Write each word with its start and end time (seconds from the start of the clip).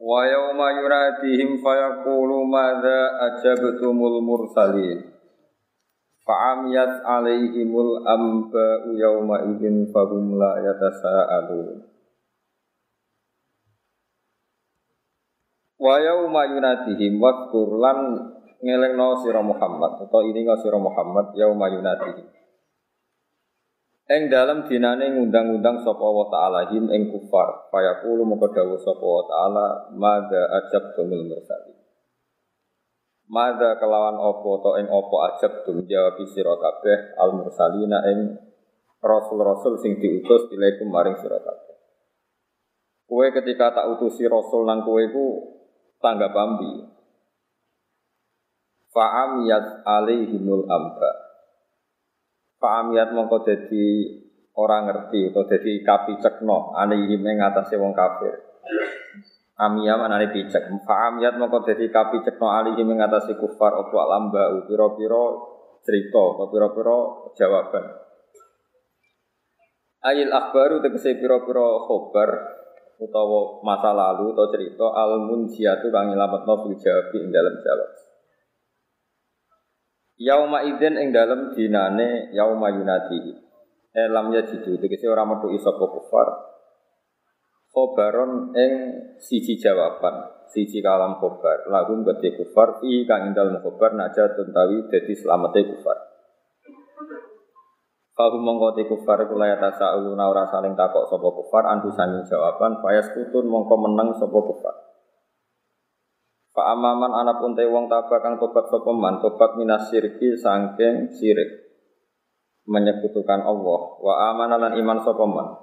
Wa 0.00 0.24
yawma 0.24 0.80
yunadihim 0.80 1.60
fayaqulu 1.60 2.48
madza 2.48 3.20
ajabtumul 3.28 4.24
mursalin. 4.24 5.12
Fa'amiyat 6.24 7.04
alaihimul 7.04 8.08
amba'u 8.08 8.96
yawma 8.96 9.44
idin 9.52 9.92
fahum 9.92 10.40
la 10.40 10.56
yatasa'alun. 10.64 11.84
Wa 15.76 15.94
yawma 16.00 16.48
yunadihim 16.48 17.20
wadkur 17.20 17.76
lan 17.76 17.98
ngelengno 18.60 19.20
sira 19.20 19.40
Muhammad 19.44 20.04
atau 20.04 20.20
ini 20.24 20.44
sira 20.60 20.76
Muhammad 20.76 21.32
yauma 21.36 21.72
yunadihim 21.72 22.39
Eng 24.10 24.26
dalam 24.26 24.66
dinane 24.66 25.14
ngundang-undang 25.14 25.86
sapa 25.86 26.02
wa 26.02 26.26
ta'ala 26.26 26.74
him 26.74 26.90
ing 26.90 27.14
kufar. 27.14 27.70
Fayaqulu 27.70 28.26
moko 28.26 28.50
dawuh 28.50 28.74
sapa 28.82 29.06
wa 29.06 29.22
ta'ala 29.22 29.66
madza 29.94 30.50
ajab 30.50 30.98
tumul 30.98 31.30
mursalin. 31.30 31.78
Madza 33.30 33.78
kelawan 33.78 34.18
opo 34.18 34.58
to 34.66 34.82
ing 34.82 34.90
opo 34.90 35.22
ajab 35.30 35.62
tum 35.62 35.86
jawab 35.86 36.18
sira 36.26 36.58
kabeh 36.58 37.14
al 37.22 37.38
mursalina 37.38 38.02
ing 38.10 38.34
rasul-rasul 38.98 39.78
sing 39.78 40.02
diutus 40.02 40.50
ilaikum 40.50 40.90
maring 40.90 41.14
sira 41.14 41.38
kabeh. 41.38 41.78
Kue 43.06 43.30
ketika 43.30 43.78
tak 43.78 43.94
utusi 43.94 44.26
rasul 44.26 44.66
nang 44.66 44.82
kue 44.82 45.06
ku 45.14 45.54
tangga 46.02 46.34
bambi. 46.34 46.82
Fa'am 48.90 49.46
yat 49.46 49.86
alaihimul 49.86 50.66
amba. 50.66 51.29
Fa'amiyat 52.60 53.16
mongko 53.16 53.40
dadi 53.40 54.04
orang 54.52 54.92
ngerti 54.92 55.32
atau 55.32 55.48
dadi 55.48 55.80
kapi 55.80 56.20
cekno 56.20 56.76
ing 56.76 57.40
atase 57.40 57.80
wong 57.80 57.96
kafir. 57.96 58.36
Amiyah 59.56 59.96
manane 59.96 60.28
picek. 60.28 60.68
Fa'amiyat 60.84 61.40
mongko 61.40 61.64
dadi 61.64 61.88
kapi 61.88 62.20
cekno 62.20 62.46
ing 62.76 62.98
atase 63.00 63.40
kufar 63.40 63.80
apa 63.80 64.00
lamba 64.04 64.60
pira-pira 64.68 65.24
cerita 65.80 66.22
apa 66.36 66.44
pira-pira 66.52 66.96
jawaban. 67.32 67.84
Ayil 70.04 70.28
akhbaru 70.28 70.84
tegese 70.84 71.16
pira-pira 71.16 71.64
khobar 71.88 72.60
utawa 73.00 73.64
masa 73.64 73.96
lalu 73.96 74.36
atau 74.36 74.52
cerita 74.52 74.92
al 74.92 75.24
munjiatu 75.24 75.88
kang 75.88 76.12
nyelametno 76.12 76.54
fil 76.60 76.76
jawabi 76.76 77.24
ing 77.24 77.32
dalam 77.32 77.56
jawab. 77.56 78.09
Yauma 80.20 80.68
idzin 80.68 81.00
ing 81.00 81.16
dalem 81.16 81.56
dinane 81.56 82.28
yauma 82.36 82.68
yunadi. 82.68 83.40
Elam 83.96 84.28
ya 84.36 84.44
jidu 84.44 84.76
tegese 84.76 85.08
ora 85.08 85.24
metu 85.24 85.48
sapa 85.56 85.80
kufar. 85.80 86.28
Khobaron 87.72 88.52
ing 88.52 88.72
siji 89.16 89.56
jawaban, 89.56 90.44
siji 90.52 90.84
kalam 90.84 91.16
khobar. 91.16 91.64
Lagu 91.72 91.96
gede 92.04 92.36
kufar 92.36 92.84
i 92.84 93.08
kang 93.08 93.30
ing 93.30 93.32
dalem 93.32 93.64
khobar 93.64 93.96
naja 93.96 94.28
tuntawi 94.36 94.92
dadi 94.92 95.16
slamete 95.16 95.64
kufar. 95.64 95.96
Fahu 98.12 98.36
mongko 98.36 98.76
te 98.76 98.84
kufar 98.84 99.24
kula 99.24 99.48
ya 99.48 99.56
tasauluna 99.56 100.28
ora 100.28 100.44
saling 100.52 100.76
takok 100.76 101.08
sapa 101.08 101.28
kufar 101.32 101.64
antu 101.64 101.88
sanging 101.96 102.20
jawaban 102.28 102.76
fayas 102.84 103.08
kutun 103.16 103.48
mongko 103.48 103.80
meneng 103.80 104.12
sapa 104.20 104.36
kufar. 104.36 104.89
Pak 106.60 106.76
amaman 106.76 107.08
anak 107.24 107.40
pun 107.40 107.56
wong 107.56 107.88
tabah 107.88 108.20
kang 108.20 108.36
tobat 108.36 108.68
sapa 108.68 108.92
man, 108.92 109.16
tobat 109.24 109.56
minas 109.56 109.88
syirki 109.88 110.36
sangking 110.36 111.08
sirik. 111.08 111.72
Menyekutukan 112.68 113.48
Allah 113.48 113.80
wa 113.96 114.14
amana 114.28 114.60
lan 114.60 114.76
iman 114.76 115.00
sapa 115.00 115.24
man. 115.24 115.56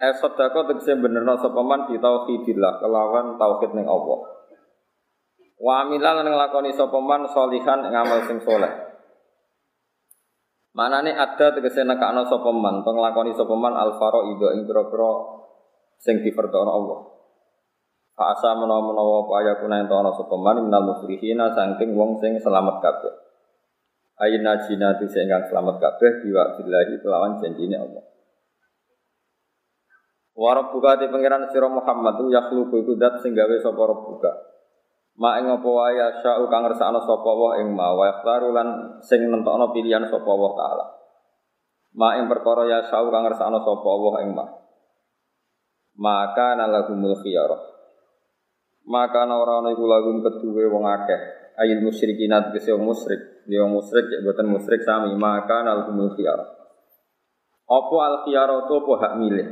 Eh 0.00 0.16
sedekah 0.16 0.72
tegese 0.72 0.96
benerno 0.96 1.36
sapa 1.36 1.60
man 1.60 1.84
di 1.84 2.00
tauhidillah 2.00 2.80
kelawan 2.80 3.36
tauhid 3.36 3.76
ning 3.76 3.84
Allah. 3.84 4.40
Wa 5.60 5.84
amila 5.84 6.16
lan 6.16 6.32
nglakoni 6.32 6.72
sapa 6.72 6.96
man 6.96 7.28
salihan 7.28 7.84
ing 7.84 7.92
amal 7.92 8.24
sing 8.24 8.40
saleh. 8.40 8.72
Manane 10.72 11.12
ada 11.12 11.52
tegese 11.52 11.84
nekakno 11.84 12.24
sapa 12.24 12.48
man, 12.56 12.80
penglakoni 12.88 13.36
sapa 13.36 13.52
man 13.52 13.76
al 13.76 14.00
ing 14.32 14.64
pira-pira 14.64 15.12
sing 16.00 16.24
diperdono 16.24 16.72
Allah. 16.72 17.11
Fa'asa 18.12 18.52
menawa-menawa 18.60 19.24
apa 19.24 19.32
ayakuna 19.40 19.80
ento 19.80 19.96
ana 19.96 20.12
sapa 20.12 20.36
man 20.36 20.68
minal 20.68 20.84
muflihina 20.84 21.48
saking 21.56 21.96
wong 21.96 22.20
sing 22.20 22.36
selamat 22.36 22.84
kabeh. 22.84 23.12
Ayin 24.20 24.44
najinati 24.44 25.08
sing 25.08 25.32
kang 25.32 25.48
selamat 25.48 25.80
kabeh 25.80 26.20
biwa 26.20 26.60
billahi 26.60 27.00
kelawan 27.00 27.40
janjine 27.40 27.80
Allah. 27.80 28.04
Wa 30.36 30.50
rabbuka 30.52 31.00
te 31.00 31.08
pangeran 31.08 31.48
sira 31.48 31.72
Muhammad 31.72 32.20
tu 32.20 32.28
yakhluqu 32.28 32.84
iku 32.84 32.92
dat 33.00 33.16
sing 33.24 33.32
gawe 33.32 33.56
sapa 33.64 33.80
rabbuka. 33.80 34.32
Ma 35.16 35.40
ing 35.40 35.48
apa 35.48 35.68
wae 35.68 35.96
sya'u 36.20 36.52
kang 36.52 36.68
ngersakno 36.68 37.00
sapa 37.08 37.30
wa 37.32 37.56
ing 37.64 37.72
ma 37.72 37.96
wa 37.96 38.12
yakhtaru 38.12 38.52
lan 38.52 39.00
sing 39.00 39.24
nentokno 39.24 39.72
pilihan 39.72 40.04
sapa 40.04 40.28
wa 40.28 40.52
taala. 40.52 40.84
Ma 41.96 42.20
ing 42.20 42.28
perkara 42.28 42.68
ya 42.68 42.84
sya'u 42.92 43.08
kang 43.08 43.24
ngersakno 43.24 43.64
sapa 43.64 43.88
wa 43.88 44.20
ing 44.20 44.36
ma. 44.36 44.44
Maka 45.96 46.60
nalahumul 46.60 47.16
khiyarah 47.16 47.72
maka 48.86 49.26
ora 49.26 49.62
ana 49.62 49.70
iku 49.74 49.84
lagum 49.86 50.22
kedue 50.22 50.66
wong 50.66 50.84
akeh 50.86 51.20
ayil 51.58 51.82
musyrikin 51.84 52.34
tegese 52.50 52.74
wong 52.74 52.90
musyrik 52.90 53.46
dia 53.46 53.62
wong 53.62 53.78
musyrik 53.78 54.06
ya 54.10 54.18
boten 54.22 54.48
musyrik 54.50 54.82
sami 54.82 55.14
maka 55.14 55.62
al 55.62 55.86
humul 55.90 56.14
khiyar 56.14 56.40
apa 57.66 57.96
al 58.02 58.16
khiyar 58.26 58.50
apa 58.50 58.92
hak 58.98 59.14
milih 59.18 59.48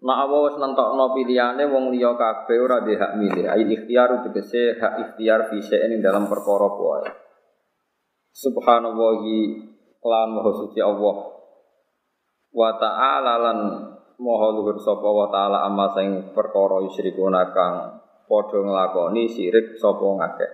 Nah, 0.00 0.24
apa 0.24 0.32
wis 0.48 0.56
nentokno 0.56 1.12
pilihane 1.12 1.68
wong 1.68 1.92
liya 1.92 2.16
kabeh 2.16 2.56
ora 2.56 2.80
di 2.80 2.96
hak 2.96 3.20
milih. 3.20 3.44
Ai 3.44 3.68
ikhtiar 3.68 4.24
tegese 4.24 4.80
hak 4.80 4.96
ikhtiar 4.96 5.52
fi 5.52 5.60
ing 5.60 6.00
dalam 6.00 6.24
perkara 6.24 6.72
wae. 6.72 7.04
Subhanallahi 8.32 9.36
lan 10.00 10.28
maha 10.32 10.50
suci 10.56 10.80
Allah. 10.80 11.16
Wa 12.48 12.70
ta'ala 12.80 13.34
lan 13.44 13.58
Moho 14.20 14.52
luhur 14.52 14.76
sapa 14.84 15.08
wa 15.08 15.32
taala 15.32 15.64
amma 15.64 15.96
sing 15.96 16.36
perkara 16.36 16.84
yusyrikuna 16.84 17.56
kang 17.56 18.04
padha 18.28 18.60
nglakoni 18.60 19.32
sirik 19.32 19.80
sapa 19.80 20.04
ngakeh. 20.04 20.50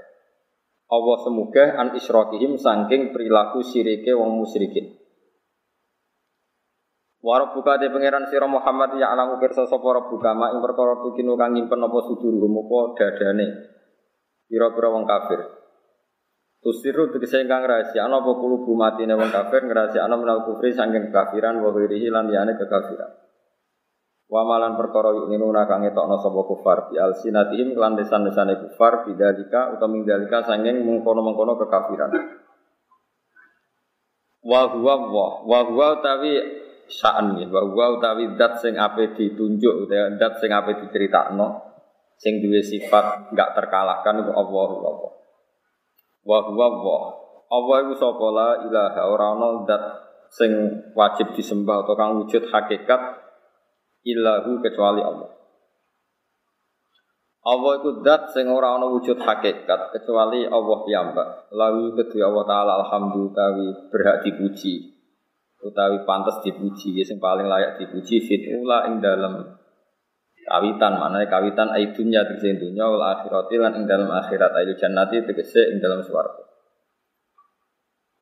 Allah 0.86 1.16
semoga 1.18 1.74
an 1.74 1.98
isyrokihim 1.98 2.62
saking 2.62 3.10
perilaku 3.10 3.66
sirike 3.66 4.14
wong 4.14 4.38
musyrikin. 4.38 4.94
Warab 7.26 7.58
buka 7.58 7.82
de 7.82 7.90
pangeran 7.90 8.30
sira 8.30 8.46
Muhammad 8.46 9.02
ya 9.02 9.10
alamu 9.10 9.42
pirsa 9.42 9.66
sapa 9.66 9.82
rabbuka 9.82 10.30
ma 10.30 10.54
ing 10.54 10.62
perkara 10.62 11.02
tukinu 11.02 11.34
kang 11.34 11.58
nyimpen 11.58 11.82
apa 11.82 11.98
sudur 12.06 12.38
dadane. 12.94 13.46
Pira-pira 14.46 14.94
wong 14.94 15.10
kafir. 15.10 15.42
Tusiru 16.62 17.10
tegese 17.10 17.42
ingkang 17.42 17.66
rahasia 17.66 18.06
ana 18.06 18.22
apa 18.22 18.30
kulubu 18.30 18.78
matine 18.78 19.18
wong 19.18 19.34
kafir 19.34 19.66
ngrahasia 19.66 20.06
ana 20.06 20.14
menal 20.14 20.46
kufri 20.46 20.70
saking 20.70 21.10
kekafiran 21.10 21.58
wa 21.58 21.74
lan 21.74 22.24
liyane 22.30 22.54
kekafiran. 22.54 23.25
Wa 24.26 24.42
malan 24.42 24.74
perkara 24.74 25.14
yu'minuna 25.14 25.70
kang 25.70 25.86
ngetokno 25.86 26.18
sapa 26.18 26.40
kufar 26.50 26.90
bi 26.90 26.98
alsinatihim 26.98 27.78
lan 27.78 27.94
lesan-lesane 27.94 28.58
kufar 28.58 29.06
bidalika 29.06 29.78
utawa 29.78 29.86
mindalika 29.86 30.42
sanging 30.42 30.82
mengkono-mengkono 30.82 31.54
kekafiran. 31.62 32.10
Wa 34.42 34.60
huwa 34.74 34.94
wa 35.06 35.26
wa 35.46 35.58
huwa 35.70 35.86
utawi 36.02 36.42
sa'an 36.90 37.38
ya 37.38 37.46
wa 37.46 37.70
huwa 37.70 38.02
utawi 38.02 38.34
dat 38.34 38.58
sing 38.58 38.74
ape 38.74 39.14
ditunjuk 39.14 39.86
dat 40.18 40.42
sing 40.42 40.50
ape 40.50 40.74
diceritakno 40.82 41.62
sing 42.18 42.42
duwe 42.42 42.62
sifat 42.66 43.30
enggak 43.30 43.54
terkalahkan 43.54 44.26
iku 44.26 44.32
Allah 44.34 44.70
Allah. 44.74 45.12
Wa 46.26 46.38
huwa 46.50 46.66
wa 46.82 46.98
Allah 47.46 47.76
iku 47.86 47.94
sapa 47.94 48.26
la 48.34 48.50
ilaha 48.66 49.02
ora 49.06 49.26
ana 49.38 49.48
dat 49.70 49.82
sing 50.34 50.50
wajib 50.98 51.30
disembah 51.38 51.86
atau 51.86 51.94
kang 51.94 52.18
wujud 52.18 52.50
hakikat 52.50 53.25
illahu 54.06 54.62
kecuali 54.62 55.02
Allah. 55.02 55.36
Allah 57.46 57.72
itu 57.78 58.02
dat 58.02 58.34
sing 58.34 58.50
ora 58.50 58.74
ana 58.74 58.90
wujud 58.90 59.22
hakikat 59.22 59.94
kecuali 59.94 60.50
Allah 60.50 60.78
piyambak. 60.82 61.28
Lalu 61.54 61.94
kedua 61.94 62.34
Allah 62.34 62.44
taala 62.46 62.72
alhamdulillah 62.82 63.50
berhak 63.86 64.26
dipuji. 64.26 64.98
Utawi 65.62 66.02
pantas 66.02 66.42
dipuji 66.42 66.98
sing 67.06 67.22
paling 67.22 67.46
layak 67.46 67.78
dipuji 67.78 68.18
fit 68.22 68.50
ula 68.50 68.90
ing 68.90 68.98
dalam 68.98 69.46
kawitan. 70.42 70.98
Maknanya 70.98 71.30
kawitan 71.30 71.70
aidunya 71.70 72.26
tegese 72.26 72.58
dunya 72.58 72.82
wal 72.82 73.02
akhirati 73.14 73.54
lan 73.62 73.78
ing 73.78 73.84
dalam 73.86 74.10
akhirat. 74.10 74.50
Ayu 74.50 74.74
jannati 74.74 75.22
tegese 75.22 75.70
ing 75.70 75.78
dalam 75.78 76.02
swarga. 76.02 76.50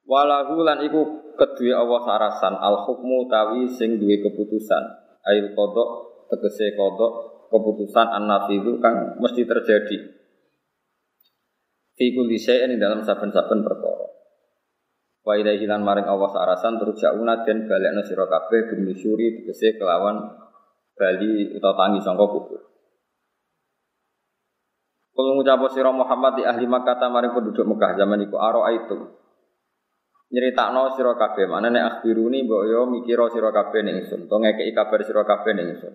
Walahu 0.05 0.69
lan 0.69 0.85
iku 0.85 1.33
kedue 1.41 1.73
Allah 1.73 2.01
sarasan 2.05 2.61
al 2.61 2.85
hukmu 2.85 3.25
tawi 3.33 3.73
sing 3.73 3.97
duwe 3.97 4.21
keputusan 4.21 5.04
ail 5.29 5.57
kodok 5.57 5.89
tegese 6.33 6.77
kodok 6.77 7.13
keputusan 7.49 8.09
an 8.09 8.29
itu 8.51 8.81
kang 8.81 9.21
mesti 9.21 9.43
terjadi 9.45 9.97
fi 11.95 12.07
kulli 12.11 12.37
ing 12.37 12.77
dalam 12.83 13.01
saben-saben 13.07 13.63
perkara 13.63 14.07
wa 15.25 15.35
ilaihi 15.39 15.65
lan 15.65 15.81
maring 15.81 16.05
Allah 16.05 16.29
sarasan 16.29 16.77
terus 16.77 17.01
jauna 17.01 17.47
den 17.47 17.65
balekno 17.65 18.03
sira 18.05 18.29
kabeh 18.29 18.75
bin 18.75 18.91
tegese 18.93 19.81
kelawan 19.81 20.45
bali 20.95 21.51
utawa 21.57 21.75
tangi 21.75 22.01
sangka 22.05 22.27
kubur. 22.29 22.61
Kalau 25.15 25.31
ngucap 25.39 25.63
sira 25.71 25.95
Muhammad 25.95 26.39
di 26.39 26.43
ahli 26.43 26.67
Makkah 26.67 26.99
maring 27.07 27.33
penduduk 27.35 27.67
Mekah 27.71 27.95
zaman 27.95 28.27
iku 28.27 28.37
aro 28.39 28.67
itu. 28.67 29.24
Nyeritakno 30.35 30.99
sira 30.99 31.15
kabeh, 31.15 31.47
manane 31.47 31.79
akhbiruni 31.79 32.43
mbok 32.43 32.67
yo 32.67 32.91
mikira 32.91 33.31
sira 33.31 33.55
kabeh 33.55 33.87
ning 33.87 34.03
ingsun, 34.03 34.27
to 34.27 34.35
ngekeki 34.35 34.75
kabar 34.75 34.99
sira 35.07 35.23
kabeh 35.23 35.55
ning 35.55 35.79
ingsun. 35.79 35.95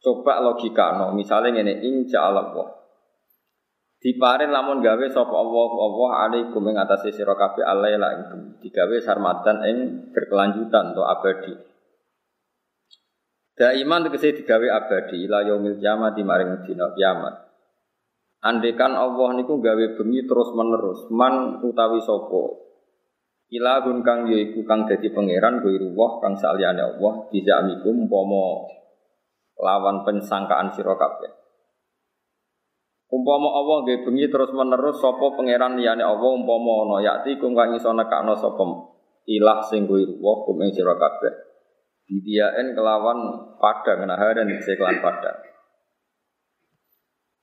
Coba 0.00 0.40
logika 0.40 0.96
no, 0.96 1.12
misalnya 1.12 1.60
ngene 1.60 1.84
insya 1.84 2.32
Allah. 2.32 2.48
Diparin 4.00 4.50
lamun 4.50 4.80
gawe 4.80 5.06
sapa 5.12 5.30
Allah 5.30 5.68
Allah 5.68 6.10
alaikum 6.26 6.64
ing 6.64 6.80
atase 6.80 7.12
sira 7.12 7.36
kabeh 7.36 7.60
alaila 7.60 8.08
ing 8.16 8.22
digawe 8.64 8.96
sarmatan 9.04 9.56
ing 9.68 9.76
berkelanjutan 10.16 10.96
to 10.96 11.04
abadi. 11.04 11.54
Daiman 13.52 14.08
tegese 14.08 14.32
digawe 14.42 14.64
abadi 14.64 15.28
ila 15.28 15.44
yaumil 15.44 15.76
kiamat 15.76 16.16
maring 16.18 16.64
dina 16.64 16.88
kiamat. 16.96 17.52
Andekan 18.42 18.96
Allah 18.96 19.28
niku 19.36 19.60
gawe 19.60 19.84
bengi 20.00 20.24
terus 20.24 20.50
menerus 20.56 21.06
man 21.12 21.60
utawi 21.62 22.00
sapa 22.00 22.71
Ilahun 23.52 24.00
kang 24.00 24.24
yaiku 24.32 24.64
kang 24.64 24.88
dadi 24.88 25.12
pangeran 25.12 25.60
ruwah 25.60 26.24
kang 26.24 26.32
saliyane 26.32 26.80
Allah 26.80 27.28
dijamikum 27.28 28.08
umpama 28.08 28.64
lawan 29.60 30.08
pensangkaan 30.08 30.72
sira 30.72 30.96
kabeh. 30.96 31.28
Umpama 33.12 33.52
Allah 33.52 33.84
nggih 33.84 34.08
bengi 34.08 34.32
terus 34.32 34.56
menerus 34.56 35.04
sapa 35.04 35.36
pangeran 35.36 35.76
liyane 35.76 36.00
Allah 36.00 36.32
umpama 36.32 36.88
ana 36.88 37.04
yakti 37.04 37.36
kum 37.36 37.52
kang 37.52 37.76
iso 37.76 37.92
nekakno 37.92 38.32
sapa 38.40 38.64
ilah 39.28 39.60
sing 39.68 39.84
ruwah 39.84 40.48
kum 40.48 40.56
ing 40.64 40.72
sira 40.72 40.96
kabeh. 40.96 41.52
Bidiaen 42.08 42.72
kelawan 42.72 43.52
padang 43.60 44.08
naharan 44.08 44.48
dikse 44.48 44.80
kelan 44.80 45.04
padang. 45.04 45.36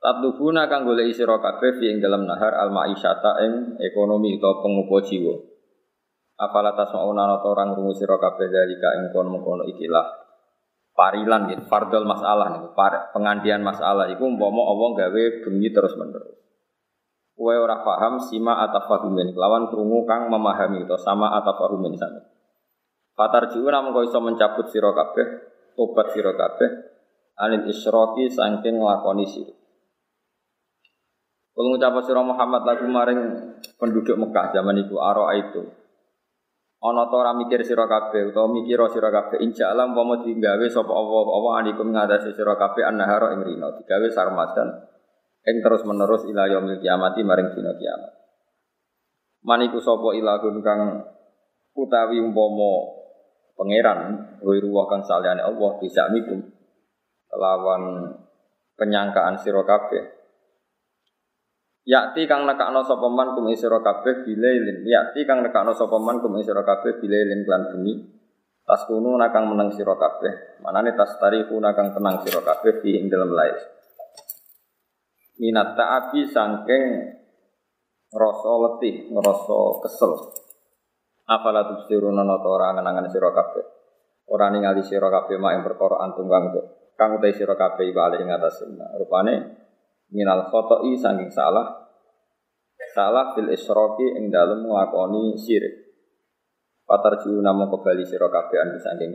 Tatubuna 0.01 0.65
kang 0.65 0.89
golek 0.89 1.13
sira 1.13 1.37
kabeh 1.37 1.77
ing 1.85 2.01
dalam 2.01 2.25
nahar 2.25 2.57
al 2.57 2.73
ma'isyata 2.73 3.45
ing 3.45 3.77
ekonomi 3.77 4.41
utawa 4.41 4.65
pengupo 4.65 5.05
jiwa. 5.05 5.48
Apala 6.39 6.71
tasmauna 6.71 7.27
ana 7.27 7.35
orang 7.43 7.75
rungu 7.75 7.91
sira 7.91 8.15
dari 8.15 8.79
ka 8.79 8.89
ing 8.95 9.11
kono-kono 9.11 9.67
ikilah 9.67 10.07
parilan 10.95 11.51
gitu, 11.51 11.63
fardal 11.67 12.07
masalah 12.07 12.47
nih, 12.55 12.71
pengandian 13.11 13.59
masalah 13.63 14.07
iku 14.11 14.27
umpama 14.27 14.63
Allah 14.67 14.89
gawe 15.03 15.23
bengi 15.43 15.71
terus 15.71 15.95
menerus. 15.99 16.39
Kowe 17.39 17.55
ora 17.55 17.79
paham 17.83 18.19
sima 18.19 18.67
atafahumin 18.67 19.31
kelawan 19.31 19.71
krungu 19.71 20.03
kang 20.03 20.27
memahami 20.27 20.83
atau 20.83 20.99
sama 20.99 21.31
atafahumin 21.39 21.95
sama. 21.95 22.19
Fatar 23.15 23.47
jiwa 23.51 23.71
namun 23.71 23.95
kau 23.95 24.03
iso 24.03 24.19
mencabut 24.19 24.67
siro 24.67 24.91
kabeh, 24.91 25.27
tobat 25.75 26.11
anil 27.39 27.63
isroki 27.71 28.27
sangking 28.27 28.79
ngelakoni 28.79 29.23
sirik. 29.23 29.55
Kalau 31.55 31.75
ngucap 31.75 31.95
siro 32.03 32.23
Muhammad 32.27 32.63
lagu 32.67 32.87
maring 32.87 33.19
penduduk 33.79 34.19
Mekah 34.19 34.55
zaman 34.55 34.83
itu 34.83 34.99
aro 34.99 35.27
itu. 35.31 35.78
Ono 36.79 37.11
to 37.11 37.15
ora 37.19 37.35
mikir 37.35 37.59
sira 37.67 37.83
kabeh 37.91 38.31
utawa 38.31 38.47
mikira 38.55 38.87
sira 38.87 39.11
kabeh. 39.11 39.43
Insya 39.43 39.75
Allah 39.75 39.91
umpama 39.91 40.23
digawe 40.23 40.63
sapa 40.71 40.93
Allah 40.95 41.27
Allah 41.27 41.53
anikum 41.59 41.91
ngatasi 41.91 42.31
sira 42.31 42.55
kabeh 42.55 42.87
annahara 42.87 43.35
ing 43.35 43.43
rino 43.43 43.75
digawe 43.75 44.07
sarmadan 44.07 44.87
ing 45.43 45.59
terus 45.59 45.83
menerus 45.83 46.23
ila 46.31 46.47
yaumil 46.47 46.79
kiamati 46.79 47.19
maring 47.27 47.51
dina 47.51 47.75
kiamat. 47.75 48.13
Maniku 49.43 49.83
sapa 49.83 50.15
ilahun 50.15 50.55
kang 50.63 50.81
utawi 51.75 52.23
umpama 52.23 52.71
pangeran 53.59 53.99
wiru 54.39 54.71
kang 54.87 55.03
saliyane 55.03 55.43
Allah 55.43 55.71
bisa 55.83 56.07
mikum 56.15 56.47
lawan 57.35 58.15
penyangkaan 58.79 59.35
sira 59.35 59.67
kabeh 59.67 60.18
Yakti 61.89 62.29
kang 62.29 62.45
nekakno 62.45 62.85
sapa 62.85 63.09
man 63.09 63.33
kum 63.33 63.49
sira 63.57 63.81
kabeh 63.81 64.21
bilailin. 64.21 64.85
Yakti 64.85 65.25
kang 65.25 65.41
nekakno 65.41 65.73
sapa 65.73 65.97
man 65.97 66.21
kum 66.21 66.37
sira 66.45 66.61
kabeh 66.61 67.01
bilailin 67.01 67.41
lan 67.49 67.73
bengi. 67.73 67.93
Tas 68.61 68.85
kuno 68.85 69.17
nakang 69.17 69.49
meneng 69.49 69.73
sira 69.73 69.97
kabeh. 69.97 70.61
Manane 70.61 70.93
tas 70.93 71.17
tariku 71.17 71.57
nakang 71.57 71.89
tenang 71.97 72.21
sira 72.21 72.45
kabeh 72.45 72.85
di 72.85 72.93
ing 72.93 73.09
dalem 73.09 73.33
lair. 73.33 73.57
Minat 75.41 75.73
ta'abi 75.73 76.29
sangking 76.29 76.85
ngrasa 78.13 78.53
letih, 78.61 79.09
ngrasa 79.09 79.59
kesel. 79.81 80.13
Afala 81.25 81.65
tubsiruna 81.73 82.21
nata 82.21 82.45
ora 82.45 82.77
ngenangan 82.77 83.09
sira 83.09 83.33
kabeh. 83.33 83.65
Ora 84.29 84.53
ningali 84.53 84.85
sira 84.85 85.09
kabeh 85.09 85.41
mak 85.41 85.57
ing 85.57 85.61
perkara 85.65 86.05
antum 86.05 86.29
kang 86.29 86.53
kang 86.93 87.17
utai 87.17 87.33
sira 87.33 87.57
kabeh 87.57 87.89
iku 87.89 87.97
ing 88.21 88.29
atas 88.29 88.61
rupane 89.01 89.65
minal 90.13 90.49
khoto'i 90.49 90.97
saking 90.97 91.29
salah 91.29 91.78
salah 92.93 93.37
fil 93.37 93.49
isroki 93.53 94.17
ing 94.17 94.33
dalem 94.33 94.65
nglakoni 94.65 95.37
syirik. 95.37 95.89
Patar 96.89 97.21
jiu 97.21 97.37
namo 97.37 97.69
kembali 97.69 98.01
sira 98.01 98.33
kabeh 98.33 98.57
anu 98.65 98.81
saking 98.81 99.13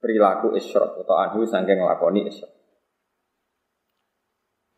perilaku 0.00 0.56
isyrok 0.56 1.04
atau 1.04 1.14
anhu 1.20 1.44
saking 1.44 1.78
nglakoni 1.78 2.24
isyrok. 2.24 2.62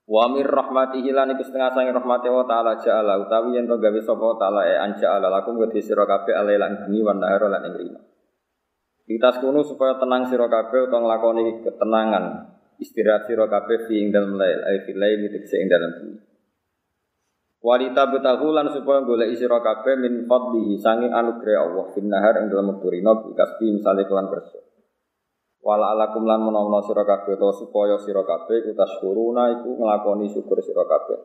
Wa 0.04 0.28
mir 0.28 0.44
rahmatihi 0.44 1.16
lan 1.16 1.32
iku 1.32 1.48
setengah 1.48 1.72
sange 1.72 1.94
rahmati 1.96 2.28
wa 2.28 2.44
taala 2.44 2.76
ja'ala 2.76 3.24
utawi 3.24 3.56
yen 3.56 3.64
to 3.64 3.80
gawe 3.80 4.00
sapa 4.04 4.36
taala 4.36 4.68
e 4.68 4.76
anja'ala 4.76 5.32
lakum 5.32 5.56
wa 5.56 5.64
sira 5.72 6.04
kabeh 6.04 6.36
alai 6.36 6.60
lan 6.60 6.84
bengi 6.84 7.00
wan 7.00 7.24
nahar 7.24 7.48
lan 7.48 7.64
ing 7.64 7.74
rino. 7.78 8.00
Ditas 9.08 9.40
kuno 9.40 9.64
supaya 9.64 9.96
tenang 9.96 10.28
sira 10.28 10.44
kabeh 10.44 10.92
utawa 10.92 11.08
nglakoni 11.08 11.64
ketenangan 11.64 12.24
istirahat 12.82 13.24
sira 13.24 13.48
kabeh 13.48 13.88
fi 13.88 13.94
ing 13.96 14.12
dalem 14.12 14.36
lail 14.36 14.60
ay 14.60 14.76
fi 14.84 14.92
lail 14.92 15.24
ing 15.24 15.68
dalem 15.72 15.90
bengi. 15.96 16.33
Walita 17.64 18.12
betahu 18.12 18.52
lan 18.52 18.68
supaya 18.68 19.00
golek 19.08 19.40
sira 19.40 19.56
kabeh 19.64 19.96
min 19.96 20.28
fadlihi 20.28 20.76
sanging 20.76 21.16
anugerah 21.16 21.64
Allah 21.64 21.86
fin 21.96 22.12
nahar 22.12 22.44
ing 22.44 22.52
dalem 22.52 22.76
rino 22.76 23.24
bikasbi 23.24 23.80
misale 23.80 24.04
kelan 24.04 24.28
kerja. 24.28 24.60
Wala 25.64 25.96
alakum 25.96 26.28
lan 26.28 26.44
menawa 26.44 26.84
sira 26.84 27.08
kabeh 27.08 27.40
to 27.40 27.48
supaya 27.56 27.96
sira 27.96 28.20
kabeh 28.20 28.68
utas 28.68 29.00
kuruna 29.00 29.48
iku 29.56 29.80
nglakoni 29.80 30.28
syukur 30.28 30.60
sira 30.60 30.84
kabeh. 30.84 31.16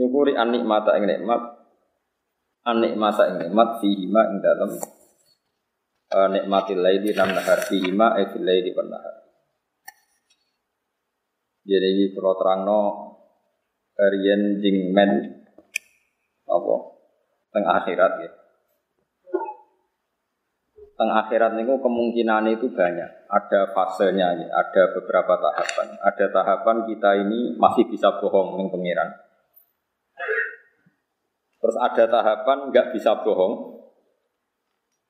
Nyukuri 0.00 0.32
an 0.32 0.48
nikmata 0.48 0.96
ing 0.96 1.04
nikmat 1.04 1.60
an 2.64 2.76
nikmata 2.80 3.28
ing 3.28 3.36
nikmat 3.36 3.84
fihi 3.84 4.08
ma 4.08 4.32
ing 4.32 4.40
dalem 4.40 4.80
uh, 6.08 6.28
nikmatil 6.32 6.80
laili 6.80 7.12
lan 7.12 7.36
nahar 7.36 7.60
fihi 7.68 7.92
ma 7.92 8.16
e 8.16 8.32
fil 8.32 8.48
laili 8.48 8.72
wan 8.72 8.88
nahar. 8.88 9.28
Jadi 11.68 12.00
ini 12.00 12.04
kalau 12.16 12.32
terangno 12.40 12.80
Rian 13.96 14.58
jing 14.58 14.96
men 14.96 15.44
apa 16.48 16.74
teng 17.52 17.64
akhirat 17.68 18.12
ya 18.24 18.30
teng 21.02 21.10
akhirat 21.10 21.58
niku 21.58 21.82
kemungkinan 21.82 22.46
itu 22.54 22.70
banyak. 22.70 23.26
Ada 23.26 23.74
fasenya, 23.74 24.38
ada 24.38 24.82
beberapa 24.94 25.34
tahapan. 25.34 25.98
Ada 25.98 26.26
tahapan 26.30 26.76
kita 26.86 27.10
ini 27.26 27.58
masih 27.58 27.90
bisa 27.90 28.22
bohong 28.22 28.54
dengan 28.54 28.70
pengiran. 28.70 29.10
Terus 31.58 31.76
ada 31.78 32.04
tahapan 32.06 32.58
nggak 32.70 32.94
bisa 32.94 33.18
bohong. 33.18 33.82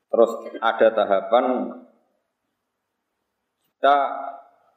Terus 0.08 0.32
ada 0.64 0.88
tahapan 0.96 1.44
kita 3.76 3.96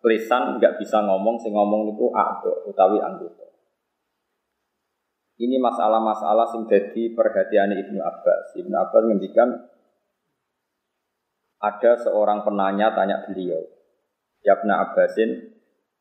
lisan 0.03 0.59
nggak 0.59 0.83
bisa 0.83 0.99
ngomong, 0.99 1.39
sing 1.39 1.55
ngomong 1.55 1.95
itu 1.95 2.11
aku 2.11 2.67
utawi 2.67 2.99
anggota. 2.99 3.44
Ini 5.35 5.59
masalah-masalah 5.59 6.47
sing 6.47 6.63
jadi 6.63 7.11
perhatian 7.11 7.75
Ibnu 7.75 7.99
Abbas. 7.99 8.55
Ibnu 8.55 8.71
Abbas 8.71 9.03
ngendikan 9.03 9.49
ada 11.59 11.91
seorang 11.99 12.45
penanya 12.47 12.95
tanya 12.95 13.25
beliau, 13.27 13.59
Yabna 14.45 14.85
Abbasin, 14.85 15.55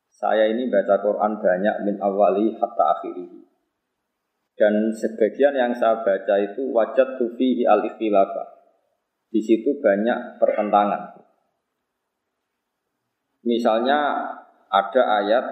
saya 0.07 0.47
ini 0.47 0.71
baca 0.71 1.01
Quran 1.03 1.41
banyak 1.43 1.75
min 1.83 1.95
awali 1.99 2.55
hatta 2.55 2.83
akhiri. 2.95 3.43
Dan 4.55 4.95
sebagian 4.95 5.51
yang 5.51 5.75
saya 5.75 5.99
baca 5.99 6.35
itu 6.39 6.71
wajat 6.71 7.19
tufi 7.19 7.67
al 7.67 7.83
ikhtilafa. 7.83 8.55
Di 9.27 9.43
situ 9.43 9.83
banyak 9.83 10.39
pertentangan. 10.39 11.19
Misalnya 13.43 14.31
ada 14.71 15.01
ayat 15.21 15.45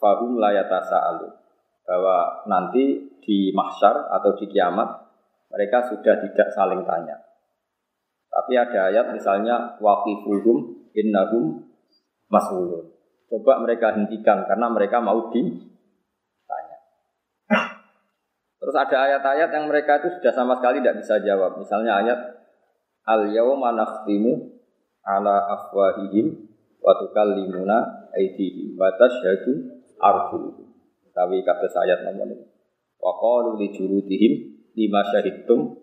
fahum 0.00 0.40
layatasa 0.40 0.98
alu 0.98 1.28
bahwa 1.84 2.42
nanti 2.48 3.05
di 3.22 3.50
mahsyar 3.52 4.12
atau 4.12 4.36
di 4.36 4.46
kiamat 4.50 5.06
mereka 5.50 5.86
sudah 5.88 6.20
tidak 6.20 6.48
saling 6.52 6.82
tanya. 6.84 7.16
Tapi 8.28 8.52
ada 8.52 8.92
ayat 8.92 9.16
misalnya 9.16 9.80
waqifuhum 9.80 10.90
innahum 10.92 11.64
mas'ulun. 12.28 12.92
Coba 13.26 13.58
mereka 13.64 13.96
hentikan 13.96 14.44
karena 14.44 14.68
mereka 14.68 15.00
mau 15.00 15.32
ditanya. 15.32 16.78
Terus 18.60 18.76
ada 18.76 18.96
ayat-ayat 19.08 19.50
yang 19.50 19.66
mereka 19.66 20.02
itu 20.02 20.20
sudah 20.20 20.32
sama 20.36 20.58
sekali 20.60 20.84
tidak 20.84 21.00
bisa 21.00 21.16
jawab. 21.24 21.58
Misalnya 21.58 22.02
ayat 22.04 22.20
al 23.06 23.30
yauma 23.30 23.72
nakhtimu 23.74 24.60
ala 25.06 25.56
afwahihim 25.56 26.50
wa 26.82 26.92
tukallimuna 26.98 28.10
aydihim 28.14 28.74
wa 28.76 28.90
tashhadu 28.94 29.80
arjuluhum. 29.98 30.66
Tapi 31.16 31.40
kata 31.40 31.66
ayat 31.82 32.04
nomor 32.04 32.28
ini. 32.28 32.55
Wa 32.96 33.12
qalu 33.16 33.60
li 33.60 33.68
jurudihim 33.72 34.32
lima 34.76 35.00
syahidtum 35.08 35.76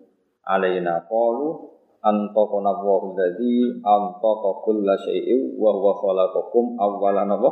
alaina 0.44 1.02
qalu 1.08 1.74
antaqana 2.04 2.68
Allahu 2.76 3.16
allazi 3.16 3.80
antaqa 3.80 4.50
kulla 4.60 4.94
syai'in 5.00 5.56
wa 5.56 5.72
huwa 5.72 5.92
khalaqakum 5.96 6.76
awwala 6.76 7.24
nawa 7.24 7.50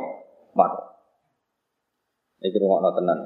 mar. 0.53 0.73
Iki 2.43 2.59
rungokno 2.61 2.91
tenan. 2.93 3.21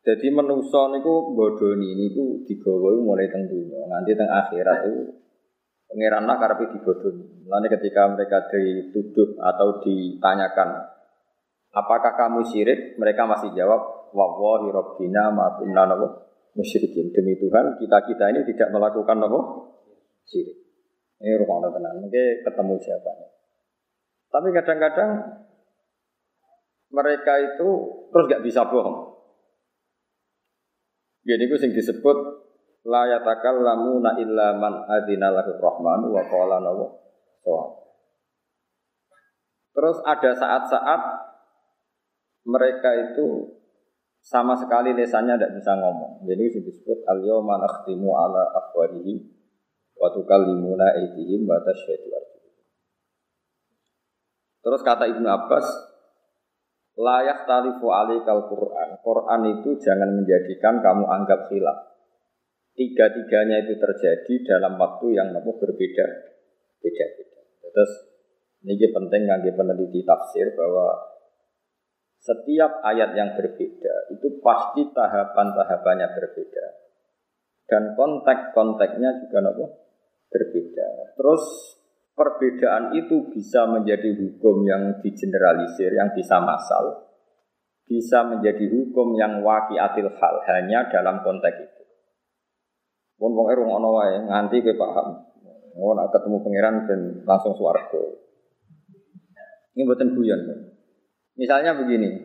Jadi 0.00 0.32
manusa 0.32 0.90
niku 0.90 1.36
bodoni 1.36 1.92
niku 1.92 2.42
digawa 2.48 2.96
mulai 2.98 3.28
teng 3.28 3.46
dunya 3.46 3.84
nganti 3.84 4.16
teng 4.16 4.32
akhirat 4.32 4.88
itu 4.88 5.12
pangeran 5.86 6.24
lah 6.24 6.40
karepe 6.40 6.72
dibodoni. 6.72 7.44
Mulane 7.44 7.68
ketika 7.68 8.08
mereka 8.08 8.48
dituduh 8.48 9.36
atau 9.38 9.84
ditanyakan 9.84 10.99
apakah 11.74 12.12
kamu 12.18 12.42
syirik, 12.46 12.98
mereka 12.98 13.26
masih 13.26 13.54
jawab 13.54 14.10
wallahi 14.10 14.70
rabbina 14.74 15.30
ma 15.30 15.58
kunna 15.58 15.86
musyrikin. 16.54 17.14
Demi 17.14 17.38
Tuhan, 17.38 17.78
kita-kita 17.78 18.24
ini 18.34 18.40
tidak 18.46 18.74
melakukan 18.74 19.16
apa? 19.22 19.40
Syirik. 20.26 20.56
Ini 21.20 21.36
rumah 21.36 21.60
Allah 21.60 21.72
tenang. 21.76 21.96
Mungkin 22.00 22.26
ketemu 22.42 22.74
siapa? 22.80 23.10
Tapi 24.30 24.48
kadang-kadang 24.56 25.10
mereka 26.90 27.32
itu 27.38 27.68
terus 28.10 28.24
gak 28.26 28.42
bisa 28.42 28.66
bohong. 28.66 29.20
Jadi 31.20 31.42
itu 31.44 31.56
yang 31.60 31.72
disebut 31.76 32.16
la 32.88 33.04
yatakallamu 33.04 34.00
illa 34.00 34.56
man 34.56 34.88
adzina 34.88 35.28
lahu 35.28 35.52
rahmanu 35.60 36.16
wa 36.16 36.22
qala 36.24 36.64
nawa 36.64 36.88
Terus 39.70 39.96
ada 40.02 40.30
saat-saat 40.34 41.00
mereka 42.46 42.90
itu 43.12 43.58
sama 44.20 44.52
sekali 44.56 44.92
lesannya 44.92 45.36
tidak 45.36 45.56
bisa 45.56 45.72
ngomong. 45.80 46.24
Jadi 46.28 46.60
disebut 46.60 47.08
al 47.08 47.24
yawma 47.24 47.56
nakhtimu 47.60 48.08
ala 48.12 48.52
afwarihim 48.52 49.24
wa 49.96 50.08
tukallimuna 50.12 50.92
aydihim 50.96 51.48
wa 51.48 51.60
tasyhadu 51.64 52.08
Terus 54.60 54.84
kata 54.84 55.08
Ibnu 55.08 55.24
Abbas, 55.24 55.64
layak 57.00 57.48
talifu 57.48 57.88
alikal 57.88 58.44
Quran. 58.44 59.00
Quran 59.00 59.40
itu 59.56 59.80
jangan 59.80 60.20
menjadikan 60.20 60.84
kamu 60.84 61.08
anggap 61.08 61.48
khilaf. 61.48 61.96
Tiga-tiganya 62.76 63.64
itu 63.64 63.80
terjadi 63.80 64.34
dalam 64.44 64.76
waktu 64.76 65.16
yang 65.16 65.32
namun 65.32 65.56
berbeda, 65.56 66.06
beda-beda. 66.84 67.40
Terus 67.72 67.92
ini 68.68 68.76
penting 68.92 69.24
bagi 69.24 69.50
peneliti 69.56 70.04
tafsir 70.04 70.52
bahwa 70.52 71.09
setiap 72.20 72.84
ayat 72.84 73.16
yang 73.16 73.32
berbeda 73.32 74.12
itu 74.12 74.28
pasti 74.44 74.84
tahapan-tahapannya 74.92 76.08
berbeda. 76.12 76.64
Dan 77.64 77.96
konteks-konteksnya 77.96 79.24
juga 79.24 79.38
nopo 79.40 79.64
berbeda. 80.28 81.16
Terus 81.16 81.42
perbedaan 82.12 82.92
itu 82.92 83.32
bisa 83.32 83.64
menjadi 83.64 84.12
hukum 84.20 84.68
yang 84.68 85.00
digeneralisir, 85.00 85.96
yang 85.96 86.12
bisa 86.12 86.42
masal. 86.44 87.08
Bisa 87.88 88.22
menjadi 88.22 88.68
hukum 88.68 89.16
yang 89.16 89.40
wakiatil 89.42 90.12
hal 90.14 90.34
hanya 90.46 90.86
dalam 90.92 91.24
konteks 91.24 91.58
itu. 91.58 91.82
Pun 93.16 93.32
wong 93.34 93.48
erung 93.50 93.72
ono 93.72 93.96
wae 93.96 94.28
nganti 94.28 94.60
kowe 94.60 94.76
paham. 94.76 95.08
Nak 95.70 96.08
ketemu 96.12 96.36
pangeran 96.44 96.76
dan 96.84 97.00
langsung 97.24 97.56
swarga. 97.56 98.02
Ini 99.74 99.86
buatan 99.86 100.12
guyon. 100.12 100.40
Misalnya 101.40 101.72
begini, 101.72 102.20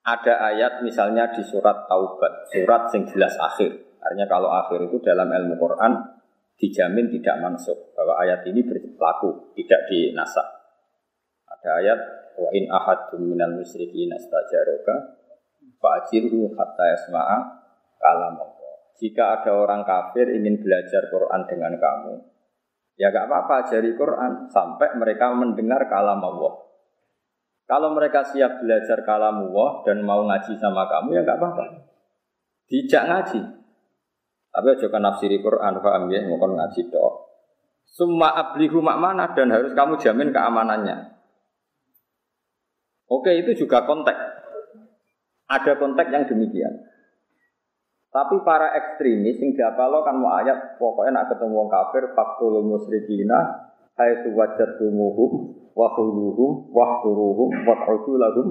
ada 0.00 0.48
ayat 0.48 0.80
misalnya 0.80 1.28
di 1.28 1.44
surat 1.44 1.84
Taubat, 1.84 2.48
surat 2.48 2.88
sing 2.88 3.04
jelas 3.04 3.36
akhir. 3.36 4.00
Artinya 4.00 4.24
kalau 4.24 4.48
akhir 4.48 4.88
itu 4.88 4.96
dalam 5.04 5.28
ilmu 5.28 5.60
Quran 5.60 5.92
dijamin 6.56 7.12
tidak 7.12 7.36
masuk 7.44 7.92
bahwa 7.92 8.16
ayat 8.24 8.48
ini 8.48 8.64
berlaku, 8.64 9.52
tidak 9.52 9.80
dinasak. 9.92 10.48
Ada 11.52 11.70
ayat 11.84 12.00
wa 12.40 12.48
in 12.56 12.64
ahadum 12.72 13.28
minal 13.28 13.60
musyrikin 13.60 14.08
astajaroka 14.08 15.20
fa'jirhu 15.84 16.56
hatta 16.56 16.84
yasma'a 16.96 17.38
kalam 18.00 18.40
Allah. 18.40 18.72
Jika 18.96 19.42
ada 19.42 19.52
orang 19.52 19.84
kafir 19.84 20.32
ingin 20.32 20.64
belajar 20.64 21.12
Quran 21.12 21.44
dengan 21.44 21.76
kamu, 21.76 22.14
ya 22.96 23.12
gak 23.12 23.28
apa-apa 23.28 23.68
ajari 23.68 23.92
Quran 23.92 24.48
sampai 24.48 24.96
mereka 24.96 25.36
mendengar 25.36 25.84
kalam 25.92 26.24
Allah. 26.24 26.67
Kalau 27.68 27.92
mereka 27.92 28.24
siap 28.24 28.64
belajar 28.64 29.04
kalamullah 29.04 29.84
dan 29.84 30.00
mau 30.00 30.24
ngaji 30.24 30.56
sama 30.56 30.88
kamu 30.88 31.20
ya 31.20 31.22
nggak 31.22 31.36
apa-apa. 31.36 31.64
Dijak 32.64 33.04
ngaji. 33.04 33.40
Tapi 34.48 34.66
aja 34.72 34.86
kan 34.88 35.04
nafsiri 35.04 35.44
Quran, 35.44 35.76
paham 35.84 36.08
ya, 36.08 36.24
mau 36.24 36.40
ngaji 36.40 36.88
dok. 36.88 37.14
Semua 37.84 38.32
ablihu 38.32 38.80
mana 38.80 39.36
dan 39.36 39.52
harus 39.52 39.76
kamu 39.76 40.00
jamin 40.00 40.32
keamanannya. 40.32 40.96
Oke, 43.08 43.36
itu 43.36 43.64
juga 43.64 43.84
konteks. 43.84 44.20
Ada 45.48 45.76
konteks 45.76 46.12
yang 46.12 46.24
demikian. 46.24 46.72
Tapi 48.08 48.40
para 48.44 48.72
ekstremis 48.72 49.36
yang 49.36 49.52
lo 49.92 50.00
kan 50.00 50.16
mau 50.16 50.32
ayat 50.40 50.80
pokoknya 50.80 51.12
nak 51.12 51.28
ketemu 51.28 51.60
orang 51.60 51.68
kafir 51.68 52.04
faktul 52.16 52.64
musyrikina 52.64 53.68
haitsu 54.00 54.32
wajadtumuhum 54.32 55.32
wa 55.78 55.94
khuluhum 55.94 56.74
wa 56.74 56.86
lahum 58.18 58.46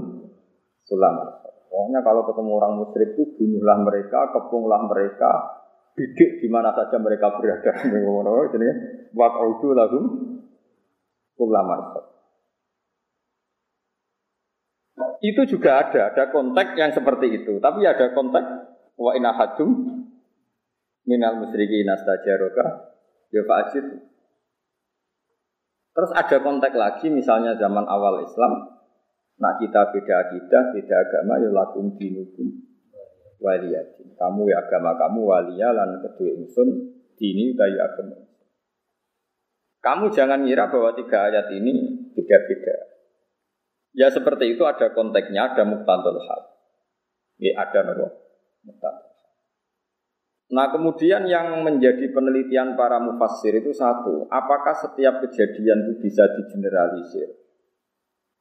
sulam. 0.88 1.15
Pokoknya 1.67 2.00
kalau 2.00 2.24
ketemu 2.24 2.51
orang 2.55 2.74
musyrik 2.79 3.19
itu 3.19 3.27
bunuhlah 3.36 3.84
mereka, 3.84 4.31
kepunglah 4.31 4.88
mereka, 4.88 5.31
didik 6.00 6.39
di 6.39 6.48
mana 6.48 6.72
saja 6.72 6.96
mereka 6.96 7.36
berada. 7.36 7.72
Jadi 7.84 8.67
wa 9.12 9.27
lahum 9.75 10.03
sulam. 11.36 11.67
Itu 15.19 15.43
juga 15.50 15.84
ada, 15.84 16.15
ada 16.15 16.24
konteks 16.31 16.72
yang 16.79 16.96
seperti 16.96 17.43
itu. 17.43 17.60
Tapi 17.60 17.84
ada 17.84 18.15
konteks 18.15 18.48
wa 18.96 19.12
inahadum 19.13 19.69
minal 21.07 21.39
musyrikin 21.39 21.88
astajaroka 21.88 22.98
ya 23.31 23.41
fa'ajid 23.48 23.86
Terus 25.98 26.13
ada 26.13 26.38
konteks 26.46 26.77
lagi 26.77 27.10
misalnya 27.10 27.58
zaman 27.58 27.82
awal 27.89 28.22
Islam, 28.22 28.70
nak 29.42 29.58
kita 29.58 29.89
beda 29.89 30.30
akidah, 30.30 30.63
beda 30.70 30.94
agama, 30.94 31.42
ya 31.42 31.50
lakum 31.50 31.98
dinukum 31.98 32.54
waliyatin. 33.42 34.13
Kamu 34.13 34.46
ya 34.46 34.62
agama 34.62 34.94
kamu 34.94 35.20
walia 35.25 35.74
lan 35.74 35.98
kedua 36.06 36.38
insun 36.38 36.70
dini 37.18 37.58
utawi 37.58 37.82
agama. 37.82 38.13
Kamu 39.82 40.13
jangan 40.13 40.46
ngira 40.46 40.70
bahwa 40.70 40.94
tiga 40.94 41.34
ayat 41.34 41.50
ini 41.58 41.74
beda-beda. 42.13 42.77
Ya 43.98 44.13
seperti 44.13 44.54
itu 44.54 44.70
ada 44.70 44.94
konteksnya, 44.94 45.50
ada 45.50 45.66
muktadul 45.66 46.22
hal. 46.22 46.42
Ya 47.42 47.58
ada 47.58 47.89
nopo 47.89 48.06
muktadul 48.70 49.07
Nah 50.48 50.72
kemudian 50.72 51.27
yang 51.27 51.60
menjadi 51.60 52.08
penelitian 52.16 52.80
para 52.80 53.04
mufassir 53.04 53.51
itu 53.51 53.75
satu, 53.75 54.32
apakah 54.32 54.72
setiap 54.72 55.20
kejadian 55.27 55.92
itu 55.92 56.08
bisa 56.08 56.24
digeneralisir? 56.39 57.36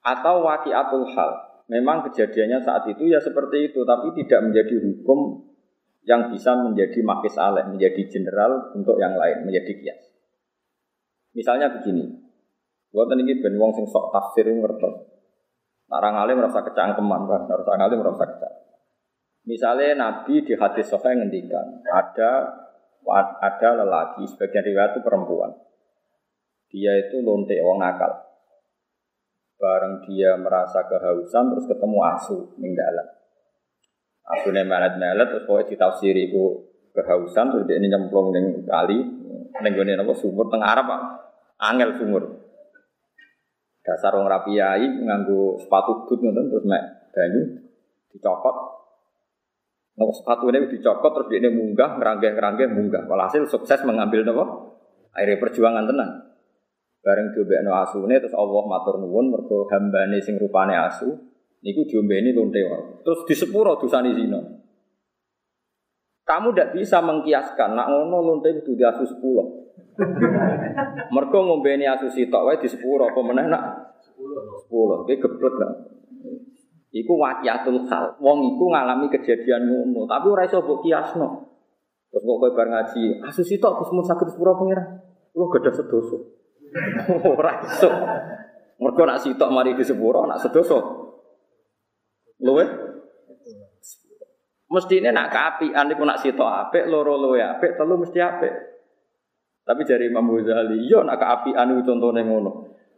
Atau 0.06 0.46
wakiatul 0.46 1.10
hal, 1.18 1.30
memang 1.66 2.06
kejadiannya 2.06 2.62
saat 2.62 2.86
itu 2.86 3.10
ya 3.10 3.18
seperti 3.18 3.74
itu, 3.74 3.82
tapi 3.82 4.14
tidak 4.22 4.38
menjadi 4.46 4.78
hukum 4.86 5.50
yang 6.06 6.30
bisa 6.30 6.54
menjadi 6.54 7.02
makis 7.02 7.34
aleh, 7.34 7.66
menjadi 7.66 7.98
general 8.06 8.70
untuk 8.78 8.94
yang 9.02 9.18
lain, 9.18 9.42
menjadi 9.42 9.74
kias. 9.74 10.14
Misalnya 11.34 11.74
begini, 11.74 12.06
buat 12.94 13.10
ini 13.10 13.42
ben 13.42 13.58
wong 13.58 13.74
sing 13.74 13.90
sok 13.90 14.14
tafsir 14.14 14.46
ngerti. 14.46 15.10
Narang 15.90 16.14
alim 16.22 16.38
merasa 16.38 16.62
kecangkeman, 16.62 17.26
kan? 17.26 17.50
Narang 17.50 17.80
alim 17.82 17.98
merasa 17.98 18.30
kecangkeman. 18.30 18.55
Misalnya 19.46 19.94
Nabi 19.94 20.42
di 20.42 20.58
hadis 20.58 20.90
Sahih 20.90 21.22
ngendikan 21.22 21.86
ada 21.86 22.50
ada 23.38 23.68
lelaki 23.78 24.26
sebagian 24.26 24.66
riwayat 24.66 24.98
itu 24.98 25.00
perempuan. 25.06 25.54
Dia 26.66 26.98
itu 26.98 27.22
lonte 27.22 27.54
wong 27.62 27.78
nakal. 27.78 28.26
Bareng 29.56 30.02
dia 30.02 30.34
merasa 30.34 30.82
kehausan 30.90 31.54
terus 31.54 31.70
ketemu 31.70 31.98
asu 32.10 32.58
ning 32.58 32.74
dalan. 32.74 33.06
Asu 34.26 34.50
melet-melet 34.50 35.30
terus 35.30 35.46
pokoknya 35.46 35.70
ditafsiri 35.78 36.34
itu 36.34 36.66
kehausan 36.90 37.54
terus 37.54 37.64
dia 37.70 37.78
ini 37.78 37.86
nyemplung 37.86 38.34
ning 38.34 38.66
kali 38.66 38.98
ning 39.62 39.72
gone 39.78 39.94
napa 39.94 40.12
sumur 40.18 40.50
tengah 40.50 40.74
Arab 40.74 40.90
Pak. 40.90 41.02
Angel 41.62 41.94
sumur. 42.02 42.42
Dasar 43.86 44.18
wong 44.18 44.26
rapi 44.26 44.58
nganggo 44.58 45.62
sepatu 45.62 46.10
boot 46.10 46.18
ngoten 46.18 46.50
terus 46.50 46.66
mek 46.66 47.14
banyu 47.14 47.62
dicopot. 48.10 48.75
Nopo 49.96 50.12
sepatu 50.12 50.52
ini 50.52 50.68
dicopot 50.68 51.08
terus 51.16 51.28
dia 51.32 51.40
ini 51.40 51.48
munggah, 51.56 51.96
ngeranggeh-ngeranggeh 51.96 52.68
munggah. 52.68 53.08
Walhasil 53.08 53.48
sukses 53.48 53.80
mengambil 53.88 54.28
nopo 54.28 54.44
akhirnya 55.16 55.40
perjuangan 55.40 55.88
tenan. 55.88 56.10
Bareng 57.00 57.32
diobekno 57.32 57.72
asune 57.80 58.20
terus 58.20 58.36
Allah 58.36 58.62
matur 58.68 59.00
nuwun 59.00 59.32
mergo 59.32 59.64
hambane 59.72 60.20
sing 60.20 60.36
rupane 60.36 60.76
asu 60.76 61.08
niku 61.64 61.88
diombeni 61.88 62.36
lonte 62.36 62.60
wae. 62.60 63.00
Terus 63.00 63.24
di 63.24 63.34
sepuro 63.34 63.80
dosane 63.80 64.12
zina. 64.12 64.40
Kamu 66.26 66.50
tidak 66.50 66.74
bisa 66.74 66.98
mengkiaskan, 67.00 67.78
nak 67.78 67.86
ngono 67.86 68.18
lonte 68.20 68.50
itu 68.50 68.74
di 68.74 68.82
asu 68.82 69.06
sepuluh. 69.06 69.70
Mergo 71.14 71.38
ngombeni 71.40 71.86
asu 71.86 72.10
sitok 72.10 72.44
wae 72.50 72.58
di 72.60 72.68
sepuro, 72.68 73.08
apa 73.08 73.20
meneh 73.22 73.46
nak? 73.46 73.62
Sepuluh. 74.60 75.06
Iki 75.06 75.22
geblek 75.22 75.54
lah. 75.56 75.72
Iku 76.94 77.12
waqiatul 77.18 77.86
hal. 77.90 78.18
Wong 78.22 78.54
iku 78.54 78.70
ngalami 78.70 79.10
kejadian 79.10 79.66
ngono, 79.66 80.06
tapi 80.06 80.26
ora 80.30 80.46
iso 80.46 80.62
mbok 80.62 80.86
kiasno. 80.86 81.28
Terus 82.10 82.22
kok 82.22 82.38
kowe 82.38 82.50
bar 82.54 82.68
ngaji, 82.70 83.20
asu 83.26 83.42
sitok 83.42 83.82
Gus 83.82 83.90
mun 83.92 84.06
saged 84.06 84.30
sepuro 84.30 84.56
pengira. 84.56 84.84
Lu 85.34 85.50
gadah 85.50 85.74
sedoso. 85.74 86.16
ora 87.36 87.60
iso. 87.60 87.90
Mergo 88.80 89.02
nak 89.04 89.20
sitok 89.20 89.50
mari 89.52 89.74
di 89.74 89.84
sepuro, 89.84 90.24
nak 90.24 90.40
sedoso. 90.40 90.78
Luwe 92.40 92.64
Mestine 94.66 95.14
nak 95.14 95.30
kaapian 95.30 95.86
iku 95.94 96.02
nak 96.02 96.18
sitok 96.18 96.50
apik, 96.50 96.90
loro 96.90 97.14
luwe 97.14 97.38
apik, 97.38 97.78
telu 97.78 98.02
mesti 98.02 98.18
apik. 98.18 98.54
Tapi 99.62 99.82
dari 99.86 100.10
Imam 100.10 100.26
Ghazali, 100.26 100.90
yo 100.90 101.06
nak 101.06 101.22
kaapian 101.22 101.70
iku 101.70 101.94
contone 101.94 102.26
ngono. 102.26 102.52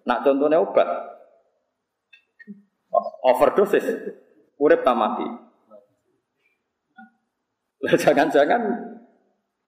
Nak 0.08 0.24
contone 0.24 0.56
obat. 0.56 0.88
Overdosis. 3.24 3.86
Urip 4.58 4.82
tak 4.82 4.98
mati. 4.98 5.26
Jangan-jangan 8.02 8.62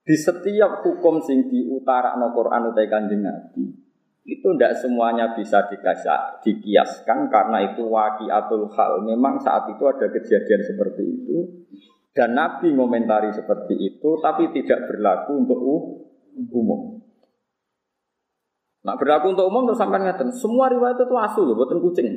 di 0.02 0.16
setiap 0.18 0.82
hukum 0.82 1.22
sing 1.22 1.46
di 1.46 1.62
utara 1.70 2.18
no 2.18 2.34
Quran 2.34 2.75
utai 2.75 2.90
kanjeng 2.90 3.22
Nabi 3.22 3.90
itu 4.30 4.46
tidak 4.54 4.76
semuanya 4.78 5.32
bisa 5.32 5.64
dikasih, 5.66 6.44
dikiaskan 6.44 7.32
karena 7.32 7.72
itu 7.72 7.88
wakiatul 7.88 8.68
hal. 8.76 9.02
Memang 9.02 9.40
saat 9.40 9.66
itu 9.72 9.82
ada 9.88 10.06
kejadian 10.12 10.60
seperti 10.60 11.02
itu 11.02 11.38
dan 12.14 12.37
Nabi 12.37 12.75
ngomentari 12.75 13.30
seperti 13.32 13.75
itu, 13.78 14.10
tapi 14.20 14.50
tidak 14.52 14.90
berlaku 14.90 15.30
untuk 15.40 15.60
umum. 16.52 17.00
Nah 18.80 18.94
berlaku 18.96 19.34
untuk 19.34 19.46
umum 19.46 19.70
terus 19.70 19.80
sampai 19.80 20.02
ngeten. 20.02 20.30
Semua 20.34 20.68
riwayat 20.68 21.00
itu 21.00 21.16
asu 21.16 21.40
loh, 21.44 21.54
buatan 21.54 21.80
kucing. 21.80 22.08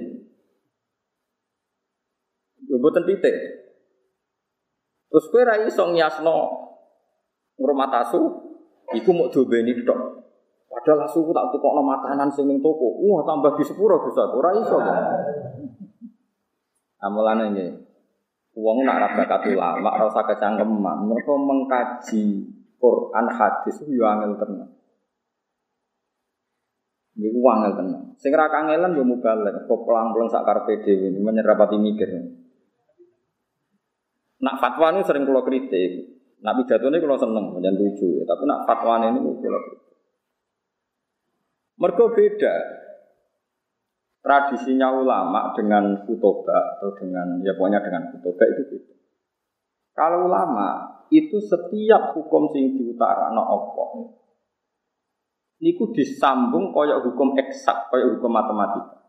Buatan 2.79 3.05
titik. 3.05 3.35
Terus 5.13 5.25
kue 5.29 5.45
rai 5.45 5.69
song 5.69 5.93
yasno 5.93 6.49
ngurmat 7.53 7.91
asu, 8.01 8.17
iku 8.97 9.13
mau 9.13 9.29
ini 9.29 9.71
tok. 9.85 9.99
Padahal 10.73 11.05
asu 11.05 11.21
tak 11.29 11.53
tukok 11.53 11.77
makanan 11.85 12.33
sing 12.33 12.49
ning 12.49 12.57
toko. 12.65 12.97
Wah 12.97 13.21
tambah 13.21 13.53
di 13.53 13.61
sepuro 13.61 14.01
bisa, 14.09 14.25
ora 14.25 14.57
iso. 14.57 14.81
Amalan 16.97 17.53
ini. 17.53 17.65
Uang 18.57 18.85
nak 18.85 19.05
rasa 19.05 19.25
katu 19.29 19.53
lama, 19.53 19.93
rasa 19.97 20.25
kecangkeman. 20.29 21.09
Mereka 21.09 21.33
mengkaji 21.33 22.23
Quran 22.81 23.25
hadis 23.29 23.81
itu 23.85 24.01
yo 24.01 24.05
angel. 24.09 24.33
Ini 27.13 27.29
uang 27.37 27.55
angel 27.61 27.73
tenan. 27.77 28.03
Sing 28.17 28.33
kangelan 28.33 28.97
yo 28.97 29.05
mubalek, 29.05 29.69
kok 29.69 29.79
pelang-pelang 29.85 30.29
sak 30.29 30.41
karepe 30.41 30.81
dhewe 30.81 31.13
menyerapati 31.21 31.77
mikir. 31.77 32.41
Nak 34.43 34.59
fatwa 34.59 34.91
ini 34.91 35.01
sering 35.07 35.23
kula 35.23 35.41
kritik. 35.47 35.91
Nak 36.43 36.59
pidato 36.59 36.91
ini 36.91 36.99
kalau 36.99 37.15
seneng, 37.15 37.45
jangan 37.63 37.79
lucu. 37.79 38.27
Tapi 38.27 38.43
nak 38.43 38.67
fatwa 38.67 38.99
ini 38.99 39.19
kula 39.23 39.59
kritik. 39.63 39.95
Mereka 41.79 42.03
beda 42.13 42.55
tradisinya 44.23 44.87
ulama 44.95 45.51
dengan 45.51 46.05
kutoba 46.07 46.79
atau 46.79 46.95
dengan 46.95 47.43
ya 47.43 47.55
pokoknya 47.55 47.83
dengan 47.83 48.07
kutoba 48.11 48.43
itu 48.51 48.61
beda. 48.71 48.95
Kalau 49.93 50.31
ulama 50.31 50.69
itu 51.11 51.37
setiap 51.43 52.15
hukum 52.15 52.49
sing 52.55 52.79
diutara 52.79 53.35
no 53.35 53.43
opo 53.43 53.83
niku 55.63 55.95
disambung 55.95 56.75
koyok 56.75 57.07
hukum 57.07 57.39
eksak, 57.39 57.87
koyok 57.87 58.19
hukum 58.19 58.31
matematika. 58.35 59.02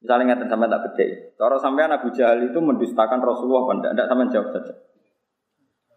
Misalnya 0.00 0.36
ngatakan 0.36 0.50
sampai 0.52 0.68
tak 0.68 0.82
beda. 0.92 1.06
Kalau 1.40 1.56
sampai 1.56 1.88
Abu 1.88 2.08
Jahal 2.12 2.38
itu 2.44 2.58
mendustakan 2.60 3.18
Rasulullah, 3.24 3.80
tidak, 3.80 3.92
tidak 3.96 4.08
sampai 4.12 4.32
jawab 4.32 4.48
saja. 4.52 4.74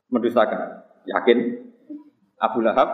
Mendustakan, 0.09 0.59
yakin? 1.05 1.37
Abu 2.39 2.59
Lahab 2.63 2.89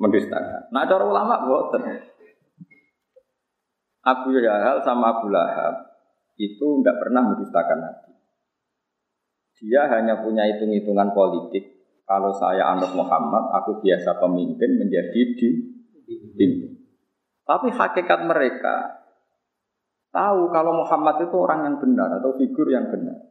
mendustakan. 0.00 0.72
Nah 0.72 0.88
cara 0.88 1.04
ulama 1.04 1.44
buatan. 1.44 1.82
Abu 4.08 4.32
Jahal 4.40 4.80
sama 4.80 5.20
Abu 5.20 5.28
Lahab 5.28 5.74
itu 6.40 6.80
tidak 6.80 6.96
pernah 7.02 7.22
mendustakan 7.28 7.78
Nabi. 7.82 8.12
Dia 9.58 9.90
hanya 9.90 10.22
punya 10.22 10.46
hitung-hitungan 10.48 11.12
politik. 11.12 11.76
Kalau 12.08 12.32
saya 12.32 12.72
anak 12.72 12.96
Muhammad, 12.96 13.52
aku 13.52 13.84
biasa 13.84 14.16
pemimpin 14.16 14.80
menjadi 14.80 15.20
di 15.36 15.48
pimpin. 16.08 16.78
Tapi 17.44 17.68
hakikat 17.68 18.24
mereka 18.24 19.04
tahu 20.14 20.52
kalau 20.52 20.72
Muhammad 20.84 21.28
itu 21.28 21.36
orang 21.36 21.60
yang 21.68 21.76
benar 21.80 22.20
atau 22.20 22.36
figur 22.36 22.68
yang 22.68 22.88
benar. 22.88 23.28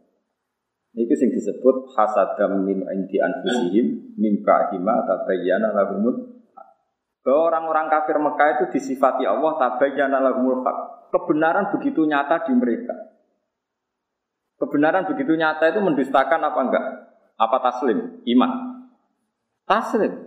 Ini 0.97 1.05
yang 1.05 1.29
disebut 1.29 1.93
hasadam 1.93 2.65
min 2.65 2.81
indi 2.81 3.21
anfusihim 3.21 4.17
min 4.17 4.41
ba'dima 4.41 5.05
tabayyana 5.05 5.69
lahumul 5.77 6.41
bahwa 7.21 7.41
orang-orang 7.53 7.91
kafir 7.91 8.17
Mekah 8.23 8.49
itu 8.55 8.65
disifati 8.79 9.27
Allah 9.27 9.59
tabayyana 9.59 10.17
lahumul 10.23 10.63
haq. 10.63 11.11
Kebenaran 11.11 11.69
begitu 11.75 12.07
nyata 12.07 12.47
di 12.47 12.55
mereka. 12.55 12.95
Kebenaran 14.57 15.05
begitu 15.05 15.37
nyata 15.37 15.69
itu 15.69 15.79
mendustakan 15.83 16.39
apa 16.41 16.59
enggak? 16.65 16.85
Apa 17.37 17.57
taslim? 17.61 18.23
Iman. 18.25 18.51
Taslim. 19.69 20.26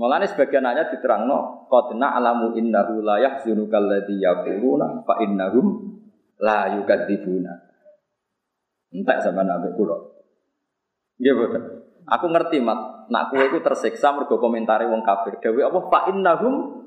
Mulane 0.00 0.24
sebagian 0.32 0.64
ayat 0.64 0.96
diterangno 0.96 1.68
qadna 1.68 2.16
alamu 2.16 2.56
innahu 2.56 3.04
la 3.04 3.20
yahzunuka 3.20 3.76
alladhi 3.76 4.16
yaquluna 4.16 5.04
fa 5.04 5.20
innahum 5.20 5.92
la 6.40 6.72
yukadzibuna. 6.72 7.52
Entek 8.96 9.20
sama 9.20 9.44
nabi 9.44 9.76
kula. 9.76 9.92
Nggih 11.20 11.34
boten. 11.36 11.62
Aku 12.08 12.32
ngerti 12.32 12.64
mat 12.64 13.12
nak 13.12 13.28
kue 13.28 13.44
itu 13.44 13.60
tersiksa 13.60 14.16
mergo 14.16 14.40
komentari 14.40 14.88
wong 14.88 15.04
kafir. 15.04 15.36
Dewi 15.36 15.60
apa 15.68 15.78
fa 15.92 16.08
innahum 16.08 16.80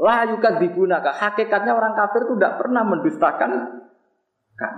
la 0.00 0.24
yukadzibunaka. 0.32 1.20
Hakikatnya 1.20 1.76
orang 1.76 1.92
kafir 1.92 2.32
itu 2.32 2.34
tidak 2.40 2.64
pernah 2.64 2.80
mendustakan 2.80 3.50
kan. 4.56 4.74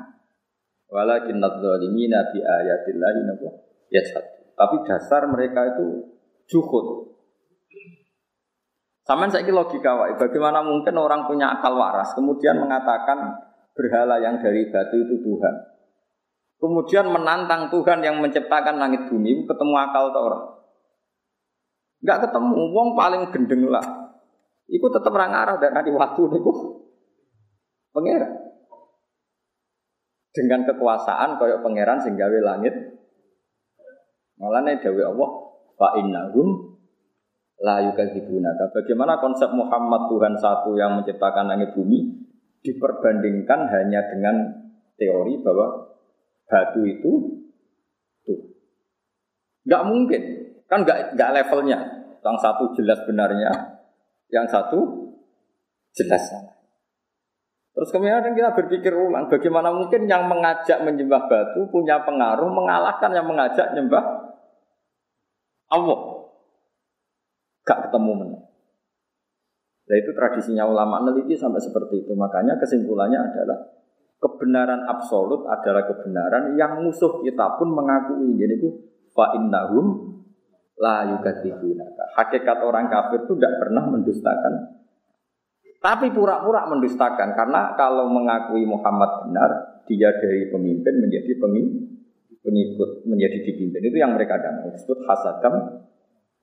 Walakin 0.90 1.38
nadzalimina 1.38 2.34
bi 2.34 2.42
ayatillahi 2.42 3.20
nabo 3.30 3.62
yashad. 3.94 4.26
Tapi 4.58 4.76
dasar 4.90 5.30
mereka 5.30 5.70
itu 5.70 6.18
juhud. 6.50 7.14
Sama 9.04 9.26
saya 9.32 9.48
logika 9.48 9.96
wae. 9.96 10.14
Bagaimana 10.20 10.60
mungkin 10.60 10.92
orang 11.00 11.24
punya 11.24 11.56
akal 11.56 11.74
waras 11.74 12.12
kemudian 12.12 12.60
mengatakan 12.60 13.32
berhala 13.72 14.20
yang 14.20 14.36
dari 14.36 14.68
batu 14.68 14.96
itu 15.00 15.16
Tuhan. 15.24 15.54
Kemudian 16.60 17.08
menantang 17.08 17.72
Tuhan 17.72 18.04
yang 18.04 18.20
menciptakan 18.20 18.76
langit 18.76 19.08
bumi 19.08 19.48
ketemu 19.48 19.74
akal 19.80 20.12
atau 20.12 20.22
orang? 20.28 20.44
Enggak 22.04 22.28
ketemu, 22.28 22.60
wong 22.72 22.88
paling 22.92 23.22
gendeng 23.32 23.64
lah. 23.72 23.84
Iku 24.68 24.86
tetap 24.92 25.12
orang 25.16 25.32
arah 25.32 25.56
dan 25.56 25.72
nanti 25.72 25.88
waktu 25.88 26.20
niku 26.36 26.52
pangeran. 27.96 28.32
Dengan 30.30 30.62
kekuasaan 30.68 31.40
koyok 31.40 31.64
pangeran 31.64 31.98
sehingga 31.98 32.28
langit. 32.28 32.72
Malah 34.38 34.62
nih 34.64 34.80
Allah, 34.84 35.30
fa 35.76 35.88
innahum 36.00 36.69
la 37.60 37.84
yukadzibunaka. 37.84 38.72
Bagaimana 38.72 39.20
konsep 39.20 39.52
Muhammad 39.52 40.08
Tuhan 40.08 40.34
satu 40.40 40.74
yang 40.74 41.00
menciptakan 41.00 41.52
langit 41.52 41.76
bumi 41.76 42.08
diperbandingkan 42.64 43.68
hanya 43.68 44.00
dengan 44.08 44.36
teori 44.96 45.40
bahwa 45.40 45.96
batu 46.48 46.80
itu 46.88 47.12
tuh. 48.24 48.40
Enggak 49.68 49.82
mungkin. 49.88 50.22
Kan 50.68 50.88
nggak 50.88 51.16
nggak 51.16 51.32
levelnya. 51.36 51.78
Yang 52.20 52.36
satu 52.44 52.64
jelas 52.76 53.00
benarnya, 53.08 53.48
yang 54.28 54.44
satu 54.44 55.08
jelas. 55.96 56.20
Terus 57.72 57.88
kemudian 57.96 58.36
kita 58.36 58.52
berpikir 58.52 58.92
ulang, 58.92 59.24
bagaimana 59.32 59.72
mungkin 59.72 60.04
yang 60.04 60.28
mengajak 60.28 60.84
menyembah 60.84 61.32
batu 61.32 61.64
punya 61.72 62.04
pengaruh 62.04 62.52
mengalahkan 62.52 63.08
yang 63.08 63.24
mengajak 63.24 63.72
menyembah 63.72 64.04
Allah. 65.72 66.19
Gak 67.70 67.86
ketemu 67.86 68.10
mana. 68.18 68.38
Nah 69.86 69.96
itu 69.98 70.10
tradisinya 70.10 70.66
ulama 70.66 71.06
neliti 71.06 71.38
sampai 71.38 71.62
seperti 71.62 72.02
itu. 72.02 72.18
Makanya 72.18 72.58
kesimpulannya 72.58 73.30
adalah 73.30 73.58
kebenaran 74.18 74.90
absolut 74.90 75.46
adalah 75.46 75.86
kebenaran 75.86 76.58
yang 76.58 76.82
musuh 76.82 77.22
kita 77.22 77.62
pun 77.62 77.70
mengakui. 77.70 78.34
Jadi 78.34 78.54
itu 78.58 78.70
fa 79.14 79.38
innahum 79.38 80.18
la 80.82 81.14
yukadzibunaka. 81.14 82.18
Hakikat 82.18 82.58
orang 82.66 82.90
kafir 82.90 83.22
itu 83.22 83.38
tidak 83.38 83.54
pernah 83.62 83.86
mendustakan 83.86 84.80
tapi 85.80 86.12
pura-pura 86.12 86.68
mendustakan 86.68 87.32
karena 87.32 87.72
kalau 87.72 88.12
mengakui 88.12 88.68
Muhammad 88.68 89.24
benar, 89.24 89.80
dia 89.88 90.12
dari 90.12 90.52
pemimpin 90.52 91.00
menjadi 91.00 91.40
pengikut, 92.44 93.08
menjadi 93.08 93.38
dipimpin. 93.48 93.88
Itu 93.88 93.96
yang 93.96 94.12
mereka 94.12 94.36
dan 94.44 94.60
disebut 94.68 95.08
hasadam 95.08 95.80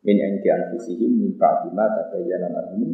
min 0.05 0.17
indi 0.17 0.49
anfusihim 0.49 1.11
min 1.17 1.31
ba'di 1.37 1.73
ma 1.73 1.85
tabayyana 1.89 2.47
lahum. 2.53 2.91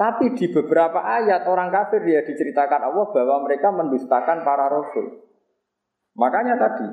Tapi 0.00 0.32
di 0.32 0.48
beberapa 0.48 1.04
ayat 1.04 1.44
orang 1.44 1.68
kafir 1.68 2.00
dia 2.00 2.24
diceritakan 2.24 2.88
Allah 2.88 3.06
bahwa 3.12 3.44
mereka 3.44 3.68
mendustakan 3.68 4.48
para 4.48 4.72
rasul. 4.72 5.28
Makanya 6.16 6.56
tadi 6.56 6.88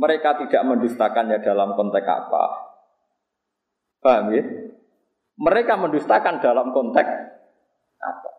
mereka 0.00 0.40
tidak 0.40 0.64
mendustakannya 0.64 1.44
dalam 1.44 1.76
konteks 1.76 2.08
apa? 2.08 2.44
Paham 4.00 4.32
ya? 4.32 4.44
Mereka 5.36 5.76
mendustakan 5.76 6.40
dalam 6.40 6.72
konteks 6.72 7.12
apa? 8.00 8.30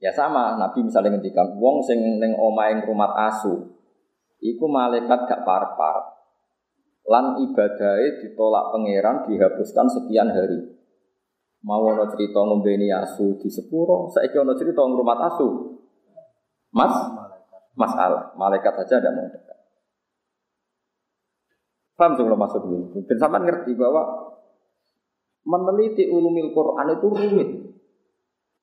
Ya 0.00 0.12
sama, 0.12 0.56
Nabi 0.56 0.84
misalnya 0.84 1.16
ngendikan 1.16 1.60
wong 1.60 1.84
sing 1.84 2.00
ning 2.20 2.36
omahe 2.36 2.80
rumah 2.84 3.16
asu, 3.28 3.76
iku 4.40 4.64
malaikat 4.64 5.28
gak 5.28 5.44
par-par. 5.44 6.15
Lan 7.06 7.38
ibadahnya 7.38 8.18
ditolak 8.18 8.74
pangeran 8.74 9.30
dihapuskan 9.30 9.86
sekian 9.86 10.26
hari. 10.26 10.74
Mau 11.62 11.82
ono 11.82 12.06
cerita 12.10 12.42
ngombeni 12.42 12.90
asu 12.90 13.38
di 13.42 13.50
sepuro, 13.50 14.10
saiki 14.10 14.38
ono 14.38 14.54
cerita 14.54 14.82
ngrumat 14.82 15.18
asu. 15.34 15.78
Mas, 16.74 16.94
masalah, 17.78 18.34
malaikat 18.34 18.74
saja 18.82 19.02
ada 19.02 19.10
mau 19.14 19.26
dekat. 19.30 19.58
Paham 21.96 22.12
sih 22.14 22.22
kalau 22.28 22.38
maksud 22.38 22.62
ini? 22.68 23.00
Dan 23.08 23.16
sampai 23.16 23.40
ngerti 23.40 23.72
bahwa 23.72 24.04
meneliti 25.46 26.10
ulumil 26.12 26.52
Quran 26.52 26.86
itu 26.92 27.06
rumit. 27.08 27.50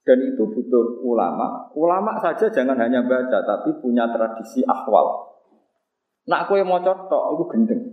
Dan 0.03 0.19
itu 0.19 0.43
butuh 0.51 0.99
ulama. 1.01 1.71
Ulama 1.79 2.19
saja 2.19 2.51
jangan 2.51 2.75
hanya 2.75 3.08
baca, 3.08 3.39
tapi 3.41 3.71
punya 3.79 4.06
tradisi 4.12 4.62
akwal. 4.67 5.32
Nak 6.27 6.51
kue 6.51 6.62
mau 6.62 6.84
tok, 6.84 7.08
itu 7.39 7.43
gendeng. 7.51 7.92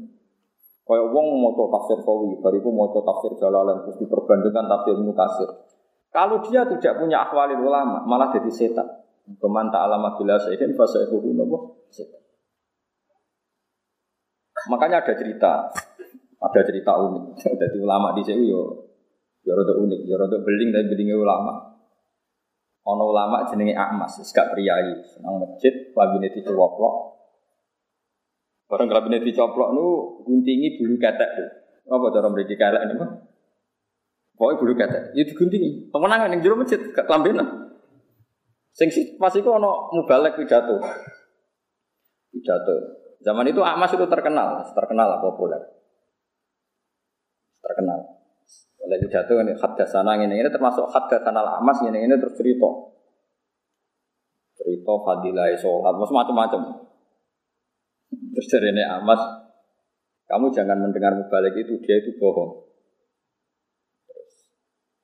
Kayak 0.91 1.07
wong 1.15 1.27
mau 1.39 1.55
tafsir 1.55 2.03
sawi, 2.03 2.35
bariku 2.43 2.75
mau 2.75 2.91
tafsir 2.91 3.31
jalalan, 3.39 3.87
terus 3.87 3.95
diperbandingkan 4.03 4.67
tafsir 4.67 4.99
mukasir. 4.99 5.47
Kalau 6.11 6.43
dia 6.43 6.67
tidak 6.67 6.99
punya 6.99 7.23
akwalil 7.23 7.63
ulama, 7.63 8.03
malah 8.03 8.35
jadi 8.35 8.51
setan. 8.51 8.91
Keman 9.39 9.71
ta'alama 9.71 10.19
bila 10.19 10.35
sayyidin 10.43 10.75
fasaihuhu 10.75 11.31
nopo 11.39 11.87
setan. 11.95 12.19
Makanya 14.67 15.07
ada 15.07 15.15
cerita 15.15 15.71
ada 16.41 16.61
cerita 16.67 16.93
unik. 16.97 17.39
Jadi 17.63 17.79
ulama 17.79 18.17
di 18.17 18.27
sini 18.27 18.51
yo 18.51 18.91
yo 19.47 19.53
rada 19.57 19.77
unik, 19.77 20.01
yo 20.05 20.19
rada 20.19 20.37
beling 20.43 20.75
dan 20.75 20.91
belingnya 20.91 21.17
ulama. 21.17 21.71
Ono 22.81 23.13
ulama 23.13 23.45
jenenge 23.47 23.77
Ahmas, 23.77 24.19
gak 24.33 24.57
priayi, 24.57 25.05
senang 25.05 25.37
masjid, 25.37 25.93
labine 25.93 26.33
dicoplok. 26.33 27.20
Barang 28.71 28.87
labine 28.87 29.19
dicoplok 29.19 29.75
nu 29.75 29.87
guntingi 30.23 30.79
bulu 30.79 30.95
ketek. 31.03 31.31
Apa 31.91 32.07
cara 32.15 32.31
mriki 32.31 32.55
ini 32.55 32.95
mah? 32.95 33.11
Pokoknya 34.39 34.61
bulu 34.63 34.73
ketek, 34.79 35.03
ya 35.19 35.23
diguntingi. 35.27 35.91
Pemenangan 35.91 36.31
yang 36.31 36.41
jero 36.41 36.55
masjid, 36.55 36.79
gak 36.95 37.05
kelambenan. 37.11 37.75
Sing 38.71 38.87
sih 38.95 39.19
pas 39.19 39.35
iku 39.35 39.59
ono 39.59 39.91
mubalek 39.91 40.39
pidato. 40.39 40.79
Pidato. 42.31 42.75
Zaman 43.21 43.51
itu 43.51 43.61
Ahmas 43.61 43.91
itu 43.91 44.07
terkenal, 44.07 44.63
terkenal 44.73 45.07
lah 45.11 45.21
populer 45.21 45.81
terkenal. 47.71 48.01
Oleh 48.83 48.99
pidato 48.99 49.39
ini 49.39 49.55
hadasana 49.55 50.19
ini 50.19 50.35
ini 50.43 50.51
termasuk 50.51 50.91
hadasana 50.91 51.63
amas 51.63 51.79
ini 51.87 52.03
ini 52.03 52.15
terus 52.19 52.35
cerita. 52.35 52.67
Cerita 54.59 54.93
fadilah 55.07 55.55
sholat, 55.57 55.95
macam-macam. 55.97 56.90
Terus 58.41 58.57
dari 58.57 58.73
ini 58.73 58.81
amas, 58.81 59.21
kamu 60.25 60.49
jangan 60.49 60.81
mendengar 60.81 61.13
mubalik 61.13 61.61
itu, 61.61 61.77
dia 61.85 62.01
itu 62.01 62.17
bohong. 62.17 62.73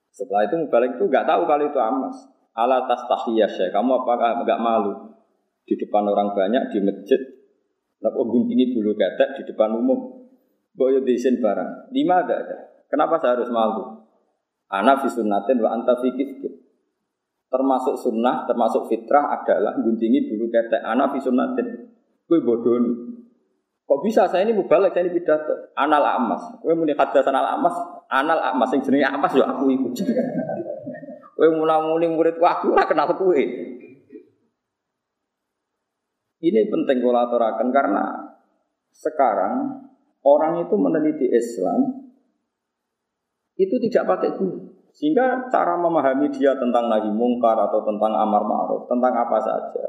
setelah 0.08 0.48
itu 0.48 0.56
mubalik 0.56 0.96
itu 0.96 1.04
nggak 1.04 1.28
tahu 1.28 1.44
kalau 1.44 1.68
itu 1.68 1.76
amas. 1.76 2.16
Ala 2.56 2.88
tas 2.88 3.04
tahiyah 3.04 3.68
kamu 3.68 4.00
apakah 4.00 4.40
nggak 4.40 4.56
malu 4.56 5.20
di 5.68 5.76
depan 5.76 6.08
orang 6.08 6.32
banyak 6.32 6.72
di 6.72 6.80
masjid? 6.80 7.20
Kenapa 8.00 8.24
ini 8.24 8.72
dulu 8.72 8.96
ketek 8.96 9.36
di 9.36 9.42
depan 9.52 9.76
umum? 9.76 10.32
Boyo 10.72 11.04
disin 11.04 11.36
barang. 11.36 11.92
Lima 11.92 12.24
ada 12.24 12.40
ada. 12.40 12.56
Kenapa 12.88 13.20
saya 13.20 13.36
harus 13.36 13.52
malu? 13.52 14.00
Ana 14.72 14.96
fi 14.96 15.12
sunnatin 15.12 15.60
wa 15.60 15.76
anta 15.76 15.92
fi 16.00 16.08
Termasuk 17.52 18.00
sunnah, 18.00 18.48
termasuk 18.48 18.88
fitrah 18.88 19.28
adalah 19.28 19.76
guntingi 19.76 20.24
bulu 20.24 20.48
ketek. 20.48 20.80
Ana 20.80 21.12
fi 21.12 21.20
sunnatin. 21.20 21.92
Kue 22.24 22.40
bodoni. 22.40 23.15
Kok 23.86 24.02
bisa 24.02 24.26
saya 24.26 24.42
ini 24.42 24.58
mubalek, 24.58 24.90
saya 24.90 25.06
ini 25.06 25.14
pidato. 25.14 25.70
Anal 25.78 26.02
amas. 26.02 26.42
Kue 26.58 26.74
muni 26.74 26.90
hadasan 26.90 27.30
al 27.30 27.54
amas. 27.54 27.74
Anal 28.10 28.42
amas. 28.42 28.74
Yang 28.74 28.90
jenenge 28.90 29.06
amas 29.06 29.30
ya 29.30 29.46
aku 29.46 29.70
ikut. 29.70 29.94
Kue 31.38 31.48
muni 31.54 32.06
murid 32.10 32.42
aku 32.42 32.74
lah 32.74 32.88
kenal 32.90 33.14
kue. 33.14 33.44
Ini 36.36 36.60
penting 36.68 36.98
kalau 37.00 37.20
aturakan 37.30 37.68
karena 37.72 38.04
sekarang 38.92 39.84
orang 40.26 40.66
itu 40.66 40.74
meneliti 40.76 41.26
Islam 41.30 42.06
itu 43.56 43.76
tidak 43.88 44.04
pakai 44.16 44.30
guru. 44.36 44.76
Sehingga 44.96 45.48
cara 45.52 45.76
memahami 45.76 46.32
dia 46.32 46.56
tentang 46.56 46.88
nahi 46.88 47.12
mungkar 47.12 47.56
atau 47.56 47.84
tentang 47.84 48.16
amar 48.16 48.40
ma'ruf, 48.48 48.88
tentang 48.88 49.12
apa 49.12 49.36
saja, 49.44 49.84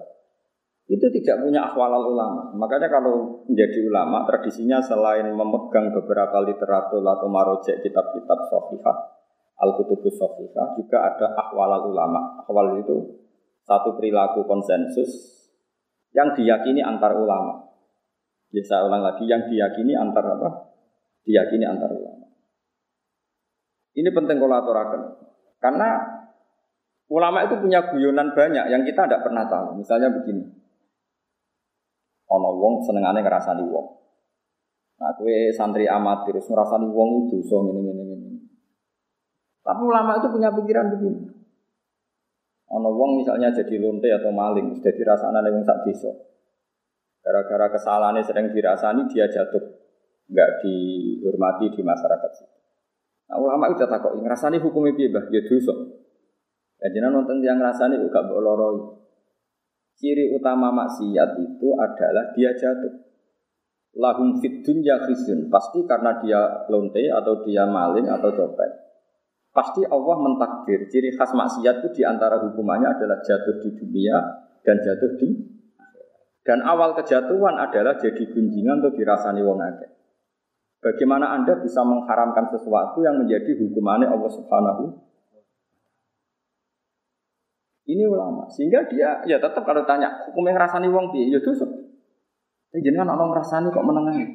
itu 0.87 1.03
tidak 1.19 1.43
punya 1.43 1.67
akhwalal 1.67 2.15
ulama. 2.15 2.55
Makanya 2.55 2.87
kalau 2.87 3.43
menjadi 3.43 3.83
ulama, 3.91 4.23
tradisinya 4.23 4.79
selain 4.79 5.27
memegang 5.35 5.91
beberapa 5.91 6.39
literatur 6.47 7.03
atau 7.03 7.27
marojek 7.27 7.83
kitab-kitab 7.83 8.39
sofihah, 8.47 8.97
al-kutubus 9.59 10.15
sofihah, 10.15 10.79
juga 10.79 11.11
ada 11.11 11.35
akhwalal 11.35 11.91
ulama. 11.91 12.39
Akhwal 12.39 12.79
itu 12.79 13.19
satu 13.67 13.99
perilaku 13.99 14.47
konsensus 14.47 15.11
yang 16.15 16.31
diyakini 16.31 16.79
antar 16.79 17.19
ulama. 17.19 17.67
Ya 18.55 18.63
saya 18.63 18.87
ulang 18.87 19.03
lagi 19.03 19.27
yang 19.27 19.43
diyakini 19.43 19.91
antar 19.91 20.23
apa? 20.23 20.71
Diyakini 21.27 21.67
antar 21.67 21.91
ulama. 21.91 22.31
Ini 23.91 24.07
penting 24.15 24.39
kalau 24.39 24.55
aturakan. 24.55 25.01
Karena 25.59 25.99
ulama 27.11 27.43
itu 27.43 27.59
punya 27.59 27.91
guyonan 27.91 28.31
banyak 28.31 28.71
yang 28.71 28.87
kita 28.87 29.03
tidak 29.03 29.27
pernah 29.27 29.51
tahu. 29.51 29.83
Misalnya 29.83 30.15
begini. 30.15 30.56
Ono 32.27 32.49
wong 32.59 32.83
senengane 32.83 33.23
ngerasani 33.23 33.63
wong. 33.63 33.87
Nah, 34.97 35.13
kue 35.13 35.53
santri 35.53 35.85
amatir 35.85 36.35
terus 36.35 36.49
ngerasani 36.49 36.87
wong 36.91 37.29
itu 37.29 37.39
so 37.45 37.63
ini 37.63 37.81
ini 37.87 38.03
ini. 38.03 38.31
Tapi 39.63 39.81
ulama 39.83 40.19
itu 40.19 40.27
punya 40.31 40.51
pikiran 40.51 40.91
begini. 40.97 41.21
Ono 42.67 42.89
wong 42.91 43.23
misalnya 43.23 43.53
jadi 43.55 43.79
lonte 43.79 44.11
atau 44.11 44.31
maling, 44.33 44.75
jadi 44.83 45.01
rasanya 45.07 45.47
wong 45.47 45.63
sak 45.63 45.87
desa. 45.87 46.11
Gara-gara 47.23 47.71
kesalahannya 47.71 48.23
sering 48.23 48.51
dirasani 48.51 49.07
dia 49.07 49.27
jatuh, 49.27 49.63
nggak 50.27 50.49
dihormati 50.63 51.71
di 51.71 51.83
masyarakat 51.83 52.31
Nah, 53.27 53.35
ulama 53.35 53.67
itu 53.67 53.83
tak 53.83 53.99
kok 53.99 54.15
ngrasani 54.15 54.55
hukumnya 54.63 54.95
piye, 54.95 55.11
Mbah? 55.11 55.27
Ya 55.27 55.43
dosa. 55.43 55.75
Ya 56.79 56.87
jenengan 56.95 57.19
nonton 57.19 57.43
yang 57.43 57.59
ngrasani 57.59 57.99
juga 57.99 58.23
mbok 58.23 58.39
loroi. 58.39 58.79
Ciri 59.97 60.29
utama 60.29 60.69
maksiat 60.69 61.41
itu 61.41 61.69
adalah 61.73 62.29
dia 62.37 62.53
jatuh. 62.53 63.01
Lahum 63.97 64.37
fit 64.37 64.61
dunya 64.61 65.01
khizyun. 65.01 65.49
Pasti 65.49 65.81
karena 65.89 66.21
dia 66.21 66.69
lonte 66.69 67.01
atau 67.09 67.41
dia 67.41 67.65
maling 67.65 68.05
atau 68.05 68.29
copet. 68.29 68.71
Pasti 69.49 69.81
Allah 69.89 70.17
mentakdir. 70.21 70.85
Ciri 70.85 71.17
khas 71.17 71.33
maksiat 71.33 71.81
itu 71.81 71.89
di 71.97 72.03
antara 72.05 72.37
hukumannya 72.37 72.93
adalah 72.93 73.17
jatuh 73.25 73.57
di 73.57 73.73
dunia 73.73 74.17
dan 74.61 74.77
jatuh 74.85 75.17
di 75.17 75.57
dan 76.47 76.63
awal 76.63 76.95
kejatuhan 76.95 77.59
adalah 77.59 77.99
jadi 77.99 78.23
gunjingan 78.23 78.79
untuk 78.79 78.95
dirasani 78.95 79.43
wong 79.43 79.59
akeh. 79.59 79.91
Bagaimana 80.79 81.35
Anda 81.35 81.59
bisa 81.59 81.83
mengharamkan 81.83 82.47
sesuatu 82.47 83.03
yang 83.03 83.19
menjadi 83.19 83.51
hukumannya 83.59 84.07
Allah 84.07 84.31
Subhanahu 84.31 84.83
Ini 87.87 88.03
ulama. 88.03 88.43
Sehingga 88.51 88.83
dia 88.91 89.23
ya 89.23 89.39
tetap 89.39 89.63
kalau 89.63 89.87
tanya 89.87 90.27
hukum 90.27 90.43
yang 90.43 90.59
ngrasani 90.59 90.91
wong 90.91 91.15
piye 91.15 91.31
ya 91.31 91.39
dosa. 91.39 91.63
Tapi 92.67 92.83
jenengan 92.83 93.15
ana 93.15 93.31
ngrasani 93.31 93.71
kok 93.71 93.85
menengahi. 93.87 94.27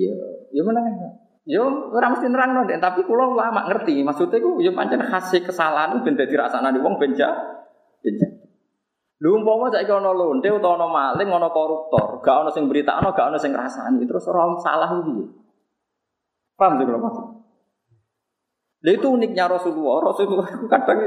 Ya, 0.00 0.16
ya 0.48 0.62
menengahi. 0.64 0.96
Ya 1.44 1.60
ora 1.60 2.08
mesti 2.08 2.30
nerang 2.32 2.64
deh, 2.64 2.80
tapi 2.80 3.04
kula 3.04 3.28
ulama 3.28 3.68
ngerti. 3.68 4.00
Maksudnya 4.00 4.40
ku 4.40 4.64
ya 4.64 4.72
pancen 4.72 5.04
khase 5.04 5.44
kesalahan 5.44 6.00
ben 6.00 6.16
dadi 6.16 6.32
rasane 6.32 6.80
wong 6.80 6.96
benja. 6.96 7.28
Benja. 8.00 8.42
Lho 9.22 9.38
umpama 9.38 9.70
saiki 9.70 9.92
ana 9.92 10.10
lonte 10.10 10.50
utawa 10.50 10.74
ana 10.82 10.86
maling, 10.90 11.30
ana 11.30 11.46
koruptor, 11.54 12.18
gak 12.26 12.42
ana 12.42 12.50
sing 12.50 12.66
beritakno, 12.66 13.14
gak 13.14 13.30
ana 13.30 13.38
sing 13.38 13.54
ngrasani, 13.54 14.02
terus 14.02 14.26
ora 14.26 14.50
salah 14.58 14.90
piye? 14.98 15.22
Paham 16.58 16.74
sih 16.74 16.84
kalau 16.90 16.98
maksud? 16.98 17.26
Lha 18.82 18.90
itu 18.98 19.06
uniknya 19.06 19.46
Rasulullah. 19.46 20.10
Rasulullah 20.10 20.48
itu 20.50 20.66
kadang 20.66 20.98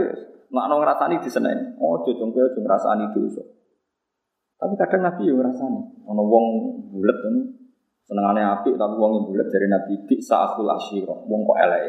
nggak 0.47 0.65
mau 0.71 0.79
ngerasani 0.79 1.19
di 1.19 1.27
sana. 1.27 1.51
Oh, 1.75 1.99
jujur 2.07 2.31
kowe 2.31 2.39
aja 2.39 2.59
ngerasani 2.59 3.05
dosa. 3.11 3.43
Tapi 4.55 4.73
kadang 4.79 5.01
Nabi 5.03 5.27
yo 5.27 5.35
ngerasani. 5.35 6.07
Ono 6.07 6.21
wong 6.23 6.45
bulet 6.95 7.19
ini 7.31 7.41
senengane 8.05 8.41
api 8.45 8.79
tapi 8.79 8.95
wong 8.95 9.11
yang 9.19 9.25
bulet 9.27 9.47
dari 9.51 9.67
Nabi 9.67 9.93
bi 10.07 10.15
sa'atul 10.23 10.71
asyira. 10.71 11.15
Wong 11.27 11.43
kok 11.43 11.57
elek. 11.59 11.83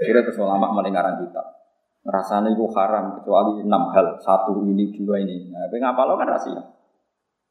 Akhirnya 0.00 0.22
terus 0.26 0.40
ulama 0.42 0.74
mendengaran 0.74 1.22
kitab. 1.22 1.46
Ngerasani 2.02 2.56
itu 2.56 2.64
haram 2.74 3.20
kecuali 3.20 3.62
enam 3.62 3.92
hal. 3.92 4.18
Satu 4.18 4.64
ini, 4.64 4.90
dua 4.96 5.20
ini. 5.20 5.52
Nah, 5.52 5.68
ngapa 5.68 6.02
lo 6.08 6.16
kan 6.16 6.32
rahasia. 6.32 6.62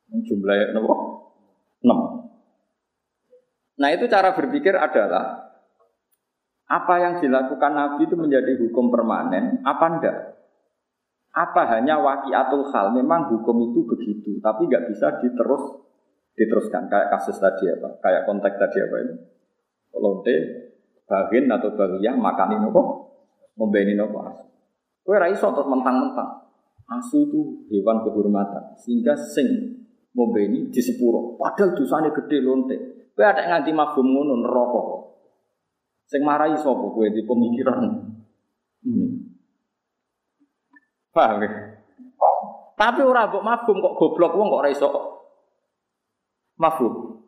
Jumlahnya 0.10 0.74
nopo? 0.74 0.94
Enam. 1.86 2.28
Nah 3.80 3.90
itu 3.96 4.10
cara 4.12 4.34
berpikir 4.34 4.74
adalah 4.76 5.49
apa 6.70 6.94
yang 7.02 7.18
dilakukan 7.18 7.74
Nabi 7.74 8.06
itu 8.06 8.14
menjadi 8.14 8.54
hukum 8.62 8.94
permanen, 8.94 9.66
apa 9.66 9.86
enggak? 9.90 10.18
Apa 11.34 11.66
hanya 11.78 11.98
wakiatul 11.98 12.70
hal, 12.70 12.94
memang 12.94 13.34
hukum 13.34 13.74
itu 13.74 13.90
begitu, 13.90 14.38
tapi 14.38 14.70
nggak 14.70 14.86
bisa 14.94 15.18
diterus 15.18 15.82
diteruskan 16.38 16.86
kayak 16.88 17.10
kasus 17.10 17.42
tadi 17.42 17.74
apa, 17.74 17.98
kayak 18.06 18.30
konteks 18.30 18.56
tadi 18.62 18.78
apa 18.86 18.96
ini. 19.02 19.16
Lonte, 19.98 20.36
bagin 21.10 21.50
atau 21.50 21.74
bagiyah 21.74 22.14
makan 22.14 22.62
ini 22.62 22.68
kok, 22.70 22.88
membeni 23.58 23.98
nopo 23.98 24.18
asu. 24.30 24.46
Kue 25.02 25.18
raiso 25.18 25.50
terus 25.50 25.66
mentang-mentang. 25.66 26.54
Asu 26.86 27.26
itu 27.26 27.66
hewan 27.74 28.06
kehormatan, 28.06 28.78
sehingga 28.78 29.18
sing 29.18 29.74
membeni 30.14 30.70
di 30.70 30.82
sepuro. 30.86 31.34
Padahal 31.34 31.74
dosanya 31.74 32.14
gede 32.14 32.46
lonte. 32.46 32.78
Kue 33.18 33.26
ada 33.26 33.42
yang 33.42 33.58
nganti 33.58 33.72
mabum 33.74 34.06
ngono 34.06 34.38
neraka. 34.46 34.99
Sing 36.10 36.26
marahi 36.26 36.58
sapa 36.58 36.90
kowe 36.90 37.06
di 37.06 37.22
pemikiran. 37.22 37.86
Ini. 38.82 39.08
Paham 41.14 41.46
ya? 41.46 41.50
Tapi 42.74 43.02
ora 43.06 43.30
mbok 43.30 43.46
mafhum 43.46 43.78
kok 43.78 43.96
goblok 44.00 44.34
wong 44.34 44.48
kok 44.50 44.62
ora 44.66 44.70
iso 44.74 44.90
mafhum. 46.58 47.22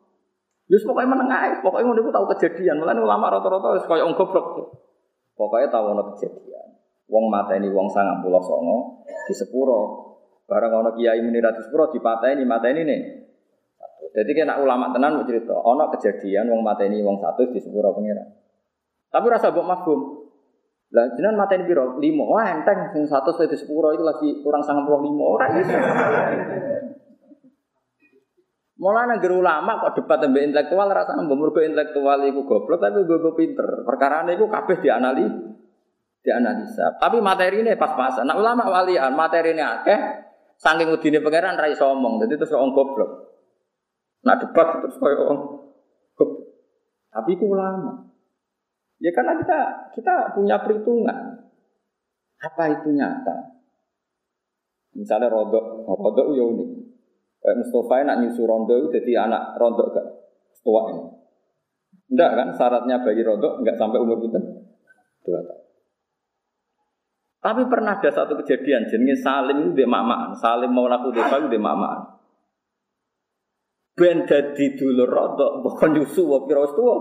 Yus 0.72 0.88
pokoknya 0.88 1.12
menengah, 1.12 1.60
pokoknya 1.60 1.86
ngono 1.92 2.00
iku 2.02 2.12
tau 2.16 2.26
kejadian. 2.34 2.80
Mulane 2.82 3.04
ulama 3.04 3.30
rata-rata 3.30 3.76
wis 3.78 3.86
koyo 3.86 4.08
wong 4.10 4.18
goblok. 4.18 4.74
Pokoknya 5.38 5.68
tau 5.70 5.94
ono 5.94 6.16
kejadian. 6.16 6.68
Wong 7.12 7.30
mateni 7.30 7.70
wong 7.70 7.86
sangat 7.92 8.24
pulau 8.26 8.42
songo 8.42 9.06
di 9.06 9.34
sepuro. 9.38 9.80
Barang 10.50 10.74
ono 10.74 10.90
kiai 10.98 11.22
muni 11.22 11.38
ratus 11.38 11.70
sepuro 11.70 11.94
dipateni 11.94 12.48
mateni 12.50 12.82
nih. 12.82 13.02
Jadi 14.12 14.32
kena 14.34 14.58
ulama 14.58 14.90
tenan 14.90 15.22
mau 15.22 15.28
cerita, 15.28 15.56
ono 15.56 15.88
kejadian 15.94 16.50
wong 16.50 16.66
mateni 16.66 17.00
wong 17.06 17.22
satu 17.22 17.48
di 17.52 17.60
sepuro 17.62 17.94
pengiran. 17.94 18.41
Tapi 19.12 19.26
rasa 19.28 19.52
mbok 19.52 19.68
mafhum. 19.68 20.00
Lah 20.92 21.08
jenengan 21.16 21.40
mateni 21.40 21.68
piro? 21.68 22.00
5. 22.00 22.04
Wah, 22.04 22.48
enteng 22.52 22.92
sing 22.96 23.04
100 23.08 23.48
di 23.48 23.58
10 23.60 23.68
itu 23.68 24.04
lagi 24.04 24.30
kurang 24.44 24.64
95 24.64 25.24
ora 25.24 25.46
iso. 25.56 25.78
Mulane 28.82 29.22
negeri 29.22 29.38
ulama 29.38 29.78
kok 29.78 29.94
debat 30.02 30.26
mbek 30.26 30.42
intelektual 30.42 30.90
rasane 30.90 31.22
mbok 31.30 31.38
mergo 31.38 31.62
intelektual 31.62 32.18
iku 32.26 32.42
goblok 32.50 32.82
tapi 32.82 33.06
gue 33.06 33.34
pinter. 33.38 33.86
Perkara 33.86 34.26
iku 34.26 34.50
kabeh 34.50 34.82
dianali 34.82 35.26
dianalisa. 36.26 36.98
Tapi 36.98 37.22
materi 37.22 37.62
ini 37.62 37.78
pas-pasan. 37.78 38.26
Nah 38.26 38.36
ulama 38.36 38.68
walian 38.74 39.14
materi 39.14 39.54
ini 39.54 39.62
akeh 39.62 40.00
saking 40.58 40.90
udine 40.92 41.22
pangeran 41.22 41.62
ra 41.62 41.70
iso 41.70 41.94
omong. 41.94 42.26
Dadi 42.26 42.36
terus 42.42 42.58
wong 42.58 42.74
goblok. 42.74 43.12
Nah 44.26 44.36
debat 44.42 44.82
terus 44.82 44.98
koyo 44.98 45.30
wong 45.30 45.40
goblok. 46.18 46.42
Tapi 47.14 47.30
iku 47.38 47.46
ulama. 47.54 48.11
Ya 49.02 49.10
karena 49.10 49.34
kita 49.42 49.60
kita 49.98 50.38
punya 50.38 50.62
perhitungan. 50.62 51.42
Apa 52.42 52.64
itu 52.70 52.94
nyata? 52.94 53.62
Misalnya 54.94 55.34
rodok, 55.34 55.86
rodok 55.90 56.38
ya 56.38 56.44
unik. 56.46 56.70
Kayak 57.42 57.58
Mustafa 57.66 58.06
nak 58.06 58.18
nyusu 58.22 58.46
rondo 58.46 58.74
itu 58.78 58.88
jadi 59.02 59.26
anak 59.26 59.58
rodok 59.58 59.98
gak 59.98 60.08
tua 60.62 60.94
ini. 60.94 61.04
Enggak 62.14 62.32
kan 62.38 62.48
syaratnya 62.54 63.02
bagi 63.02 63.24
rodok 63.26 63.66
enggak 63.66 63.80
sampai 63.82 63.98
umur 63.98 64.22
kita 64.22 64.38
dua. 65.26 65.42
Tapi 67.42 67.66
pernah 67.66 67.98
ada 67.98 68.10
satu 68.14 68.38
kejadian 68.38 68.86
jenenge 68.86 69.18
Salim 69.18 69.66
itu 69.66 69.82
dia 69.82 69.90
mamaan. 69.90 70.38
Salim 70.38 70.70
mau 70.70 70.86
laku 70.86 71.10
desa 71.10 71.42
dia 71.42 71.58
mamaan. 71.58 72.22
Ben 73.98 74.30
dadi 74.30 74.78
dulur 74.78 75.10
rodok, 75.10 75.66
bukan 75.66 75.98
nyusu 75.98 76.22
wa 76.30 76.46
pira 76.46 76.62
wis 76.62 76.74
kok. 76.78 76.98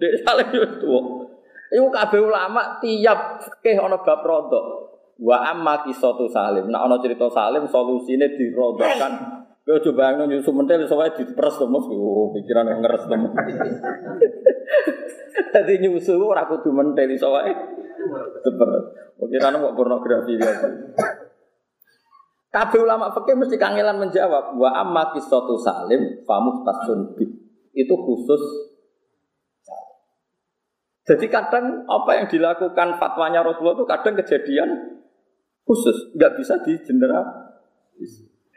Dek 0.00 0.12
Salim 0.24 0.48
tuwa. 0.80 1.23
Iku 1.74 1.90
kabeh 1.90 2.22
ulama 2.22 2.78
tiap 2.78 3.42
fikih 3.42 3.82
ana 3.82 3.98
bab 3.98 4.22
rodok. 4.22 4.94
Wa 5.18 5.50
amma 5.50 5.82
kisatu 5.82 6.30
salim. 6.30 6.70
Nah 6.70 6.86
ana 6.86 7.02
cerita 7.02 7.26
salim 7.26 7.66
solusine 7.66 8.30
dirodokkan. 8.38 9.42
Kowe 9.64 9.80
coba 9.80 10.12
bayangno 10.12 10.28
nyusu 10.28 10.52
mentel 10.52 10.84
iso 10.84 10.94
wae 10.94 11.10
diperes 11.16 11.56
to 11.56 11.66
Mas. 11.66 11.88
Oh, 11.88 12.30
pikiran 12.36 12.68
yang 12.68 12.84
ngeres 12.84 13.08
to. 13.08 13.16
Dadi 15.50 15.74
nyusu 15.82 16.14
ora 16.20 16.46
kudu 16.46 16.70
mentel 16.70 17.10
iso 17.10 17.34
wae 17.34 17.50
diperes. 18.44 18.84
Pikiran 19.18 19.58
kok 19.58 19.74
pornografi 19.74 20.38
ya. 20.38 20.52
Kabeh 22.54 22.80
ulama 22.86 23.10
fikih 23.10 23.34
mesti 23.34 23.58
kangelan 23.58 23.98
menjawab 23.98 24.54
wa 24.54 24.70
amma 24.78 25.10
kisatu 25.10 25.58
salim 25.58 26.22
famuhtasun 26.22 27.18
bi. 27.18 27.26
Itu 27.74 27.98
khusus 27.98 28.42
jadi 31.04 31.26
kadang 31.28 31.84
apa 31.84 32.10
yang 32.16 32.26
dilakukan 32.32 32.96
fatwanya 32.96 33.44
Rasulullah 33.44 33.76
itu 33.76 33.84
kadang 33.84 34.14
kejadian 34.16 34.68
khusus, 35.68 36.16
nggak 36.16 36.32
bisa 36.40 36.60
di 36.64 36.80
general. 36.80 37.52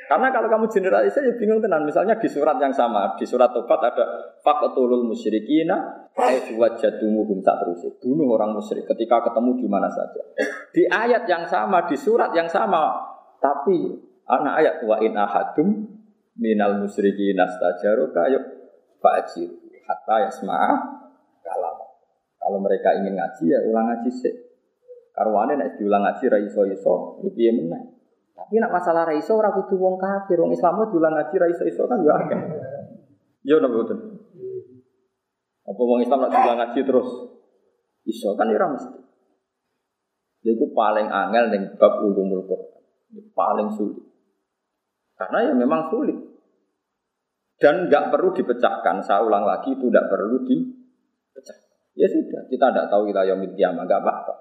Karena 0.08 0.32
kalau 0.32 0.48
kamu 0.48 0.72
generalisasi 0.72 1.28
ya 1.28 1.36
bingung 1.36 1.60
tenan. 1.60 1.84
Misalnya 1.84 2.16
di 2.16 2.32
surat 2.32 2.56
yang 2.64 2.72
sama, 2.72 3.20
di 3.20 3.28
surat 3.28 3.52
Tobat 3.52 3.92
ada 3.92 4.40
faqtulul 4.40 5.04
musyrikina 5.04 6.08
wajadumuhum 6.56 7.44
tak 7.44 7.68
terus. 7.68 7.84
Bunuh 8.00 8.32
orang 8.32 8.56
musyrik 8.56 8.88
ketika 8.88 9.28
ketemu 9.28 9.60
di 9.60 9.68
mana 9.68 9.92
saja. 9.92 10.24
Di 10.72 10.88
ayat 10.88 11.28
yang 11.28 11.44
sama, 11.44 11.84
di 11.84 12.00
surat 12.00 12.32
yang 12.32 12.48
sama, 12.48 12.96
tapi 13.44 14.00
anak 14.32 14.54
ayat 14.64 14.76
wa 14.88 14.96
in 15.04 15.12
ahadum 15.20 15.68
minal 16.40 16.80
musyrikina 16.80 17.44
stajaruka 17.44 18.32
yuk 18.32 18.44
fa'jir 19.04 19.52
hatta 19.84 20.32
yasma'a. 20.32 21.07
Kalau 22.48 22.64
mereka 22.64 22.96
ingin 22.96 23.12
ngaji 23.12 23.44
ya 23.52 23.60
ulang 23.68 23.92
ngaji 23.92 24.08
sih. 24.08 24.32
Karwane 25.12 25.60
nek 25.60 25.76
diulang 25.76 26.00
ngaji 26.00 26.32
ra 26.32 26.40
iso 26.40 26.64
iso, 26.64 27.20
ya 27.20 27.30
piye 27.36 27.52
meneh. 27.52 27.92
Tapi 28.32 28.56
nak 28.64 28.72
masalah 28.72 29.04
ra 29.04 29.12
iso 29.12 29.36
ora 29.36 29.52
kudu 29.52 29.76
wong 29.76 30.00
kafir, 30.00 30.40
wong 30.40 30.56
Islam 30.56 30.80
diulang 30.88 31.12
ngaji 31.12 31.36
ra 31.44 31.48
iso 31.52 31.68
iso 31.68 31.84
kan 31.92 32.00
ya 32.08 32.16
akeh. 32.16 32.40
Yo 33.44 33.60
napa 33.60 33.84
boten. 33.84 34.00
Apa 35.68 35.82
wong 35.84 36.00
Islam 36.08 36.24
nak 36.24 36.32
diulang 36.32 36.58
ngaji 36.64 36.80
terus 36.88 37.10
iso 38.08 38.32
kan 38.40 38.48
ya 38.48 38.56
ora 38.64 38.80
mesti. 38.80 38.96
Itu 40.48 40.72
paling 40.72 41.12
angel 41.12 41.52
ning 41.52 41.64
bab 41.76 42.00
ulumul 42.00 42.48
Quran. 42.48 42.80
Paling 43.36 43.76
sulit. 43.76 44.08
Karena 45.20 45.52
ya 45.52 45.52
memang 45.52 45.92
sulit. 45.92 46.16
Dan 47.60 47.92
nggak 47.92 48.08
perlu 48.08 48.32
dipecahkan. 48.32 49.04
Saya 49.04 49.28
ulang 49.28 49.44
lagi 49.44 49.76
itu 49.76 49.92
tidak 49.92 50.08
perlu 50.08 50.48
dipecahkan. 50.48 51.67
Ya 51.98 52.06
sudah, 52.06 52.46
kita 52.46 52.70
tidak 52.70 52.88
tahu 52.94 53.10
kita 53.10 53.26
yang 53.26 53.42
kiamat, 53.58 53.90
nggak 53.90 54.02
apa-apa. 54.06 54.34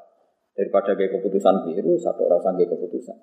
Daripada 0.52 0.92
kayak 0.92 1.16
keputusan 1.16 1.64
biru, 1.64 1.96
satu 1.96 2.28
rasa 2.28 2.52
kayak 2.52 2.68
keputusan. 2.68 3.16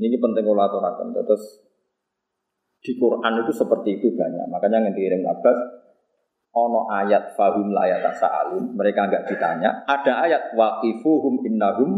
Ini 0.00 0.16
penting 0.16 0.44
kalau 0.48 0.64
aturakan. 0.64 1.12
Terus 1.12 1.44
di 2.80 2.92
Quran 2.96 3.32
itu 3.44 3.52
seperti 3.52 4.00
itu 4.00 4.16
banyak. 4.16 4.48
Makanya 4.48 4.88
yang 4.88 4.94
diiring 4.96 5.24
Abbas, 5.28 5.58
ono 6.56 6.88
ayat 6.88 7.36
fahum 7.36 7.70
layat 7.70 8.02
sa'alun, 8.16 8.74
mereka 8.74 9.12
nggak 9.12 9.24
ditanya. 9.28 9.84
Ada 9.84 10.12
ayat 10.24 10.42
waqifuhum 10.56 11.44
innahum 11.46 11.90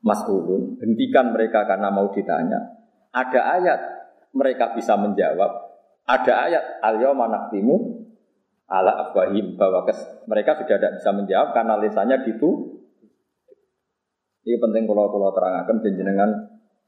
mas'ulun, 0.00 0.80
hentikan 0.80 1.34
mereka 1.34 1.66
karena 1.68 1.92
mau 1.92 2.08
ditanya. 2.14 2.78
Ada 3.10 3.40
ayat 3.60 3.80
mereka 4.32 4.72
bisa 4.72 4.94
menjawab. 4.96 5.50
Ada 6.08 6.32
ayat 6.48 6.64
al-yawma 6.82 7.28
naktimu 7.28 7.99
ala 8.70 9.10
afwahim 9.10 9.58
bahwa 9.58 9.82
kes, 9.82 9.98
mereka 10.30 10.54
sudah 10.54 10.78
tidak 10.78 11.02
bisa 11.02 11.10
menjawab 11.10 11.50
karena 11.50 11.74
lisannya 11.82 12.22
ditu. 12.22 12.78
Ini 14.46 14.56
penting 14.56 14.86
kalau 14.86 15.10
kalau 15.10 15.34
terangkan 15.34 15.82
jenengan 15.84 16.30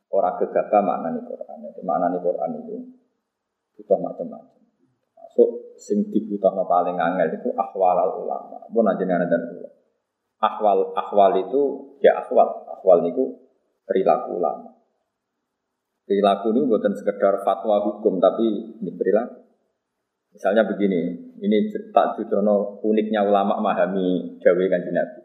orang 0.08 0.38
gegabah 0.40 0.80
makna 0.80 1.08
nih 1.18 1.22
Quran. 1.26 1.58
Makna 1.82 2.06
nih 2.14 2.20
Quran 2.22 2.50
itu 2.62 2.76
butuh 3.76 3.98
macam-macam. 3.98 4.62
Masuk 5.18 5.48
sing 5.76 6.08
dibutuhno 6.08 6.64
paling 6.64 6.96
angel 6.96 7.28
itu 7.34 7.50
ahwal 7.52 8.24
ulama. 8.24 8.62
Pun 8.70 8.88
jenengan 8.96 9.28
dan 9.28 9.42
dulu. 9.52 9.68
Ahwal 10.38 10.94
ahwal 10.96 11.32
itu 11.44 11.62
ya 12.00 12.24
ahwal. 12.24 12.62
Ahwal 12.72 13.10
itu 13.10 13.36
perilaku 13.84 14.38
ulama. 14.38 14.70
Perilaku 16.06 16.56
ini 16.56 16.60
bukan 16.66 16.92
sekedar 16.94 17.42
fatwa 17.42 17.82
hukum 17.84 18.16
tapi 18.22 18.78
ini 18.80 18.90
perilaku. 18.96 19.41
Misalnya 20.32 20.64
begini, 20.64 21.12
ini 21.44 21.58
tak 21.92 22.16
judono 22.16 22.80
uniknya 22.80 23.20
ulama 23.20 23.60
memahami 23.60 24.40
Jawa 24.40 24.64
kanjeng 24.64 24.96
Nabi. 24.96 25.20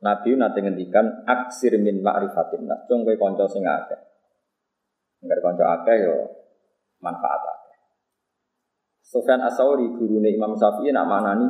Nabi 0.00 0.28
nanti 0.36 0.58
ngendikan 0.60 1.24
aksir 1.24 1.76
min 1.80 2.04
ma'rifatin 2.04 2.68
nas. 2.68 2.84
Cung 2.88 3.04
kowe 3.04 3.16
kanca 3.16 3.48
sing 3.48 3.64
akeh. 3.64 3.96
Engger 5.24 5.40
kanca 5.40 5.64
akeh 5.80 5.96
yo 6.04 6.16
manfaat 7.00 7.42
akeh. 7.44 7.76
Sufyan 9.04 9.40
Asauri 9.40 9.88
gurune 9.96 10.28
Imam 10.28 10.52
Syafi'i 10.56 10.92
nak 10.92 11.08
manani 11.08 11.48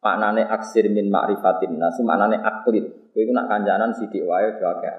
maknane 0.00 0.48
aksir 0.48 0.88
min 0.88 1.12
ma'rifatin 1.12 1.76
nas 1.76 1.96
maknane 2.00 2.40
aklit. 2.40 2.84
Kowe 3.12 3.20
iku 3.20 3.32
nak 3.36 3.48
kancanan 3.52 3.92
sithik 3.96 4.24
wae 4.24 4.56
akeh. 4.56 4.96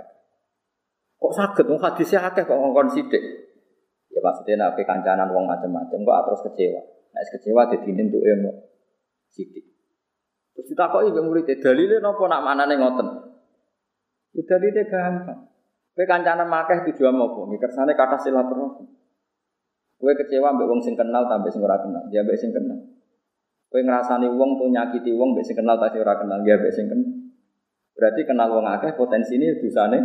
Kok 1.17 1.33
saged 1.33 1.65
wong 1.65 1.81
hadise 1.81 2.17
akeh 2.21 2.45
kok 2.45 2.57
ngongkon 2.57 2.93
sithik. 2.93 3.46
Ya 4.17 4.19
maksudnya 4.25 4.65
nak 4.65 4.82
kancanan 4.82 5.30
wong 5.30 5.45
macam-macam 5.45 5.99
kok 6.01 6.21
terus 6.25 6.41
kecewa. 6.49 6.82
Nek 7.13 7.38
kecewa 7.38 7.69
dadi 7.69 7.93
entuk 7.93 8.25
ilmu 8.25 8.49
sithik. 9.30 9.62
Terus 10.58 10.73
ditakoki 10.73 11.13
mbek 11.13 11.21
murid, 11.21 11.45
dalile 11.62 12.01
napa 12.01 12.25
nak 12.25 12.41
manane 12.41 12.82
ngoten? 12.82 13.08
Ya 14.34 14.41
dalile 14.41 14.82
gampang. 14.89 15.53
Kowe 15.93 16.06
kancanan 16.10 16.49
makeh 16.49 16.82
tujuan 16.89 17.13
apa? 17.13 17.41
Kersane 17.62 17.93
kata 17.93 18.17
silaturahmi. 18.25 18.86
Kowe 20.01 20.13
kecewa 20.17 20.58
mbek 20.58 20.65
wong 20.65 20.82
sing 20.82 20.97
kenal 20.97 21.30
tambah 21.30 21.53
sing 21.53 21.62
ora 21.62 21.77
kenal, 21.77 22.10
ya 22.10 22.25
mbek 22.25 22.41
sing 22.41 22.49
kenal. 22.49 22.89
Kowe 23.69 23.82
ngrasani 23.86 24.34
wong 24.34 24.58
tuh 24.58 24.73
nyakiti 24.73 25.13
wong 25.13 25.38
mbek 25.38 25.45
sing 25.45 25.62
kenal 25.62 25.77
tapi 25.77 26.01
ora 26.01 26.17
kenal, 26.17 26.41
ya 26.41 26.58
mbek 26.58 26.73
sing 26.73 26.89
kenal. 26.89 27.21
Berarti 27.93 28.21
kenal 28.25 28.49
wong 28.49 28.65
akeh 28.65 28.97
potensi 28.97 29.38
ini 29.38 29.62
dosane 29.62 29.99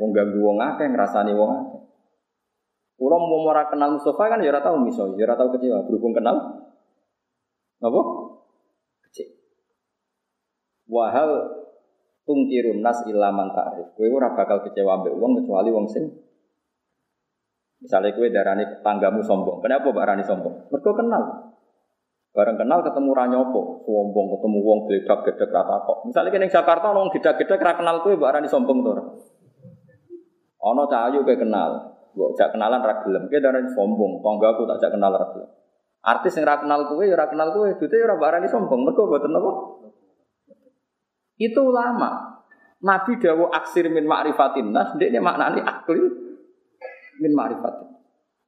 wong 0.00 0.10
ganggu 0.16 0.40
wong 0.40 0.56
akeh 0.56 0.88
ngrasani 0.88 1.36
wong 1.36 1.50
akeh. 1.52 1.77
Kulo 2.98 3.14
mau 3.14 3.46
ora 3.46 3.70
kenal 3.70 3.94
Mustafa 3.94 4.26
kan 4.26 4.42
ya 4.42 4.50
ora 4.50 4.58
tau 4.58 4.74
miso, 4.82 5.14
ya 5.14 5.30
tau 5.38 5.54
kecewa 5.54 5.86
berhubung 5.86 6.18
kenal. 6.18 6.34
Napa? 7.78 8.00
Wahal 10.88 11.30
tungkirun 12.26 12.82
nas 12.82 13.06
ilaman 13.06 13.54
ta'rif. 13.54 13.94
Kowe 13.94 14.08
ora 14.08 14.34
bakal 14.34 14.66
kecewa 14.66 14.98
ambek 14.98 15.14
wong 15.14 15.38
kecuali 15.38 15.70
wong 15.70 15.86
sing 15.86 16.10
Misalnya 17.78 18.10
kue 18.10 18.34
darani 18.34 18.66
tanggamu 18.82 19.22
sombong. 19.22 19.62
Kenapa 19.62 19.94
Mbak 19.94 20.02
Rani 20.02 20.24
sombong? 20.26 20.66
Mereka 20.66 20.98
kenal. 20.98 21.54
Bareng 22.34 22.58
kenal 22.58 22.82
ketemu 22.82 23.10
ranyopo, 23.14 23.86
sombong 23.86 24.34
ketemu 24.34 24.58
wong 24.66 24.78
geledak 24.90 25.22
gedek 25.30 25.50
rata 25.54 25.86
kok. 25.86 25.98
Misalnya 26.02 26.34
kene 26.34 26.50
Jakarta 26.50 26.90
wong 26.90 27.14
gedek 27.14 27.38
gedek 27.38 27.62
ra 27.62 27.78
kenal 27.78 28.02
kue 28.02 28.18
Mbak 28.18 28.34
Rani 28.34 28.48
sombong 28.50 28.82
to. 28.82 28.92
Ono 30.58 30.82
cahayu 30.90 31.22
kue 31.22 31.38
kenal. 31.38 31.97
Mbok 32.14 32.30
jak 32.36 32.54
kenalan 32.54 32.80
ra 32.80 33.00
gelem. 33.04 33.28
Kue 33.28 33.40
darani 33.40 33.68
sombong, 33.72 34.24
tanggaku 34.24 34.64
tak 34.68 34.78
jak 34.80 34.90
kenal 34.94 35.12
ra. 35.12 35.26
Artis 35.98 36.38
yang 36.38 36.46
ra 36.46 36.62
kenal 36.62 36.86
kue 36.88 37.10
ya 37.10 37.26
kenal 37.26 37.50
dite 37.52 37.96
ya 37.96 38.06
ora 38.06 38.14
Mbak 38.16 38.30
Rani 38.38 38.48
sombong. 38.48 38.80
Mergo 38.86 39.02
mboten 39.10 39.34
apa? 39.34 39.50
Itu 41.38 41.60
ulama. 41.68 42.10
Nabi 42.78 43.18
dawo 43.18 43.50
aksir 43.50 43.90
min 43.90 44.06
ma'rifatin 44.06 44.70
nas, 44.70 44.94
ini 44.94 45.18
maknanya 45.18 45.66
akli 45.66 45.98
min 47.18 47.32
ma'rifatin. 47.34 47.90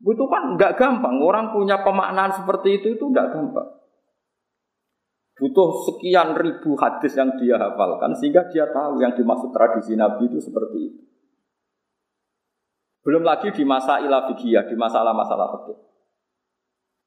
Itu 0.01 0.25
kan 0.31 0.55
nggak 0.55 0.79
gampang. 0.79 1.19
Orang 1.19 1.51
punya 1.51 1.83
pemaknaan 1.83 2.31
seperti 2.31 2.79
itu 2.79 2.95
itu 2.95 3.05
nggak 3.11 3.35
gampang. 3.35 3.69
Butuh 5.41 5.71
sekian 5.89 6.37
ribu 6.37 6.77
hadis 6.77 7.17
yang 7.17 7.33
dia 7.41 7.57
hafalkan 7.57 8.13
sehingga 8.13 8.45
dia 8.53 8.69
tahu 8.71 9.01
yang 9.01 9.17
dimaksud 9.17 9.51
tradisi 9.51 9.97
Nabi 9.97 10.29
itu 10.29 10.37
seperti 10.37 10.79
itu. 10.79 11.10
Belum 13.01 13.25
lagi 13.25 13.49
di 13.53 13.65
masa 13.65 14.01
ilafigiyah, 14.05 14.69
di 14.69 14.77
masalah-masalah 14.77 15.47
fikih. 15.57 15.79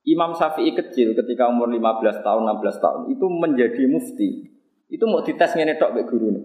Imam 0.04 0.36
Syafi'i 0.36 0.76
kecil 0.76 1.16
ketika 1.16 1.48
umur 1.48 1.72
15 1.72 2.26
tahun, 2.26 2.44
16 2.60 2.84
tahun 2.84 3.02
itu 3.14 3.26
menjadi 3.30 3.84
mufti 3.88 4.54
itu 4.94 5.04
mau 5.10 5.26
dites 5.26 5.58
ngene 5.58 5.82
tok 5.82 5.98
mek 5.98 6.06
gurune. 6.06 6.42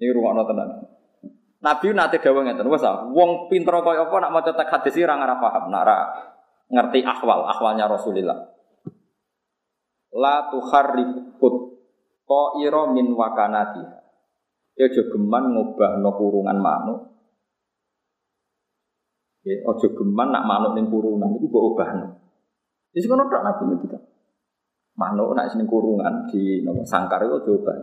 Ini 0.00 0.08
rungokno 0.16 0.42
tenan. 0.48 0.68
Nabi 1.60 1.92
nate 1.92 2.16
dawuh 2.16 2.40
ngeten, 2.40 2.64
wes 2.72 2.80
ah, 2.80 3.04
wong 3.12 3.52
pinter 3.52 3.76
kaya 3.84 4.08
apa 4.08 4.16
nak 4.16 4.32
maca 4.32 4.52
teks 4.56 4.72
hadis 4.72 4.96
ora 5.04 5.20
ora 5.20 5.36
paham, 5.36 5.68
nak 5.68 5.82
ora 5.84 5.98
ngerti 6.72 7.04
akhwal, 7.04 7.44
akhwalnya 7.52 7.84
Rasulullah. 7.84 8.48
La 10.16 10.48
tukharrikut 10.48 11.54
ta'ira 12.24 12.88
min 12.96 13.12
wakanati. 13.12 13.84
Ya 14.80 14.88
aja 14.88 15.02
geman 15.12 15.52
ngubahno 15.52 16.10
kurungan 16.16 16.56
manuk. 16.56 17.09
Ya 19.50 19.58
aja 19.66 19.88
geman 19.90 20.30
nak 20.30 20.46
manuk 20.46 20.78
ning 20.78 20.86
kurungan 20.86 21.34
iku 21.34 21.50
mbok 21.50 21.66
ubahno. 21.74 22.06
Wis 22.94 23.02
ngono 23.10 23.26
tok 23.26 23.42
Nabi 23.42 23.62
ngendika. 23.66 23.98
Manuk 24.94 25.34
nak 25.34 25.50
sini 25.50 25.66
kurungan 25.66 26.30
di 26.30 26.62
nomor 26.62 26.86
sangkar 26.86 27.26
itu 27.26 27.42
coba. 27.42 27.74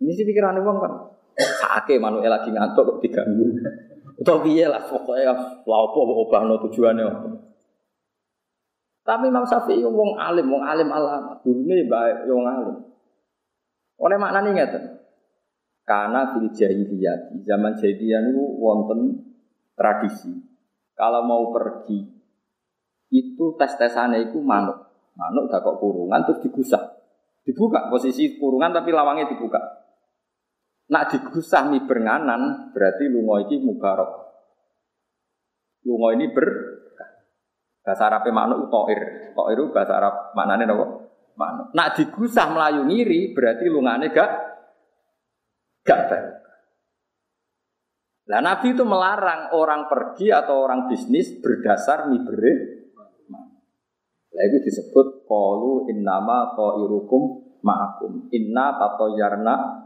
Ini 0.00 0.08
sih 0.16 0.24
pikiran 0.24 0.56
uang 0.64 0.76
kan. 0.80 0.92
Sake 1.36 2.00
manuk 2.00 2.24
lagi 2.24 2.48
ngantuk 2.48 2.96
kok 2.96 2.98
diganggu. 3.04 3.44
Atau 4.24 4.40
piye 4.40 4.64
lah 4.64 4.80
pokoknya 4.88 5.36
lapo 5.68 6.00
obah 6.08 6.40
no 6.48 6.56
tujuannya. 6.64 7.06
Tapi 9.02 9.24
Imam 9.28 9.42
Syafi'i 9.42 9.82
wong 9.82 10.14
alim, 10.14 10.46
wong 10.48 10.62
alim 10.62 10.88
alam. 10.88 11.42
Gurune 11.44 11.90
baik 11.90 12.24
wong 12.30 12.46
alim. 12.46 12.76
Oleh 14.00 14.16
maknanya 14.16 14.50
ngeten. 14.54 15.01
Karena 15.92 16.32
fil 16.32 16.48
jahiliyah, 16.48 17.44
zaman 17.44 17.76
jahiliyah 17.76 18.32
itu 18.32 18.44
wonten 18.56 19.28
tradisi. 19.76 20.32
Kalau 20.96 21.20
mau 21.28 21.52
pergi 21.52 22.00
itu 23.12 23.44
tes-tesannya 23.60 24.32
itu 24.32 24.40
manuk. 24.40 24.88
Manuk 25.12 25.52
gak 25.52 25.60
kok 25.60 25.76
kurungan 25.84 26.24
terus 26.24 26.40
digusah. 26.48 26.96
Dibuka 27.44 27.92
posisi 27.92 28.40
kurungan 28.40 28.72
tapi 28.72 28.88
lawangnya 28.88 29.28
dibuka. 29.28 29.60
Nak 30.88 31.12
digusah 31.12 31.68
mi 31.68 31.84
bernganan 31.84 32.72
berarti 32.72 33.12
lungo 33.12 33.36
ini 33.44 33.60
mubarok. 33.60 34.10
Lungo 35.84 36.08
ini 36.16 36.32
ber 36.32 36.48
bahasa 37.84 38.08
Arab 38.08 38.24
manuk 38.32 38.72
toir. 38.72 39.36
Toir 39.36 39.60
itu 39.60 39.68
bahasa 39.76 40.00
Arab 40.00 40.32
maknanya 40.32 40.72
apa? 40.72 40.86
Manuk. 41.36 41.68
Nak 41.76 42.00
digusah 42.00 42.48
melayu 42.48 42.88
ngiri 42.88 43.36
berarti 43.36 43.68
lungane 43.68 44.08
gak 44.08 44.51
gak 45.82 46.00
baik. 46.10 46.34
Nah 48.32 48.40
Nabi 48.40 48.66
itu 48.72 48.84
melarang 48.86 49.52
orang 49.52 49.90
pergi 49.90 50.30
atau 50.30 50.62
orang 50.62 50.86
bisnis 50.86 51.42
berdasar 51.42 52.06
mibere 52.08 52.82
lah 54.32 54.42
itu 54.48 54.64
disebut 54.64 55.28
qalu 55.28 55.92
innama 55.92 56.56
ta'irukum 56.56 57.52
ma'akum. 57.60 58.32
Inna 58.32 58.80
tatoyarna 58.80 59.82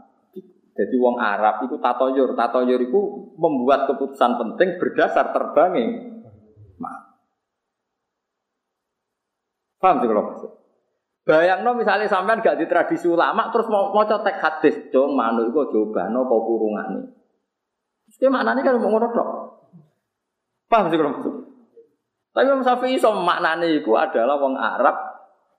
jadi 0.77 0.95
wong 1.01 1.17
Arab 1.17 1.65
itu 1.65 1.81
tatoyur, 1.81 2.37
tatoyur 2.37 2.77
itu 2.77 3.01
membuat 3.33 3.89
keputusan 3.89 4.37
penting 4.37 4.77
berdasar 4.77 5.33
terbangnya. 5.33 6.21
Ma. 6.77 6.93
Paham 9.81 9.97
sih 9.97 10.07
kalau 10.07 10.23
maksud? 10.29 10.51
Bayang 11.27 11.67
no 11.67 11.75
misalnya 11.75 12.07
sampean 12.07 12.39
gak 12.39 12.55
di 12.55 12.71
tradisi 12.71 13.03
ulama 13.03 13.51
terus 13.51 13.67
mau 13.67 13.91
mau 13.91 14.07
cotek 14.07 14.39
hadis 14.39 14.79
dong 14.95 15.19
coba 15.19 16.07
no 16.07 16.23
kau 16.23 16.39
kurungan 16.47 16.87
nih. 16.95 17.05
Terus 18.15 18.31
mana 18.31 18.55
nih 18.55 18.63
kan 18.63 18.79
mau 18.79 18.87
ngono 18.95 19.11
dok? 19.11 19.29
Paham 20.71 20.87
sih 20.87 20.95
kalau? 20.95 21.19
Tapi 22.31 22.47
Imam 22.47 22.63
Syafi'i 22.63 22.95
iso 22.95 23.11
maknane 23.11 23.83
adalah 23.83 24.39
wong 24.39 24.55
Arab 24.55 24.95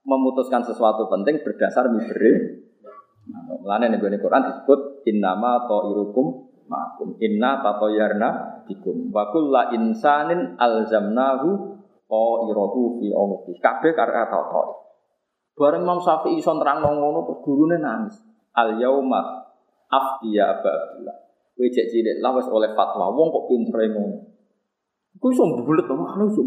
memutuskan 0.09 0.65
sesuatu 0.65 1.05
penting 1.13 1.45
berdasar 1.45 1.93
mibere. 1.93 2.65
Nah, 3.29 3.61
Mulane 3.61 3.93
ning 3.93 4.01
Quran 4.01 4.49
disebut 4.49 5.05
innama 5.05 5.69
ta'irukum 5.69 6.49
ma'akum 6.65 7.21
inna 7.21 7.61
tatoyarna 7.61 8.65
bikum 8.65 9.13
wa 9.13 9.29
kullu 9.29 9.77
insanin 9.77 10.57
alzamnahu 10.57 11.77
ta'irahu 12.09 12.81
fi 13.05 13.07
unuqi. 13.13 13.53
Kabeh 13.61 13.93
karo 13.93 14.13
kata 14.17 14.39
Bareng 15.59 15.83
Imam 15.83 15.99
Syafi'i 15.99 16.39
iso 16.39 16.55
nerangno 16.55 16.95
ngono 16.95 17.27
terus 17.27 17.43
gurune 17.43 17.77
nangis. 17.83 18.23
Al 18.55 18.79
yauma 18.79 19.43
afdiya 19.91 20.63
Abdullah. 20.63 21.17
Kowe 21.59 21.67
cek 21.67 21.91
cilik 21.91 22.23
lah 22.23 22.39
oleh 22.39 22.71
fatwa 22.79 23.11
wong 23.11 23.35
kok 23.35 23.45
pintere 23.51 23.91
ngono. 23.91 24.17
Kowe 25.19 25.31
iso 25.35 25.43
bulet 25.59 25.85
to, 25.91 25.95
mana 25.99 26.25
iso. 26.31 26.43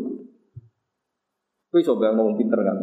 Kowe 1.67 1.79
iso 1.83 1.99
ngomong 1.99 2.39
pinter 2.39 2.63
kan. 2.63 2.79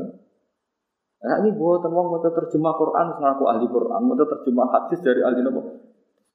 Nah 1.19 1.37
ini 1.43 1.51
buatan 1.57 1.91
wong 1.91 2.07
mau 2.15 2.21
terjemah 2.23 2.75
Quran, 2.79 3.07
ngaku 3.19 3.45
ahli 3.49 3.67
Quran, 3.67 4.01
mau 4.07 4.15
terjemah 4.15 4.69
hadis 4.71 5.03
dari 5.03 5.25
ahli 5.25 5.43
nopo. 5.43 5.61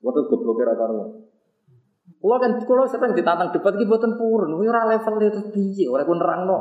Mau 0.03 0.11
goblok 0.11 0.59
kira 0.59 0.75
karo 0.75 1.23
Kalau 2.03 2.39
kan 2.39 2.51
kalau 2.67 2.83
sering 2.87 3.15
ditantang 3.15 3.51
debat 3.51 3.75
iki 3.79 3.87
buatan 3.87 4.15
purun, 4.19 4.55
ora 4.59 4.87
level 4.91 5.23
itu 5.23 5.41
piye, 5.51 5.87
ora 5.87 6.03
ku 6.03 6.15
nerangno. 6.15 6.59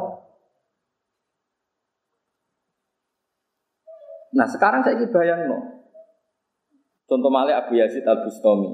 Nah 4.33 4.47
sekarang 4.49 4.81
saya 4.81 4.97
bayang 5.13 5.49
no. 5.49 5.59
Contoh 7.05 7.29
malih 7.29 7.53
Abu 7.53 7.77
Yazid 7.77 8.09
Al 8.09 8.25
Bustami. 8.25 8.73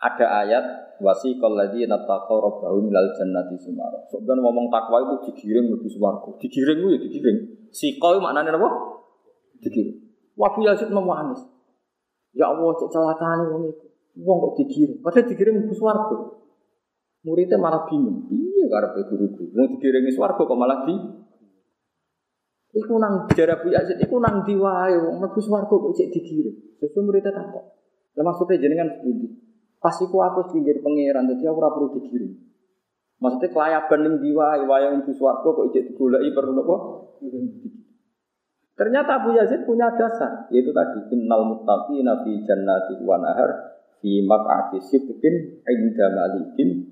Ada 0.00 0.26
ayat 0.42 0.64
wasiqal 0.98 1.54
ladzina 1.54 2.02
taqaw 2.02 2.40
rabbahum 2.40 2.90
minal 2.90 3.14
jannati 3.14 3.54
sumara. 3.60 4.02
Sebenarnya 4.10 4.42
ngomong 4.42 4.66
takwa 4.72 4.98
itu 5.06 5.30
digiring 5.30 5.70
lebih 5.70 5.90
swarga. 5.92 6.34
Digiring 6.40 6.78
itu 6.82 6.88
ya 6.90 6.98
digiring. 6.98 7.38
Siqa 7.70 8.06
itu 8.16 8.18
maknanya 8.18 8.58
apa? 8.58 8.68
Digiring. 9.62 9.98
Wabu 10.34 10.66
Yazid 10.66 10.90
mau 10.90 11.06
anis. 11.14 11.44
Ya 12.34 12.50
Allah 12.50 12.74
cek 12.74 12.90
celakane 12.90 13.44
wong 13.52 13.62
itu. 13.70 13.86
Wong 14.24 14.36
kok 14.40 14.52
digiring. 14.64 14.98
Padahal 15.04 15.26
digiring 15.30 15.56
lebih 15.62 15.76
swarga. 15.76 16.16
Muridnya 17.20 17.60
malah 17.60 17.84
bingung. 17.86 18.26
Iya 18.32 18.66
karepe 18.72 19.04
guru-guru. 19.06 19.52
Mau 19.52 19.68
digiring 19.76 20.08
swarga 20.10 20.42
kok 20.42 20.58
malah 20.58 20.88
di 20.88 20.94
Iku 22.70 23.02
nang 23.02 23.26
jarak 23.34 23.66
Bu 23.66 23.74
Yazid, 23.74 23.98
iku 23.98 24.22
nang 24.22 24.46
diwae 24.46 24.94
wong 24.94 25.18
mlebu 25.18 25.40
swarga 25.42 25.74
kok 25.74 25.90
cek 25.90 26.14
digiring. 26.14 26.78
Sesuai 26.78 27.02
muridnya 27.02 27.34
takut. 27.34 27.66
Lah 28.14 28.22
maksudnya 28.22 28.62
jenengan 28.62 28.94
sepundi? 28.94 29.26
Pas 29.82 29.96
iku 29.98 30.22
aku 30.22 30.54
pinggir 30.54 30.78
pangeran, 30.78 31.26
jadi 31.34 31.50
aku 31.50 31.58
ora 31.58 31.70
perlu 31.74 31.88
digiring. 31.98 32.34
Maksudnya 33.18 33.48
kelayaban 33.50 34.00
ning 34.06 34.14
diwa, 34.22 34.54
wayang 34.70 35.02
di 35.02 35.12
swarga 35.12 35.44
kok 35.50 35.66
ijek 35.74 35.92
digoleki 35.92 36.30
perlu 36.30 36.52
nopo? 36.54 36.76
Ternyata 38.78 39.10
Abu 39.20 39.36
Yazid 39.36 39.68
punya 39.68 39.92
dasar, 39.92 40.48
yaitu 40.48 40.72
tadi 40.72 41.10
innal 41.12 41.44
muttaqina 41.52 42.24
fi 42.24 42.32
jannati 42.46 43.02
wa 43.04 43.20
nahar 43.20 43.76
fi 44.00 44.24
maq'adi 44.24 44.80
sidqin 44.80 45.60
inda 45.68 46.06
malikin 46.16 46.88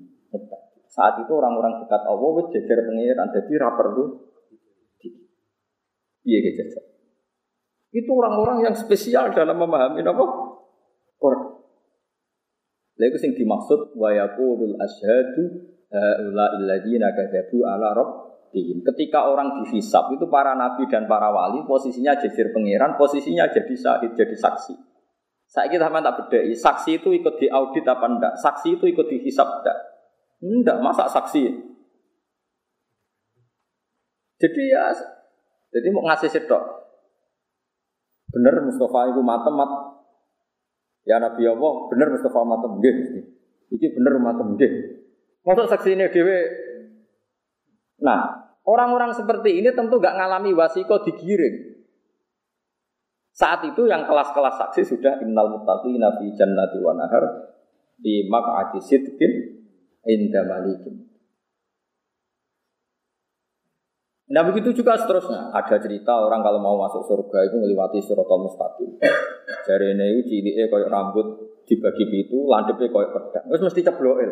Saat 0.89 1.21
itu 1.21 1.31
orang-orang 1.33 1.85
dekat 1.85 2.01
Allah 2.05 2.29
wis 2.41 2.49
jejer 2.53 2.81
pangeran, 2.81 3.29
jadi 3.33 3.51
ra 3.61 3.73
perlu 3.77 4.28
Iya 6.29 6.39
gitu. 6.45 6.61
Itu 7.89 8.11
orang-orang 8.13 8.69
yang 8.69 8.75
spesial 8.77 9.33
dalam 9.33 9.57
memahami 9.57 10.05
apa? 10.05 10.25
Quran. 11.17 11.57
Lalu 12.99 13.17
sing 13.17 13.33
dimaksud 13.33 13.97
wa 13.97 14.13
yaqulul 14.13 14.77
asyhadu 14.77 15.73
haula 15.89 16.45
alladziina 16.53 17.09
kadzabu 17.17 17.65
ala 17.65 17.97
rabbihim. 17.97 18.85
Ketika 18.85 19.25
orang 19.25 19.63
dihisap 19.63 20.13
itu 20.13 20.29
para 20.29 20.53
nabi 20.53 20.85
dan 20.85 21.09
para 21.09 21.33
wali 21.33 21.65
posisinya 21.65 22.13
jadi 22.19 22.53
pangeran, 22.53 22.93
posisinya 22.99 23.49
jadi 23.49 23.73
syahid, 23.73 24.11
jadi 24.13 24.35
saksi. 24.37 24.75
Saya 25.49 25.65
kita 25.65 25.89
tak 25.89 26.13
bedai, 26.13 26.53
saksi 26.53 27.01
itu 27.01 27.09
ikut 27.09 27.41
diaudit 27.41 27.81
apa 27.89 28.05
enggak? 28.05 28.33
Saksi 28.37 28.77
itu 28.77 28.85
ikut 28.85 29.09
dihisap 29.09 29.49
enggak? 29.49 29.77
Enggak, 30.45 30.77
masa 30.85 31.09
saksi? 31.09 31.41
Jadi 34.39 34.61
ya, 34.69 34.93
jadi 35.69 35.87
mau 35.93 36.05
ngasih 36.05 36.29
sedok. 36.29 36.63
Bener 38.29 38.61
Mustafa 38.61 39.09
itu 39.09 39.21
matem 39.25 39.57
mat, 39.57 39.71
Ya 41.09 41.17
Nabi 41.17 41.49
Allah, 41.49 41.73
bener 41.89 42.13
Mustafa 42.13 42.45
matem 42.45 42.77
nggih. 42.77 42.95
Iki 43.73 43.87
bener 43.97 44.21
matem. 44.21 44.53
Masuk 45.41 45.65
saksi 45.65 45.97
ini 45.97 46.05
dewe. 46.13 46.37
Nah, 48.05 48.53
orang-orang 48.69 49.17
seperti 49.17 49.57
ini 49.57 49.73
tentu 49.73 49.97
gak 49.97 50.13
ngalami 50.13 50.53
wasiko 50.53 51.01
digiring. 51.01 51.81
Saat 53.33 53.65
itu 53.65 53.87
yang 53.89 54.05
kelas-kelas 54.05 54.61
saksi 54.61 54.83
sudah 54.85 55.17
innal 55.23 55.49
muttaqi 55.49 55.95
nabi 55.95 56.35
jannati 56.35 56.77
wa 56.83 56.93
nahar 56.93 57.55
di 57.97 58.27
maq'adi 58.27 58.79
sidqin 58.83 59.63
inda 60.05 60.45
malikin. 60.45 61.08
Nah 64.29 64.41
begitu 64.45 64.69
juga 64.77 64.93
seterusnya. 64.93 65.49
Ada 65.49 65.81
cerita 65.81 66.13
orang 66.13 66.45
kalau 66.45 66.61
mau 66.61 66.77
masuk 66.77 67.01
surga 67.09 67.49
itu 67.49 67.57
melewati 67.57 67.97
suratul 68.05 68.45
mustaqim. 68.45 69.01
Jari 69.65 69.97
ini 69.97 70.21
ciliknya 70.21 70.65
kayak 70.69 70.89
rambut 70.93 71.27
dibagi 71.65 72.05
itu, 72.29 72.37
landepnya 72.45 72.93
kayak 72.93 73.09
pedang. 73.09 73.45
Terus 73.49 73.63
mesti 73.65 73.81
cebloil. 73.81 74.29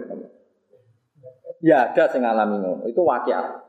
Ya 1.65 1.89
ada 1.89 2.05
yang 2.13 2.21
ngalami 2.21 2.55
ngono. 2.61 2.85
Itu 2.85 3.01
wakil. 3.01 3.65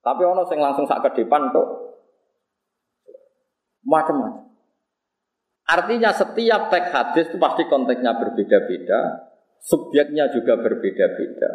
Tapi 0.00 0.22
ono 0.24 0.44
sing 0.44 0.60
langsung 0.60 0.84
sak 0.84 1.00
depan 1.16 1.48
tuh 1.52 1.66
macam-macam. 3.84 4.48
Artinya 5.70 6.10
setiap 6.10 6.66
teks 6.66 6.90
hadis 6.90 7.24
itu 7.30 7.38
pasti 7.38 7.62
konteksnya 7.70 8.18
berbeda-beda, 8.18 9.30
subjeknya 9.62 10.26
juga 10.34 10.58
berbeda-beda. 10.58 11.50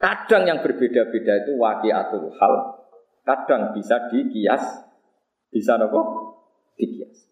Kadang 0.00 0.48
yang 0.48 0.58
berbeda-beda 0.64 1.44
itu 1.44 1.52
wakiatul 1.60 2.32
hal, 2.32 2.81
kadang 3.22 3.74
bisa 3.74 4.10
dikias, 4.10 4.62
bisa 5.50 5.78
nopo 5.78 6.00
dikias. 6.78 7.30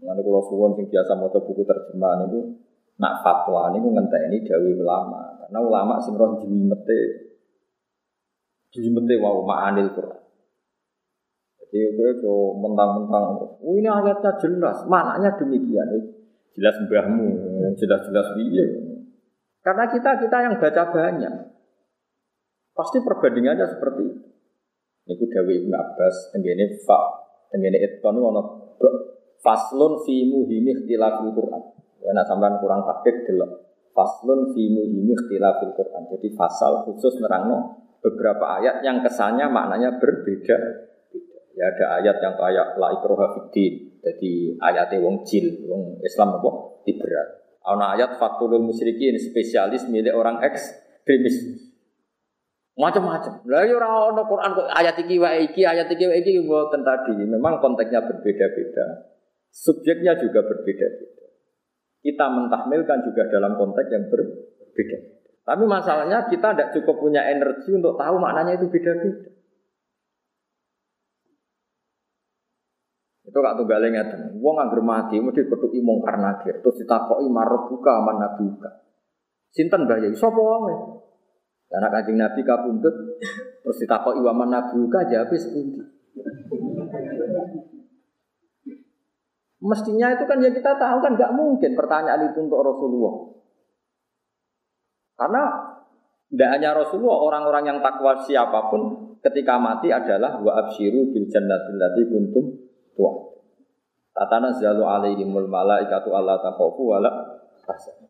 Nanti 0.00 0.20
kalau 0.20 0.44
suwon 0.44 0.76
sing 0.76 0.86
biasa 0.92 1.16
mau 1.16 1.32
buku 1.32 1.64
terjemahan 1.64 2.28
itu 2.28 2.40
nak 2.96 3.24
fatwa 3.24 3.72
ini 3.76 3.92
ngentek 3.92 4.28
ini 4.28 4.44
dawi 4.44 4.72
ulama 4.76 5.36
karena 5.40 5.58
ulama 5.60 5.94
sing 6.00 6.16
roh 6.16 6.36
jimete 6.40 7.00
jimete 8.72 9.14
wow 9.20 9.44
ma'anil 9.44 9.92
Quran. 9.92 10.20
Jadi 11.66 11.98
gue 11.98 12.10
tuh 12.22 12.54
mentang-mentang, 12.62 13.42
oh 13.42 13.74
ini 13.74 13.90
ayatnya 13.90 14.38
jelas, 14.38 14.86
maknanya 14.86 15.34
demikian. 15.34 16.14
Jelas 16.54 16.78
mbahmu, 16.86 17.26
jelas-jelas 17.74 18.38
dia. 18.38 18.64
Karena 19.66 19.84
kita 19.90 20.14
kita 20.22 20.36
yang 20.46 20.54
baca 20.62 20.82
banyak, 20.94 21.34
pasti 22.70 23.02
perbandingannya 23.02 23.66
seperti 23.66 24.02
itu. 24.08 24.25
Niku 25.06 25.24
Dewi 25.30 25.62
Ibn 25.62 25.72
Abbas 25.74 26.34
tenggene 26.34 26.82
fa 26.82 26.98
tenggene 27.54 27.78
itkon 27.78 28.18
ono 28.18 28.42
faslun 29.38 30.02
fi 30.02 30.26
muhimi 30.26 30.74
ikhtilafil 30.74 31.30
Quran. 31.30 31.62
Ya 32.02 32.10
nak 32.10 32.26
sampean 32.26 32.58
kurang 32.58 32.82
taktik 32.82 33.22
delok. 33.22 33.62
Faslun 33.94 34.50
fi 34.50 34.62
muhimi 34.66 35.14
ikhtilafil 35.14 35.72
Quran. 35.78 36.10
Jadi 36.10 36.28
fasal 36.34 36.82
khusus 36.90 37.22
nerangno 37.22 37.86
beberapa 38.02 38.58
ayat 38.58 38.82
yang 38.82 39.02
kesannya 39.06 39.46
maknanya 39.46 40.02
berbeda. 40.02 40.58
Ya 41.56 41.72
ada 41.72 42.02
ayat 42.02 42.20
yang 42.20 42.34
kayak 42.36 42.76
la 42.76 42.92
ikroha 42.98 43.32
fiddin. 43.32 43.96
Jadi 44.02 44.60
ayatnya 44.60 45.02
wong 45.02 45.24
jil, 45.24 45.66
wong 45.66 45.98
Islam 46.04 46.38
apa? 46.38 46.50
Liberal. 46.84 47.26
Ana 47.66 47.98
ayat 47.98 48.20
fatul 48.20 48.54
musyrikin 48.62 49.18
spesialis 49.18 49.88
milik 49.90 50.14
orang 50.14 50.38
ekstremis. 50.44 51.65
Macam-macam. 52.76 53.40
Lah 53.48 53.64
ya 53.64 53.72
ora 53.80 54.20
Quran 54.20 54.50
kok 54.52 54.68
ayat 54.68 55.00
iki 55.00 55.16
wae 55.16 55.48
iki, 55.48 55.64
ayat 55.64 55.88
iki 55.88 56.04
wae 56.04 56.20
iki 56.20 56.44
mboten 56.44 56.84
tadi. 56.84 57.16
Memang 57.24 57.56
konteksnya 57.64 58.04
berbeda-beda. 58.04 59.16
Subjeknya 59.48 60.20
juga 60.20 60.44
berbeda-beda. 60.44 61.26
Kita 62.04 62.26
mentahmilkan 62.28 63.00
juga 63.08 63.32
dalam 63.32 63.56
konteks 63.56 63.88
yang 63.88 64.04
berbeda. 64.12 64.98
Tapi 65.48 65.64
masalahnya 65.64 66.28
kita 66.28 66.52
tidak 66.52 66.68
cukup 66.76 67.00
punya 67.00 67.24
energi 67.24 67.72
untuk 67.72 67.96
tahu 67.96 68.20
maknanya 68.20 68.60
itu 68.60 68.68
beda-beda. 68.68 69.32
Itu 73.24 73.38
kak 73.40 73.56
tunggal 73.56 73.88
ngeten. 73.88 74.36
Wong 74.44 74.56
angger 74.60 74.84
mati 74.84 75.16
mesti 75.16 75.48
petuki 75.48 75.80
mungkar 75.80 76.20
nakir. 76.20 76.60
Terus 76.60 76.84
ditakoki 76.84 77.24
marobuka 77.32 78.04
man 78.04 78.20
nabuka. 78.20 78.84
Sinten 79.48 79.88
Mbah 79.88 79.98
Yai? 80.04 80.12
Sapa? 80.12 80.44
Karena 81.66 81.88
kancing 81.90 82.16
Nabi 82.16 82.40
kabundut 82.46 82.94
terus 83.62 83.78
ditakok 83.82 84.14
iwaman 84.22 84.54
nabuka 84.54 85.02
jawab 85.10 85.34
sepundi. 85.34 85.82
Mestinya 89.66 90.14
itu 90.14 90.24
kan 90.30 90.38
ya 90.38 90.54
kita 90.54 90.78
tahu 90.78 90.98
kan 91.02 91.18
nggak 91.18 91.34
mungkin 91.34 91.74
pertanyaan 91.74 92.30
itu 92.30 92.38
untuk 92.38 92.62
Rasulullah. 92.62 93.14
Karena 95.16 95.42
tidak 96.30 96.48
hanya 96.58 96.70
Rasulullah, 96.76 97.18
orang-orang 97.22 97.64
yang 97.66 97.78
takwa 97.80 98.14
siapa 98.20 98.68
pun 98.70 99.14
ketika 99.24 99.58
mati 99.58 99.90
adalah 99.90 100.38
wa 100.38 100.52
absyiru 100.60 101.10
bil 101.10 101.26
jannatil 101.26 101.78
lati 101.80 102.02
kuntum 102.06 102.44
tua. 102.94 103.12
Tatana 104.14 104.48
zalu 104.54 104.86
alaihimul 104.86 105.48
malaikatu 105.50 106.14
alla 106.14 106.40
takhafu 106.40 106.82
wala 106.82 107.35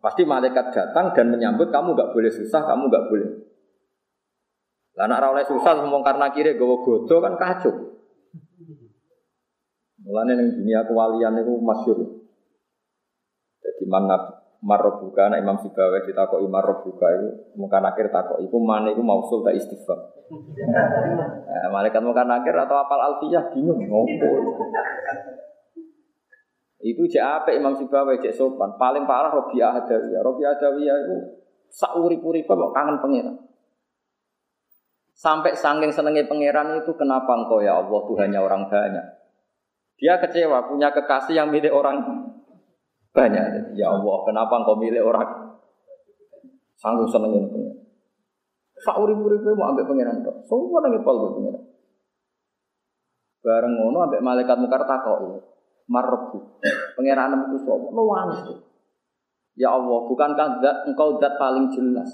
Pasti 0.01 0.23
malaikat 0.29 0.71
datang 0.71 1.17
dan 1.17 1.33
menyambut 1.33 1.73
kamu 1.73 1.97
nggak 1.97 2.13
boleh 2.13 2.33
susah, 2.33 2.63
kamu 2.69 2.93
nggak 2.93 3.07
boleh. 3.09 3.31
Lah 4.97 5.05
nak 5.09 5.29
oleh 5.29 5.45
susah 5.45 5.77
ngomong 5.81 6.01
karena 6.01 6.33
kiri 6.33 6.57
gue 6.57 6.77
godo 6.85 7.17
kan 7.21 7.37
kacau. 7.37 7.97
Mulane 10.01 10.33
ning 10.39 10.49
dunia 10.61 10.85
kewalian 10.89 11.41
itu 11.41 11.53
masyur. 11.61 11.99
Jadi 13.61 13.85
mana 13.89 14.17
Marrobuka, 14.67 15.29
anak 15.29 15.45
Imam 15.45 15.61
Sibawi 15.61 16.01
ditakoki 16.09 16.49
Marrobuka 16.49 17.07
itu 17.13 17.29
muka 17.61 17.79
nakir 17.79 18.09
takok 18.09 18.41
iku 18.41 18.57
mana 18.57 18.89
iku 18.89 19.05
mausul 19.05 19.45
tak 19.45 19.55
istighfar. 19.61 20.17
Nah, 20.33 21.69
malaikat 21.77 22.01
muka 22.01 22.25
nakir 22.25 22.57
atau 22.57 22.75
apal 22.81 22.99
alfiyah 22.99 23.53
bingung 23.53 23.85
ngopo. 23.85 24.31
Itu 26.87 27.03
cek 27.11 27.19
apa 27.19 27.51
Imam 27.51 27.75
Sibawi 27.75 28.23
cek 28.23 28.31
sopan. 28.31 28.79
Paling 28.79 29.11
parah 29.11 29.35
Robiah 29.35 29.75
Adawiyah. 29.75 30.23
Robiah 30.23 30.55
Adawiyah 30.55 30.97
itu 31.03 31.17
sauri-puri 31.67 32.47
kok 32.47 32.55
kangen 32.71 33.03
pangeran. 33.03 33.35
Sampai 35.11 35.59
sangking 35.59 35.91
senengnya 35.91 36.31
pangeran 36.31 36.79
itu 36.79 36.95
kenapa 36.95 37.35
engkau 37.35 37.59
ya 37.59 37.83
Allah 37.83 38.01
Tuhannya 38.07 38.39
orang 38.39 38.71
banyak. 38.71 39.07
Dia 39.99 40.23
kecewa 40.23 40.71
punya 40.71 40.95
kekasih 40.95 41.35
yang 41.35 41.51
milik 41.51 41.75
orang 41.75 42.07
banyak. 43.11 43.75
Ya 43.75 43.91
Allah, 43.91 44.17
kenapa 44.23 44.63
engkau 44.63 44.79
milik 44.79 45.03
orang? 45.03 45.59
Sanggup 46.79 47.11
senengnya 47.11 47.51
pangeran. 47.51 47.83
Sauri-puri 48.79 49.43
mau 49.59 49.75
ambil 49.75 49.91
pangeran 49.91 50.23
kok. 50.23 50.37
Semua 50.47 50.87
nangis 50.87 51.03
pol 51.03 51.35
pangeran. 51.35 51.65
Bareng 53.43 53.75
ngono 53.75 54.07
ambek 54.07 54.23
malaikat 54.23 54.55
mukar 54.63 54.87
takok 54.87 55.56
marbu. 55.87 56.61
Pangeran 56.95 57.51
itu 57.51 57.59
sapa? 57.63 57.87
Luwes. 57.91 58.63
Ya 59.57 59.73
Allah, 59.73 59.99
bukankah 60.05 60.61
zat 60.61 60.85
engkau 60.85 61.17
zat 61.17 61.41
paling 61.41 61.73
jelas? 61.73 62.11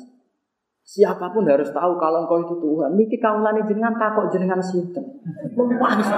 Siapa 0.83 1.31
pun 1.31 1.47
harus 1.47 1.71
tahu 1.71 1.99
kalau 1.99 2.27
engkau 2.27 2.39
itu 2.43 2.55
Tuhan. 2.59 2.91
Niki 2.95 3.19
kaulane 3.19 3.67
jenengan 3.67 3.99
takok 3.99 4.31
jenengan 4.31 4.63
sinten. 4.63 5.25
Luwes. 5.57 6.09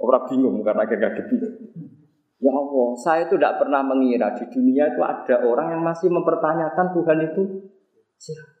Orang 0.00 0.24
bingung 0.28 0.60
karena 0.64 0.84
gede. 0.88 1.48
Ya 2.44 2.52
Allah, 2.52 2.88
saya 3.00 3.24
itu 3.24 3.40
tidak 3.40 3.56
pernah 3.56 3.80
mengira 3.80 4.36
di 4.36 4.44
dunia 4.52 4.92
itu 4.92 5.00
ada 5.00 5.40
orang 5.48 5.72
yang 5.72 5.80
masih 5.80 6.12
mempertanyakan 6.12 6.92
Tuhan 6.92 7.18
itu 7.32 7.42
siapa. 8.20 8.52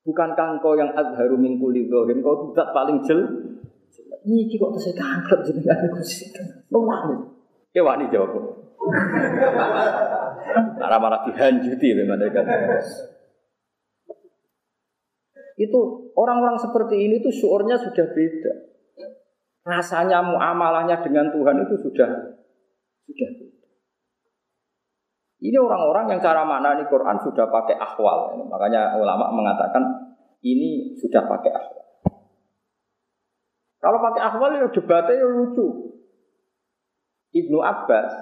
Bukankah 0.00 0.56
engkau 0.56 0.72
yang 0.80 0.96
adharu 0.96 1.36
min 1.36 1.60
kulli 1.60 1.84
engkau 1.84 2.56
tidak 2.56 2.72
paling 2.72 3.04
jel 3.04 3.20
Niki 4.20 4.60
kok 4.60 4.76
tesih 4.76 4.92
kanker 4.92 5.38
jenengan 5.48 5.80
niku 5.80 6.02
sih. 6.04 6.28
Luwak. 6.68 7.08
Ya 7.72 7.80
wani 7.80 8.10
jawab. 8.12 8.36
Arah 10.80 10.98
malah 11.00 11.24
dihanjuti 11.24 11.94
malaikat. 12.04 12.44
Itu 15.60 16.10
orang-orang 16.16 16.56
seperti 16.56 16.96
ini 16.96 17.20
tuh 17.20 17.32
syuurnya 17.32 17.76
sudah 17.76 18.06
beda. 18.12 18.52
Rasanya 19.60 20.24
muamalahnya 20.24 21.04
dengan 21.04 21.28
Tuhan 21.28 21.68
itu 21.68 21.76
sudah 21.84 22.08
sudah 23.04 23.28
beda. 23.36 23.68
Ini 25.40 25.56
orang-orang 25.56 26.16
yang 26.16 26.20
cara 26.20 26.44
mana 26.44 26.76
nih 26.76 26.88
Quran 26.88 27.16
sudah 27.20 27.48
pakai 27.48 27.76
akhwal. 27.76 28.36
Makanya 28.48 28.96
ulama 28.96 29.32
mengatakan 29.32 29.80
ini 30.44 30.96
sudah 30.96 31.24
pakai 31.24 31.52
akhwal. 31.52 31.80
Kalau 33.80 33.98
pakai 34.04 34.20
akhwal 34.20 34.60
ya 34.60 34.68
debatnya 34.68 35.24
ya 35.24 35.28
lucu. 35.28 35.96
Ibnu 37.32 37.58
Abbas 37.64 38.12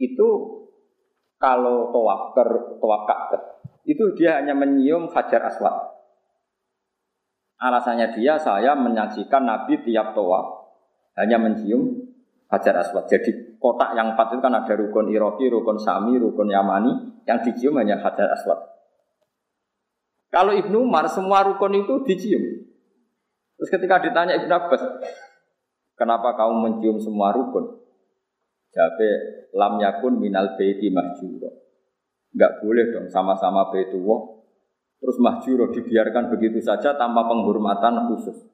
itu 0.00 0.28
kalau 1.36 1.92
tawaf 1.92 2.32
ke 2.32 2.42
tawaf 2.80 3.02
Ka'bah 3.04 3.42
itu 3.84 4.04
dia 4.16 4.40
hanya 4.40 4.56
menyium 4.56 5.08
hajar 5.12 5.44
aswad. 5.44 5.72
Alasannya 7.60 8.16
dia 8.16 8.40
saya 8.40 8.72
menyaksikan 8.72 9.44
Nabi 9.44 9.84
tiap 9.84 10.16
tawaf 10.16 10.72
hanya 11.20 11.36
mencium 11.36 12.08
hajar 12.48 12.80
aswad. 12.80 13.04
Jadi 13.04 13.60
kotak 13.60 13.92
yang 13.92 14.16
empat 14.16 14.32
itu 14.32 14.40
kan 14.40 14.54
ada 14.56 14.72
rukun 14.72 15.12
Iroki, 15.12 15.52
rukun 15.52 15.76
Sami, 15.76 16.16
rukun 16.16 16.48
Yamani, 16.48 17.20
yang 17.28 17.44
dicium 17.44 17.76
hanya 17.76 18.00
hajar 18.00 18.32
aswad. 18.32 18.56
Kalau 20.30 20.54
Ibnu 20.54 20.86
Umar 20.86 21.10
semua 21.10 21.44
rukun 21.44 21.84
itu 21.84 22.00
dicium. 22.06 22.69
Terus 23.60 23.76
ketika 23.76 24.00
ditanya 24.00 24.40
Ibn 24.40 24.48
Abbas, 24.56 24.80
kenapa 25.92 26.32
kamu 26.32 26.54
mencium 26.64 26.96
semua 26.96 27.28
rukun? 27.36 27.76
Jabe 28.72 29.10
lam 29.52 29.76
yakun 29.76 30.16
minal 30.16 30.56
baiti 30.56 30.88
mahjuro. 30.88 31.60
Enggak 32.32 32.64
boleh 32.64 32.88
dong 32.88 33.12
sama-sama 33.12 33.68
baitullah. 33.68 34.40
Terus 34.96 35.16
mahjuro 35.20 35.68
dibiarkan 35.76 36.32
begitu 36.32 36.56
saja 36.64 36.96
tanpa 36.96 37.28
penghormatan 37.28 38.08
khusus. 38.08 38.48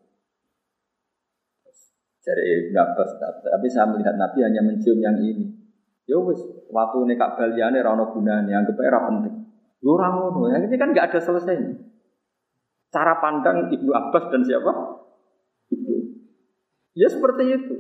Dari 2.27 2.67
Ibn 2.67 2.75
Abbas, 2.75 3.11
tapi 3.23 3.67
saya 3.71 3.87
melihat 3.87 4.19
Nabi 4.19 4.43
hanya 4.43 4.59
mencium 4.59 4.99
yang 4.99 5.15
ini. 5.23 5.47
Ya 6.11 6.19
wis, 6.19 6.43
waktu 6.75 7.07
ini 7.07 7.15
kak 7.15 7.39
baliane 7.39 7.79
rano 7.79 8.11
gunane, 8.11 8.51
anggap 8.51 8.75
era 8.83 9.07
penting. 9.07 9.47
Yo 9.79 9.95
orang 9.95 10.67
ini 10.67 10.75
kan 10.75 10.91
nggak 10.91 11.15
ada 11.15 11.23
selesainya. 11.23 11.79
Cara 12.91 13.23
pandang 13.23 13.71
Ibnu 13.71 13.91
Abbas 13.95 14.27
dan 14.35 14.43
siapa? 14.43 14.96
Ya 16.97 17.13
seperti 17.13 17.45
itu. 17.53 17.77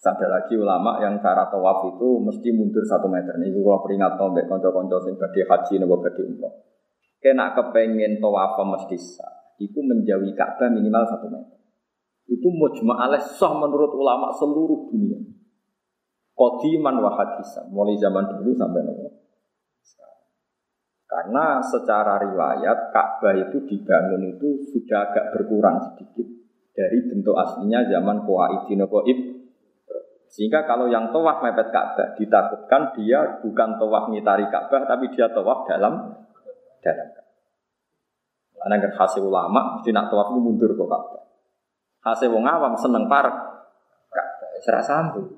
Ada 0.00 0.26
lagi 0.28 0.56
ulama 0.56 1.00
yang 1.00 1.20
cara 1.20 1.48
tawaf 1.48 1.92
itu 1.96 2.20
mesti 2.20 2.48
mundur 2.52 2.84
satu 2.84 3.08
meter. 3.08 3.36
Ini 3.36 3.52
kalau 3.52 3.84
peringat 3.84 4.16
tombek 4.16 4.48
konco-konco 4.48 4.96
sing 5.04 5.16
badhe 5.20 5.44
haji 5.44 5.76
nopo 5.80 6.00
badhe 6.00 6.24
umroh. 6.24 6.52
Kena 7.20 7.52
kepengen 7.52 8.20
tawaf 8.20 8.60
mesti 8.64 8.96
sah. 8.96 9.56
Itu 9.60 9.84
menjauhi 9.84 10.32
Ka'bah 10.32 10.72
minimal 10.72 11.04
satu 11.04 11.28
meter. 11.28 11.60
Itu 12.28 12.48
mujma 12.48 12.96
alaih 12.96 13.20
sah 13.20 13.52
menurut 13.52 13.92
ulama 13.92 14.32
seluruh 14.32 14.88
dunia. 14.88 15.20
Qadiman 16.32 16.96
wa 16.96 17.12
hadisan. 17.20 17.68
Mulai 17.68 18.00
zaman 18.00 18.24
dulu 18.40 18.56
sampai 18.56 18.80
nopo. 18.84 19.08
Karena 21.04 21.60
secara 21.60 22.16
riwayat 22.24 22.88
Ka'bah 22.88 23.36
itu 23.36 23.68
dibangun 23.68 24.32
itu 24.32 24.64
sudah 24.72 25.12
agak 25.12 25.36
berkurang 25.36 25.76
sedikit 25.92 26.39
dari 26.80 26.98
bentuk 27.04 27.36
aslinya 27.36 27.84
zaman 27.84 28.24
Qawaidin 28.24 28.80
Qaib. 28.88 29.18
Sehingga 30.30 30.64
kalau 30.64 30.88
yang 30.88 31.12
tawaf 31.12 31.44
mepet 31.44 31.68
Ka'bah 31.68 32.16
ditakutkan 32.16 32.96
dia 32.96 33.42
bukan 33.44 33.76
tawaf 33.76 34.08
ngitari 34.08 34.48
Ka'bah 34.48 34.88
tapi 34.88 35.12
dia 35.12 35.28
tawaf 35.28 35.68
dalam 35.68 36.16
dalam 36.80 37.08
Karena 38.60 38.76
kan 38.76 38.92
hasil 38.94 39.20
ulama 39.26 39.76
mesti 39.76 39.90
nak 39.92 40.08
tawaf 40.08 40.32
mundur 40.32 40.72
ke 40.72 40.84
Ka'bah. 40.86 41.24
Hasil 42.00 42.32
wong 42.32 42.48
awam 42.48 42.72
seneng 42.78 43.10
parek 43.10 43.36
Ka'bah 44.08 44.50
serasa 44.64 45.04
sambung. 45.04 45.28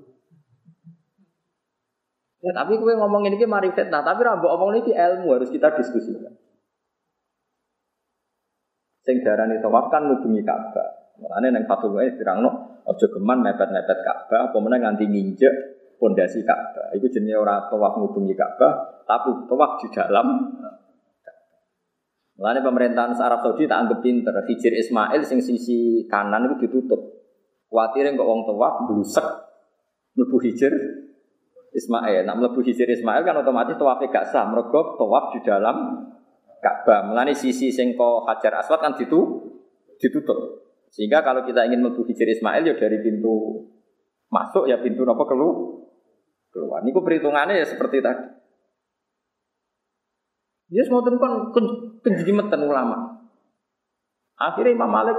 Ya, 2.43 2.51
tapi 2.51 2.75
gue 2.75 2.93
ngomong 2.99 3.23
ini 3.23 3.39
mari 3.47 3.71
fitnah, 3.71 4.03
tapi 4.03 4.27
rambo 4.27 4.51
omong 4.51 4.75
ini 4.83 4.91
ilmu 4.91 5.31
harus 5.31 5.47
kita 5.47 5.79
diskusikan. 5.79 6.35
Sing 9.03 9.23
darani 9.23 9.63
tawaf 9.63 9.91
kan 9.91 10.07
ngubungi 10.07 10.43
Ka'bah. 10.47 11.02
Mulane 11.21 11.49
nang 11.53 11.65
fatwa 11.69 12.01
wae 12.01 12.15
dirangno 12.17 12.81
aja 12.89 13.07
geman 13.11 13.45
mepet-mepet 13.45 13.99
Ka'bah 14.01 14.51
apa 14.51 14.57
meneh 14.59 14.79
nganti 14.81 15.05
nginjek 15.07 15.55
pondasi 16.01 16.43
Ka'bah. 16.43 16.95
Iku 16.97 17.07
jenenge 17.13 17.37
ora 17.39 17.69
tawaf 17.69 18.01
ngubungi 18.01 18.35
Ka'bah, 18.35 19.05
tapi 19.05 19.47
tawaf 19.47 19.83
di 19.83 19.89
dalam 19.93 20.27
Mulane 22.33 22.59
pemerintahan 22.59 23.15
Arab 23.23 23.45
Saudi 23.45 23.71
tak 23.71 23.87
anggap 23.87 24.03
pinter. 24.03 24.35
Hijir 24.35 24.75
Ismail 24.75 25.23
sing 25.23 25.39
sisi 25.39 26.09
kanan 26.11 26.51
itu 26.51 26.67
ditutup. 26.67 26.99
Kuatir 27.71 28.09
kok 28.09 28.27
wong 28.27 28.43
tawaf 28.49 28.91
blusek 28.91 29.23
mlebu 30.19 30.43
hijir 30.43 30.75
Ismail. 31.71 32.27
Nak 32.27 32.37
mlebu 32.43 32.61
hijir 32.67 32.89
Ismail 32.91 33.23
kan 33.23 33.39
otomatis 33.39 33.79
tawaf 33.79 34.03
gak 34.11 34.33
sah. 34.33 34.49
Mergo 34.49 34.99
tawaf 34.99 35.39
di 35.39 35.41
dalam 35.47 36.03
Ka'bah. 36.59 37.07
Melani 37.13 37.37
sisi 37.37 37.71
sengko 37.71 38.27
Hajar 38.27 38.59
Aswad 38.59 38.83
kan 38.83 38.99
situ 38.99 39.21
ditutup. 40.03 40.62
Sehingga 40.93 41.25
kalau 41.25 41.49
kita 41.49 41.65
ingin 41.65 41.81
mlebu 41.81 42.05
hijir 42.05 42.29
Ismail 42.29 42.69
ya 42.69 42.77
dari 42.77 43.01
pintu 43.01 43.65
masuk 44.29 44.69
ya 44.69 44.77
pintu 44.85 45.09
apa 45.09 45.25
keluar. 45.25 45.89
Keluar. 46.53 46.85
Niku 46.85 47.01
perhitungannya 47.01 47.57
ya 47.57 47.65
seperti 47.65 48.05
tadi. 48.05 48.29
Ya 50.73 50.85
semua 50.85 51.05
kan 51.05 51.53
kenjimetan 52.05 52.61
ulama. 52.65 53.25
Akhirnya 54.37 54.77
Imam 54.77 54.89
Malik 54.93 55.17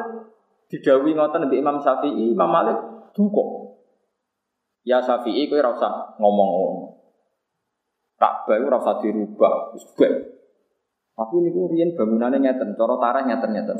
didawi 0.70 1.14
ngoten 1.14 1.50
di 1.50 1.62
Imam 1.62 1.78
Syafi'i, 1.82 2.34
Imam 2.34 2.50
Malik 2.50 2.78
duka. 3.14 3.46
Ya 4.86 5.02
Syafi'i 5.02 5.50
kowe 5.50 5.62
ora 5.62 5.74
usah 5.78 6.18
ngomong 6.18 6.50
ngono. 6.50 6.84
Ka'bah 8.18 8.58
ora 8.62 8.78
usah 8.82 8.98
dirubah, 9.02 9.74
wis 9.74 9.86
Tapi 11.14 11.36
niku 11.46 11.70
riyen 11.70 11.94
bangunane 11.94 12.42
ngeten, 12.42 12.74
cara 12.74 12.96
tarah 12.98 13.22
ngeten-ngeten. 13.30 13.78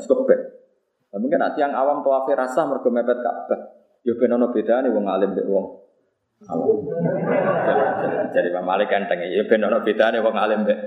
Lah 1.14 1.22
mungkin 1.22 1.38
nanti 1.38 1.62
yang 1.62 1.70
awam 1.70 2.02
tawafi 2.02 2.34
rasa 2.34 2.66
mergo 2.66 2.90
mepet 2.90 3.22
Ka'bah. 3.22 3.60
Ya 4.02 4.18
ben 4.18 4.34
ono 4.34 4.50
bedane 4.50 4.90
wong 4.90 5.06
alim 5.06 5.30
mbek 5.30 5.46
wong. 5.46 5.66
Jadi 8.34 8.50
Pak 8.50 8.64
Malik 8.66 8.90
kenteng 8.90 9.22
ya 9.22 9.46
ben 9.46 9.62
ono 9.62 9.78
bedane 9.86 10.18
wong 10.18 10.34
alim 10.34 10.66
mbek. 10.66 10.78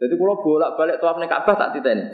Jadi 0.00 0.14
kalau 0.16 0.40
bolak-balik 0.40 0.96
tawaf 0.96 1.20
ning 1.20 1.28
Ka'bah 1.28 1.60
tak 1.60 1.76
titeni. 1.76 2.08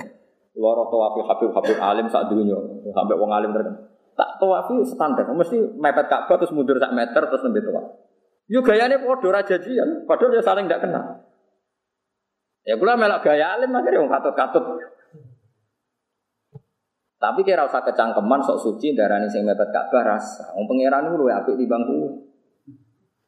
Loro 0.59 0.91
tawaf 0.91 1.23
Habib 1.23 1.55
Habib 1.55 1.79
alim 1.79 2.11
sak 2.11 2.27
dunya, 2.35 2.59
sampai 2.91 3.15
wong 3.15 3.31
alim 3.31 3.55
terkenal. 3.55 3.87
Tak 4.19 4.43
tawafi 4.43 4.83
standar, 4.91 5.23
mesti 5.31 5.79
mepet 5.79 6.11
Ka'bah 6.11 6.35
terus 6.35 6.51
mundur 6.51 6.83
sak 6.83 6.99
meter 6.99 7.31
terus 7.31 7.47
nembe 7.47 7.63
tawaf. 7.63 7.95
Yo 8.51 8.67
gayane 8.67 8.99
padha 8.99 9.29
ra 9.31 9.47
jajian, 9.47 10.03
padahal 10.03 10.35
ya 10.35 10.43
saling 10.43 10.67
ndak 10.67 10.83
kenal. 10.83 11.31
Ya 12.67 12.75
kula 12.75 12.99
melok 12.99 13.23
gaya 13.23 13.55
alim 13.55 13.71
akhirnya 13.71 14.03
wong 14.03 14.11
katut-katut. 14.11 14.98
Tapi 17.19 17.43
kira 17.43 17.67
usah 17.67 17.83
kecangkeman 17.83 18.47
sok 18.47 18.63
suci 18.63 18.95
darani 18.95 19.27
sing 19.27 19.43
mepet 19.43 19.75
Ka'bah 19.75 20.07
rasa. 20.07 20.55
Wong 20.55 20.71
pangeran 20.71 21.11
iku 21.11 21.17
luwih 21.19 21.35
apik 21.35 21.59
timbang 21.59 21.83
kuwi. 21.83 22.15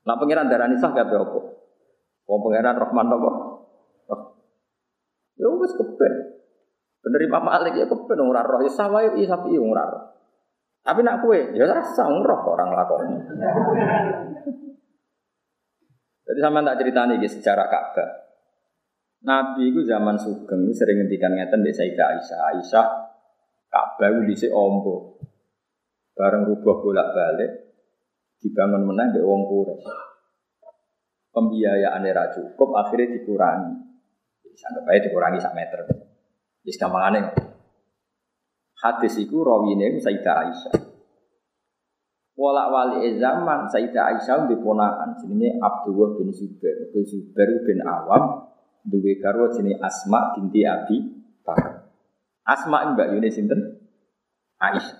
Nah 0.06 0.14
pangeran 0.14 0.46
darani 0.46 0.78
sah 0.78 0.94
kabeh 0.94 1.18
apa? 1.18 1.40
Wong 2.30 2.40
pangeran 2.46 2.78
Rahman 2.78 3.06
apa? 3.10 3.30
Ya 5.34 5.50
wis 5.50 5.74
kepen. 5.74 6.14
Bener 7.02 7.20
Imam 7.26 7.42
Malik 7.42 7.74
ya 7.74 7.90
kepen 7.90 8.18
ora 8.22 8.46
roh 8.46 8.62
ya 8.62 8.70
sawah 8.70 9.02
ya 9.02 9.10
sapi 9.26 9.58
ya 9.58 9.60
ora 9.60 9.82
roh. 9.90 10.04
Tapi 10.86 11.00
nak 11.02 11.26
kue 11.26 11.50
ya 11.58 11.66
rasa 11.66 12.06
roh 12.06 12.40
orang 12.46 12.70
lakoni. 12.70 13.16
Jadi 16.30 16.38
sama 16.38 16.62
tak 16.62 16.78
ceritani 16.78 17.18
nih 17.18 17.26
sejarah 17.26 17.66
Ka'bah. 17.66 18.10
Nabi 19.26 19.74
itu 19.74 19.82
zaman 19.82 20.14
sugeng 20.14 20.70
sering 20.70 21.02
ngendikan 21.02 21.34
ngeten 21.34 21.66
di 21.66 21.74
Sayyidah 21.74 22.06
Aisyah. 22.14 22.38
Aisyah 22.54 23.09
Ka'bah 23.70 24.10
itu 24.10 24.20
dhisik 24.26 24.50
ombo. 24.50 25.22
Bareng 26.18 26.44
rubah 26.50 26.76
bolak-balik 26.82 27.70
dibangun 28.42 28.82
menang 28.82 29.14
mbek 29.14 29.24
wong 29.24 29.42
Quraisy. 29.46 29.88
Pembiayaan 31.30 32.02
era 32.02 32.34
cukup 32.34 32.74
akhirnya 32.74 33.14
dikurangi. 33.14 33.74
Sanggep 34.58 34.84
aja 34.90 35.00
dikurangi 35.06 35.38
sak 35.38 35.54
meter. 35.54 35.86
Wis 36.66 36.74
gampangane. 36.74 37.30
Hadis 38.80 39.14
iku 39.22 39.46
rawine 39.46 40.02
Sayyidah 40.02 40.36
Aisyah. 40.42 40.74
Walak 42.34 42.68
wali 42.72 43.14
zaman 43.20 43.70
Sayyidah 43.70 44.16
Aisyah 44.16 44.50
di 44.50 44.58
ponakan 44.58 45.14
jenenge 45.22 45.60
Abdullah 45.62 46.18
bin 46.18 46.34
Zubair. 46.34 46.90
Zubair 46.90 47.48
bin 47.62 47.78
Awam 47.86 48.50
duwe 48.82 49.16
garwa 49.22 49.48
jenenge 49.54 49.78
Asma 49.78 50.34
binti 50.34 50.66
Abi 50.66 50.98
Bakar. 51.46 51.79
Asma 52.50 52.82
Mbak 52.90 53.14
Yuni 53.14 53.30
sinten? 53.30 53.78
Aisyah. 54.58 54.98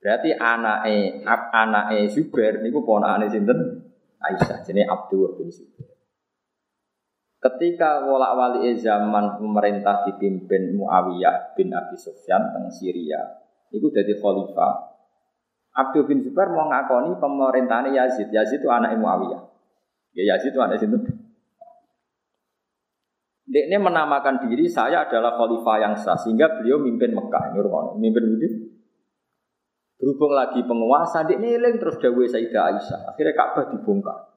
Berarti 0.00 0.32
anake 0.32 1.20
anake 1.52 2.08
Zubair 2.08 2.64
niku 2.64 2.80
ponakane 2.80 3.28
sinten? 3.28 3.84
Aisyah. 4.16 4.64
Jenenge 4.64 4.88
Abdullah 4.88 5.36
bin 5.36 5.52
Zubair. 5.52 5.92
Ketika 7.36 8.08
wolak 8.08 8.32
wali 8.32 8.72
zaman 8.80 9.36
pemerintah 9.36 10.08
dipimpin 10.08 10.72
Muawiyah 10.72 11.52
bin 11.52 11.68
Abi 11.70 11.94
Sufyan 11.94 12.50
teng 12.50 12.72
Syria, 12.72 13.20
itu 13.70 13.92
jadi 13.92 14.16
khalifah. 14.16 14.96
Abdul 15.76 16.08
bin 16.08 16.24
Zubair 16.24 16.48
mau 16.56 16.72
ngakoni 16.72 17.20
pemerintahan 17.20 17.92
Yazid. 17.92 18.32
Yazid 18.32 18.64
itu 18.64 18.72
anak 18.72 18.96
Muawiyah. 18.96 19.44
Ya 20.16 20.34
Yazid 20.34 20.56
itu 20.56 20.60
anak 20.64 20.80
sinten? 20.80 21.04
Ini 23.56 23.80
menamakan 23.80 24.44
diri 24.44 24.68
saya 24.68 25.08
adalah 25.08 25.32
khalifah 25.40 25.76
yang 25.80 25.94
sah 25.96 26.12
sehingga 26.20 26.60
beliau 26.60 26.76
mimpin 26.76 27.16
Mekah. 27.16 27.56
Ini 27.56 27.64
mimpin 27.96 28.24
budi. 28.28 28.48
Berhubung 29.96 30.36
lagi 30.36 30.60
penguasa, 30.60 31.24
ini 31.24 31.56
eling 31.56 31.80
terus 31.80 31.96
dawe 31.96 32.20
Sayyidah 32.20 32.62
Aisyah. 32.68 33.00
Akhirnya 33.16 33.32
Ka'bah 33.32 33.64
dibongkar. 33.72 34.28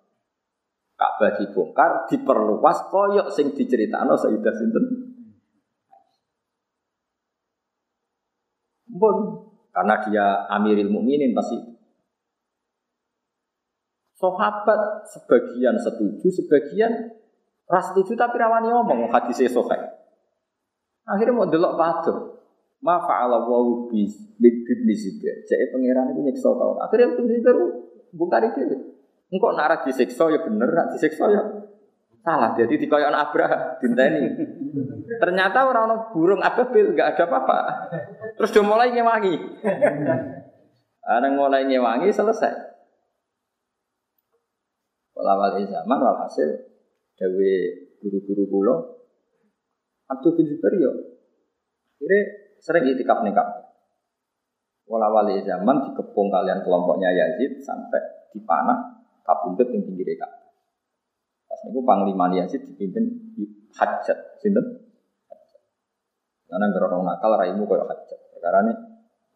Ka'bah 0.95 1.35
dibongkar, 1.35 2.07
diperluas 2.07 2.87
koyok 2.87 3.27
sing 3.35 3.51
diceritakan 3.51 4.15
Sayyidah 4.15 4.55
Sinten. 4.55 4.85
Pun 8.87 9.15
karena 9.75 9.95
dia 10.07 10.25
Amiril 10.47 10.87
Mukminin 10.87 11.35
pasti. 11.35 11.59
Sahabat 14.15 15.11
sebagian 15.11 15.75
setuju, 15.75 16.27
sebagian 16.27 17.19
Ras 17.69 17.93
setuju 17.93 18.17
tapi 18.17 18.41
rawani 18.41 18.73
ngomong 18.73 19.13
hadis 19.13 19.45
sahih. 19.45 19.81
Akhirnya 21.05 21.37
mau 21.37 21.45
delok 21.45 21.77
padu. 21.77 22.13
Ma 22.81 22.97
fa'ala 22.97 23.45
wa 23.45 23.85
bi 23.85 24.09
bibni 24.41 24.93
zibir. 24.97 25.45
Jadi 25.45 25.69
pangeran 25.69 26.09
itu 26.09 26.21
nyiksa 26.25 26.49
tau. 26.49 26.81
Akhirnya 26.81 27.13
itu 27.13 27.45
baru 27.45 27.65
bongkar 28.17 28.41
itu. 28.49 28.73
Engkau 29.29 29.53
nak 29.53 29.85
disiksa 29.85 30.25
ya 30.33 30.41
bener, 30.41 30.73
nak 30.73 30.89
disiksa 30.89 31.29
ya 31.29 31.43
salah. 32.25 32.57
Jadi 32.57 32.81
di 32.81 32.89
koyon 32.89 33.13
Abraham 33.13 33.77
dinteni. 33.77 34.33
Ternyata 35.21 35.69
orang-orang 35.69 36.09
burung 36.09 36.41
ababil 36.41 36.97
nggak 36.97 37.13
ada 37.13 37.23
apa-apa. 37.29 37.57
Terus 38.33 38.49
dia 38.49 38.65
mulai 38.65 38.89
ngewangi. 38.89 39.35
Ada 41.05 41.27
mulai 41.29 41.69
ngewangi 41.69 42.09
selesai. 42.09 42.53
Walawal 45.13 45.61
zaman 45.61 45.99
walhasil 45.99 46.68
dawe 47.19 47.51
guru-guru 47.99 48.43
kula 48.47 48.75
Abdul 50.09 50.39
bin 50.39 50.47
Zubair 50.47 50.73
yo 50.79 50.91
kira 51.99 52.19
sering 52.63 52.87
itikaf 52.89 53.21
ning 53.21 53.35
Ka'bah. 53.35 53.67
Wala 54.89 55.07
wali 55.13 55.37
zaman 55.45 55.85
dikepung 55.85 56.33
kalian 56.33 56.65
kelompoknya 56.65 57.13
Yazid 57.13 57.61
sampai 57.61 58.01
dipanah 58.33 59.05
kabundut 59.21 59.69
ning 59.69 59.85
pinggir 59.85 60.17
Ka'bah. 60.17 60.49
Pas 61.45 61.59
niku 61.67 61.85
panglima 61.85 62.31
Yazid 62.33 62.65
dipimpin 62.65 63.05
Hajat, 63.69 64.41
sinten? 64.41 64.65
Karena 66.49 66.65
ngerono 66.73 67.05
nakal 67.05 67.37
raimu 67.37 67.69
koyo 67.69 67.85
Hajat. 67.85 68.19
Perkara 68.33 68.65
ini 68.65 68.73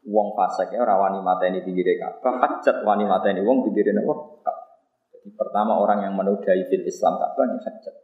wong 0.10 0.34
fasik 0.34 0.74
ya 0.74 0.82
ora 0.82 0.98
wani 0.98 1.22
mateni 1.22 1.62
pinggir 1.62 1.86
Ka'bah, 2.02 2.42
Hajat 2.42 2.82
wani 2.82 3.06
mateni 3.06 3.46
wong 3.46 3.62
pinggir 3.70 3.94
napa? 3.94 4.33
Pertama 5.32 5.80
orang 5.80 6.04
yang 6.04 6.14
menodai 6.20 6.68
fil 6.68 6.84
Islam 6.84 7.16
Ka'bah 7.16 7.48
ini 7.48 7.60
hajat. 7.64 7.96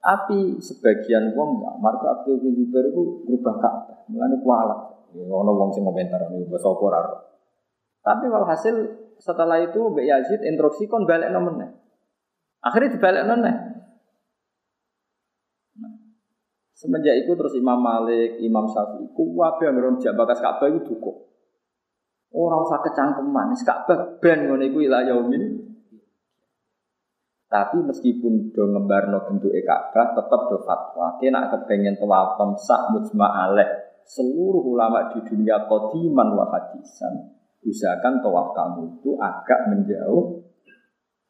Tapi 0.00 0.62
sebagian 0.62 1.34
wong 1.36 1.60
ya, 1.60 1.72
marka 1.82 2.22
Abdul 2.22 2.40
bin 2.40 2.56
Zubair 2.56 2.88
itu 2.88 3.26
berubah 3.26 3.54
Ka'bah, 3.60 3.98
mulane 4.08 4.36
kualat. 4.40 4.80
Ya, 5.12 5.26
ono 5.28 5.52
wong 5.52 5.74
sing 5.74 5.84
komentar 5.84 6.22
ini 6.30 6.46
bahasa 6.48 6.70
Quran. 6.72 7.04
Tapi 8.06 8.24
hasil 8.30 8.74
setelah 9.18 9.58
itu 9.58 9.80
Mbak 9.82 10.06
Yazid 10.06 10.40
instruksi 10.46 10.86
kon 10.86 11.04
balik 11.10 11.28
nomornya. 11.34 11.74
Akhirnya 12.62 12.94
dibalik 12.94 13.26
nomornya. 13.26 13.54
Nah, 15.82 15.92
semenjak 16.70 17.26
itu 17.26 17.34
terus 17.34 17.58
Imam 17.58 17.82
Malik, 17.82 18.38
Imam 18.38 18.70
Syafi'i, 18.70 19.10
kuwabe 19.10 19.66
yang 19.66 19.74
ngeron 19.74 19.98
bakas 19.98 20.38
Ka'bah 20.38 20.70
itu. 20.70 20.94
Orang 22.36 22.68
usah 22.68 22.84
kecangkeman, 22.84 23.56
wis 23.56 23.64
Ka'bah 23.64 24.20
ben 24.20 24.44
ngono 24.44 24.60
iku 24.68 24.84
ila 24.84 25.00
yaumin. 25.08 25.56
Tapi 27.48 27.80
meskipun 27.80 28.52
do 28.52 28.68
ngembarno 28.76 29.24
bentuk 29.24 29.56
Ka'bah 29.64 30.12
tetap 30.12 30.40
do 30.52 30.60
fatwa. 30.60 31.16
Kena 31.16 31.48
kepengen 31.48 31.96
tawaf 31.96 32.36
sah 32.60 32.92
mujma 32.92 33.48
alaih. 33.48 33.88
Seluruh 34.04 34.62
ulama 34.62 35.10
di 35.10 35.24
dunia 35.24 35.64
qadiman 35.64 36.36
wa 36.36 36.46
hadisan 36.52 37.36
usahakan 37.66 38.22
tawaf 38.22 38.54
kamu 38.54 38.82
itu 38.94 39.10
agak 39.18 39.60
menjauh 39.74 40.46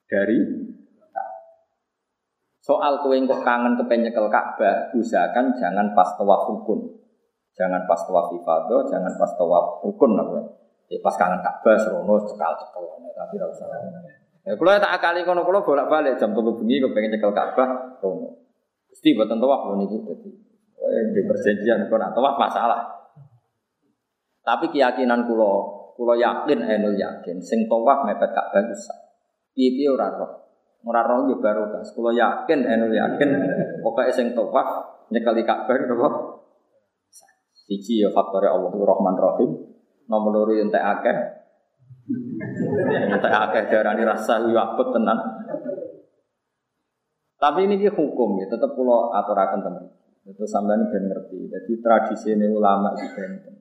dari 0.07 0.39
Soal 2.67 2.99
kowe 2.99 3.15
kok 3.15 3.47
kangen 3.47 3.79
kepengen 3.79 4.11
nyekel 4.11 4.27
Ka'bah, 4.27 4.91
usahakan 4.91 5.55
jangan 5.55 5.95
pas 5.95 6.19
tawaf 6.19 6.51
rukun. 6.51 6.99
Jangan 7.55 7.87
pas 7.87 8.03
tawaf 8.03 8.35
ibadah, 8.35 8.91
jangan 8.91 9.15
pas 9.15 9.31
tawaf 9.39 9.87
rukun 9.87 10.19
apa. 10.19 10.66
Ya 10.87 10.99
pas 11.03 11.15
kangen 11.19 11.43
Ka'bah 11.43 11.75
serono 11.75 12.23
cekal-cekal 12.23 12.83
tapi 13.11 13.35
ora 13.43 13.47
usah. 13.51 13.67
Ya 14.47 14.55
kula 14.55 14.79
tak 14.79 15.03
akali 15.03 15.27
kono 15.27 15.43
kula 15.43 15.67
bolak-balik 15.67 16.15
jam 16.15 16.31
3 16.31 16.39
bengi 16.55 16.79
pengen 16.95 17.19
cekel 17.19 17.35
Ka'bah 17.35 17.99
rono. 17.99 18.47
Gusti 18.87 19.19
boten 19.19 19.43
tawaf 19.43 19.73
lho 19.73 19.75
niki 19.83 19.99
dadi 20.07 20.31
di 21.11 21.21
perjanjian 21.27 21.91
kok 21.91 21.99
nak 21.99 22.15
tawaf 22.15 22.39
masalah. 22.39 22.87
Tapi 24.47 24.71
keyakinan 24.71 25.27
kula 25.27 25.53
kula 25.99 26.15
yakin 26.15 26.63
enul 26.63 26.95
yakin 26.95 27.43
sing 27.43 27.67
tawaf 27.67 28.07
mepet 28.07 28.31
Ka'bah 28.31 28.63
bisa. 28.71 28.95
Piye-piye 29.59 29.91
ora 29.91 30.15
roh. 30.15 30.33
Ora 30.87 31.03
roh 31.03 31.27
yo 31.27 31.43
baru 31.43 31.67
kas. 31.75 31.91
Kula 31.91 32.15
yakin 32.15 32.63
enul 32.63 32.95
yakin 32.95 33.29
pokoke 33.83 34.15
sing 34.15 34.39
tawaf 34.39 34.87
nyekeli 35.11 35.43
Ka'bah 35.43 35.75
napa? 35.83 36.09
Siji 37.67 37.99
ya 37.99 38.15
faktor 38.15 38.47
Allah 38.47 38.71
Rahman 38.71 39.19
Rahim, 39.19 39.51
nomor 40.07 40.31
loro 40.33 40.53
entek 40.55 40.83
akeh. 40.83 41.19
Entek 43.15 43.35
akeh 43.35 43.63
darani 43.71 44.03
rasa 44.07 44.43
yo 44.47 44.59
abot 44.59 44.95
tenan. 44.95 45.19
Tapi 47.37 47.69
ini 47.69 47.77
ki 47.77 47.93
hukum 47.93 48.41
ya, 48.41 48.49
tetap 48.49 48.73
pulau 48.73 49.13
aturaken 49.13 49.61
teman. 49.61 49.85
Itu 50.27 50.43
sampean 50.49 50.91
ben 50.91 51.07
ngerti. 51.07 51.47
Jadi 51.47 51.73
tradisi 51.79 52.35
ini 52.35 52.51
ulama 52.51 52.97
di 52.97 53.07
benten. 53.13 53.55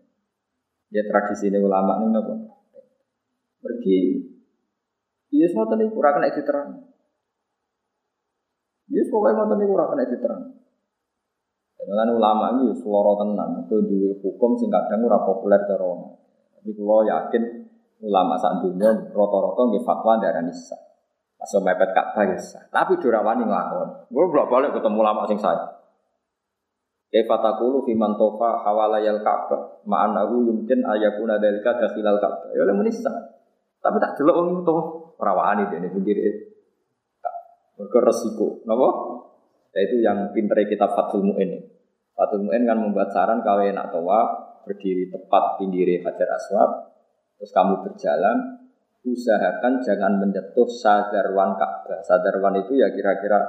Ya 0.89 1.03
tradisi 1.05 1.51
ini 1.51 1.61
ulama 1.61 2.01
ini 2.01 2.09
nopo. 2.09 2.33
Pergi. 3.61 4.01
Iya 5.29 5.45
semua 5.51 5.69
tadi 5.69 5.85
kurang 5.91 6.17
kena 6.17 6.31
terang. 6.31 6.69
Iya 8.89 9.01
pokoknya 9.11 9.37
mau 9.37 9.49
tadi 9.51 9.65
kurang 9.67 9.87
kena 9.93 10.05
terang. 10.07 10.43
Dengan 11.85 12.17
ulama 12.17 12.45
ini 12.57 12.73
seloro 12.73 13.13
tenan, 13.13 13.61
itu 13.61 13.77
dua 13.85 14.17
hukum 14.25 14.57
sing 14.57 14.73
kadang 14.73 15.05
populer 15.05 15.61
cara 15.69 15.85
tapi 16.65 16.81
kalau 16.81 17.05
yakin 17.05 17.43
ulama 18.01 18.41
saat 18.41 18.57
dunia 18.65 18.89
roto-roto 19.13 19.69
nggih 19.69 19.85
fatwa 19.85 20.17
darah 20.17 20.41
nisa. 20.41 20.73
Masuk 21.37 21.61
mepet 21.61 21.93
Ka'bah 21.93 22.25
ya. 22.25 22.41
Tapi 22.73 22.97
durawani 22.97 23.45
ngelakon. 23.45 24.09
Gue 24.09 24.25
bolak 24.33 24.49
balik 24.49 24.71
ketemu 24.73 24.99
lama 25.05 25.29
sing 25.29 25.37
saya. 25.37 25.61
Kaifa 27.13 27.37
taqulu 27.37 27.85
fi 27.85 27.93
man 27.93 28.17
tofa 28.17 28.65
hawalayal 28.65 29.21
Ka'bah 29.21 29.85
ma'anahu 29.85 30.41
yumkin 30.41 30.81
ayakuna 30.81 31.37
dalika 31.37 31.77
dakhilal 31.77 32.17
Ka'bah. 32.17 32.49
Ya 32.57 32.65
oleh 32.65 32.73
menisa. 32.73 33.13
Tapi 33.85 34.01
tak 34.01 34.17
delok 34.17 34.33
wong 34.33 34.47
itu 34.65 34.75
rawani 35.21 35.69
dene 35.69 35.93
pinggir 35.93 36.17
Mergo 37.77 37.99
resiko. 38.01 38.65
Napa? 38.65 38.89
Yaitu 39.77 40.01
yang 40.01 40.33
pinter 40.33 40.57
kitab 40.65 40.97
Fathul 40.97 41.29
Mu'in. 41.29 41.61
Fathul 42.17 42.41
Mu'in 42.41 42.65
kan 42.65 42.81
membuat 42.81 43.13
saran 43.13 43.45
kalau 43.45 43.69
nak 43.69 43.93
tawaf 43.93 44.54
berdiri 44.65 45.13
tepat 45.13 45.61
pinggir 45.61 45.87
Hajar 46.01 46.29
Aswad, 46.33 46.71
terus 47.37 47.51
kamu 47.53 47.85
berjalan, 47.85 48.65
usahakan 49.05 49.79
jangan 49.85 50.17
menyentuh 50.17 50.67
sadarwan 50.67 51.55
Ka'bah. 51.55 52.01
Sadarwan 52.01 52.57
itu 52.65 52.81
ya 52.81 52.89
kira-kira 52.89 53.39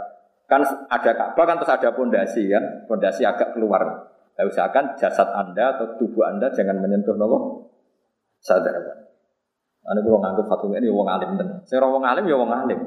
kan 0.46 0.62
ada 0.92 1.12
Ka'bah 1.16 1.44
kan 1.48 1.56
terus 1.58 1.72
ada 1.72 1.90
pondasi 1.96 2.46
kan, 2.52 2.84
pondasi 2.84 3.24
agak 3.24 3.56
keluar. 3.56 4.12
Nah, 4.36 4.44
usahakan 4.44 5.00
jasad 5.00 5.32
Anda 5.32 5.80
atau 5.80 5.96
tubuh 5.96 6.28
Anda 6.28 6.52
jangan 6.52 6.76
menyentuh 6.78 7.16
nopo 7.16 7.72
sadarwan. 8.44 9.08
Ane 9.86 10.02
kalau 10.02 10.18
nganggep 10.18 10.46
fatwa 10.50 10.74
ini 10.76 10.90
wong 10.90 11.06
alim 11.06 11.30
tenan. 11.38 11.62
Saya 11.62 11.86
wong 11.86 12.02
alim 12.02 12.26
ya 12.26 12.36
wong 12.36 12.50
alim. 12.50 12.80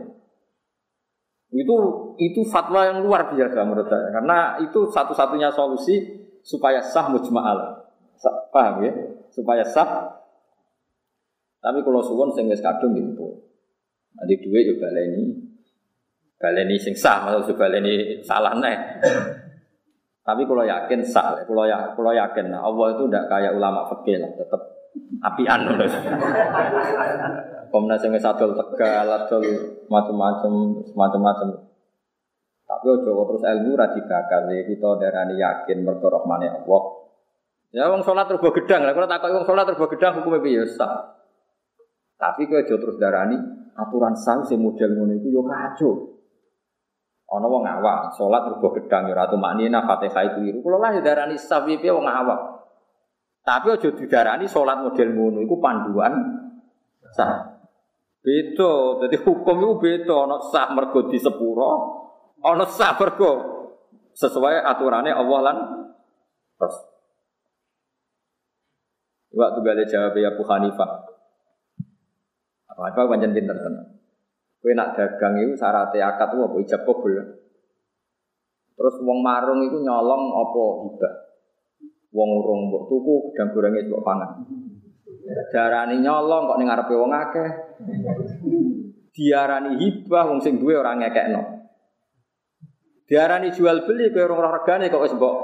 Itu 1.49 1.75
itu 2.19 2.43
fatwa 2.45 2.85
yang 2.85 3.01
luar 3.01 3.31
biasa 3.31 3.63
menurut 3.63 3.87
saya 3.87 4.11
karena 4.11 4.59
itu 4.61 4.85
satu-satunya 4.91 5.49
solusi 5.55 5.95
supaya 6.43 6.83
sah 6.83 7.07
mujma'al. 7.07 7.78
Paham 8.51 8.83
ya? 8.83 8.91
Supaya 9.31 9.63
sah. 9.63 10.19
Tapi 11.59 11.79
kalau 11.83 11.99
suwon 12.03 12.31
sing 12.35 12.47
wis 12.47 12.63
kadung 12.63 12.95
gitu. 12.95 13.43
Nanti 14.15 14.35
duit 14.43 14.63
yo 14.67 14.75
baleni. 14.79 15.35
Baleni 16.39 16.75
sing 16.79 16.95
sah 16.95 17.27
maksud 17.27 17.55
baleni 17.55 18.23
salah 18.23 18.55
nih. 18.59 18.77
Tapi 20.23 20.45
kalau 20.45 20.61
yakin 20.61 21.01
sah, 21.01 21.41
kalau 21.41 21.65
ya 21.65 21.89
kalau 21.97 22.13
yakin 22.13 22.53
Allah 22.53 22.93
itu 22.93 23.09
tidak 23.09 23.25
kayak 23.33 23.57
ulama 23.57 23.89
fikih 23.89 24.21
lah, 24.21 24.29
tetap 24.37 24.61
apian. 25.25 25.65
Komnas 27.73 28.01
yang 28.05 28.13
adol 28.13 28.53
tegal, 28.53 29.09
adol 29.09 29.43
macam-macam, 29.89 30.53
macam-macam. 30.93 31.47
Tapi 32.69 32.85
ojo 32.85 33.25
terus 33.33 33.41
ilmu 33.41 33.73
radikal 33.73 34.45
ya 34.53 34.61
kita 34.69 34.89
darani 35.01 35.41
yakin 35.41 35.81
mergo 35.81 36.13
rahmane 36.13 36.45
Allah. 36.45 36.98
Ya 37.69 37.85
wong 37.85 38.01
salat 38.01 38.25
terus 38.25 38.41
gedang 38.41 38.81
lah, 38.81 38.97
kalau 38.97 39.05
takut 39.05 39.29
wong 39.29 39.45
salat 39.45 39.69
terus 39.69 39.85
gedang 39.93 40.17
hukumnya 40.17 40.41
piye 40.41 40.65
sah. 40.65 41.21
Tapi 42.17 42.49
kowe 42.49 42.57
aja 42.57 42.75
terus 42.75 42.97
darani 42.97 43.37
aturan 43.77 44.17
sah 44.17 44.41
sing 44.43 44.57
model 44.57 44.97
ngono 44.97 45.13
iku 45.21 45.27
yo 45.29 45.41
kacau. 45.45 46.17
Ana 47.29 47.45
wong 47.45 47.61
awak 47.69 48.17
salat 48.17 48.49
terus 48.49 48.57
gedang 48.81 49.05
yo 49.05 49.13
ratu 49.13 49.37
maknina 49.37 49.85
Fatihah 49.85 50.33
itu 50.33 50.49
iru. 50.49 50.65
Kula 50.65 50.81
lah 50.81 50.97
darani 50.97 51.37
sah 51.37 51.61
piye 51.61 51.93
wong 51.93 52.09
awak. 52.09 52.39
Tapi 53.45 53.65
aja 53.69 53.89
didarani 53.93 54.49
salat 54.49 54.81
model 54.81 55.09
ngono 55.13 55.39
iku 55.45 55.55
panduan 55.61 56.13
sah. 57.13 57.61
Beda, 58.19 58.99
jadi 59.05 59.15
hukum 59.23 59.55
itu 59.63 59.73
beda. 59.79 60.15
Ono 60.25 60.43
sah 60.51 60.73
mergo 60.75 61.07
di 61.07 61.21
sepuro, 61.21 61.71
ono 62.41 62.65
sah 62.67 62.97
mergo 62.99 63.31
sesuai 64.17 64.59
aturannya 64.59 65.13
Allah 65.13 65.39
lan 65.39 65.57
terus. 66.57 66.88
Waktu 69.39 69.59
gale 69.63 69.83
jawab 69.87 70.19
ya 70.19 70.35
Abu 70.35 70.43
Hanifah. 70.43 70.91
Abu 72.75 72.79
Hanifah 72.83 73.03
pancen 73.07 73.31
pinter 73.31 73.55
tenan. 73.55 73.87
Kowe 74.59 74.75
nak 74.75 74.99
dagang 74.99 75.39
itu 75.39 75.55
syaratnya 75.55 76.11
akad 76.11 76.35
apa 76.35 76.59
ijab 76.59 76.83
kabul. 76.83 77.15
Terus 78.75 78.95
wong 78.99 79.23
marung 79.23 79.63
itu 79.63 79.79
nyolong 79.79 80.35
apa 80.35 80.63
hibah. 80.83 81.13
Wong 82.11 82.29
urung 82.43 82.61
mbok 82.67 82.83
tuku 82.91 83.15
gedang 83.31 83.55
gorenge 83.55 83.87
mbok 83.87 84.03
pangan. 84.03 84.31
Darani 85.55 86.03
nyolong 86.03 86.43
kok 86.51 86.57
ning 86.59 86.67
ngarepe 86.67 86.93
wong 86.99 87.11
akeh. 87.15 87.49
Diarani 89.15 89.79
hibah 89.79 90.23
wong 90.27 90.43
sing 90.43 90.59
duwe 90.59 90.75
ora 90.75 90.99
ngekekno. 90.99 91.41
Diarani 93.07 93.55
jual 93.55 93.87
beli 93.87 94.11
kowe 94.11 94.27
ora 94.27 94.59
regane 94.59 94.91
kok 94.91 95.07
wis 95.07 95.15
mbok 95.15 95.35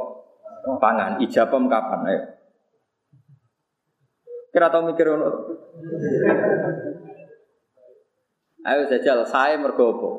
pangan. 0.83 1.23
Ijabem 1.23 1.71
kapan 1.71 2.03
ayo. 2.11 2.34
Kira 4.55 4.71
tau 4.71 4.87
mikir 4.87 5.03
ngono. 5.03 5.51
Ayo 8.63 8.87
jajal 8.87 9.27
saya 9.27 9.59
mergo 9.59 9.91
apa? 9.91 10.09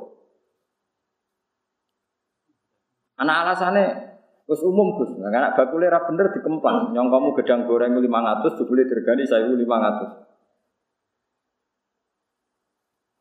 Anak 3.24 3.36
alasannya 3.48 4.06
Terus 4.46 4.62
umum 4.62 4.94
Gus, 4.94 5.10
nah, 5.18 5.26
anak 5.26 5.58
bakule 5.58 5.90
ra 5.90 6.06
bener 6.06 6.30
dikemplang. 6.30 6.94
Nyong 6.94 7.10
kamu 7.10 7.34
gedang 7.34 7.66
goreng 7.66 7.98
500 7.98 8.54
dibeli 8.62 8.86
dirgani 8.86 9.26
1500. 9.26 10.22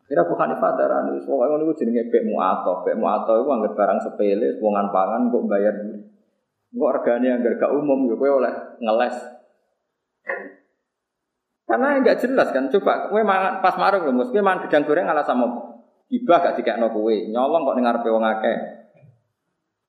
Kira 0.05 0.21
bukan 0.29 0.53
darani, 0.61 1.17
soalnya 1.17 1.57
ngono 1.57 1.65
iku 1.65 1.81
jenenge 1.81 2.13
bek 2.13 2.29
muato, 2.29 2.85
bek 2.85 2.93
muato 2.93 3.41
iku 3.41 3.49
anggere 3.57 3.73
barang 3.73 3.99
sepele, 4.05 4.61
wongan 4.61 4.93
pangan 4.93 5.33
kok 5.33 5.49
bayar. 5.49 5.73
Kok 6.69 6.93
regane 7.01 7.27
anggar 7.33 7.57
gak 7.57 7.73
umum 7.73 8.05
yo 8.05 8.13
kowe 8.13 8.37
oleh 8.37 8.53
ngeles. 8.77 9.34
Karena 11.75 11.99
enggak 11.99 12.23
jelas 12.23 12.55
kan, 12.55 12.71
coba 12.71 13.11
kowe 13.11 13.19
pas 13.59 13.75
marung 13.75 14.07
lho, 14.07 14.15
mesti 14.15 14.39
mangan 14.39 14.63
gedang 14.63 14.87
goreng 14.87 15.11
ala 15.11 15.27
sama 15.27 15.75
ibah 16.07 16.39
gak 16.39 16.55
dikekno 16.55 16.87
kowe, 16.87 17.11
nyolong 17.11 17.67
kok 17.67 17.75
ning 17.75 17.83
ngarepe 17.83 18.09
wong 18.15 18.23
akeh. 18.23 18.57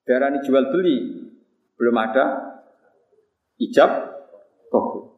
Darani 0.03 0.43
jual 0.43 0.67
beli, 0.67 1.31
belum 1.79 1.95
ada 1.95 2.25
ijab 3.63 3.87
kabul. 4.67 5.15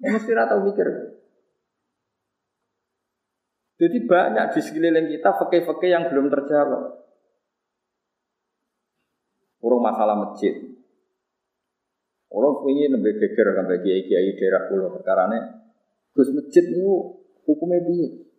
Ya, 0.00 0.16
mesti 0.16 0.32
tahu 0.32 0.72
mikir. 0.72 0.88
Jadi 3.76 3.98
banyak 4.08 4.56
di 4.56 4.60
sekeliling 4.64 5.12
kita 5.12 5.36
fakih-fakih 5.36 5.90
yang 5.92 6.08
belum 6.08 6.32
terjawab. 6.32 6.96
Urung 9.60 9.84
masalah 9.84 10.16
masjid. 10.16 10.67
Orang 12.38 12.62
punya 12.62 12.86
lebih 12.86 13.18
geger 13.18 13.50
sampai 13.50 13.82
kiai 13.82 14.06
kiai 14.06 14.38
daerah 14.38 14.70
pulau 14.70 14.94
perkara 14.94 15.26
Gus 16.14 16.30
masjid 16.30 16.62
itu 16.70 16.86
hukumnya 17.42 17.82
biye. 17.82 18.30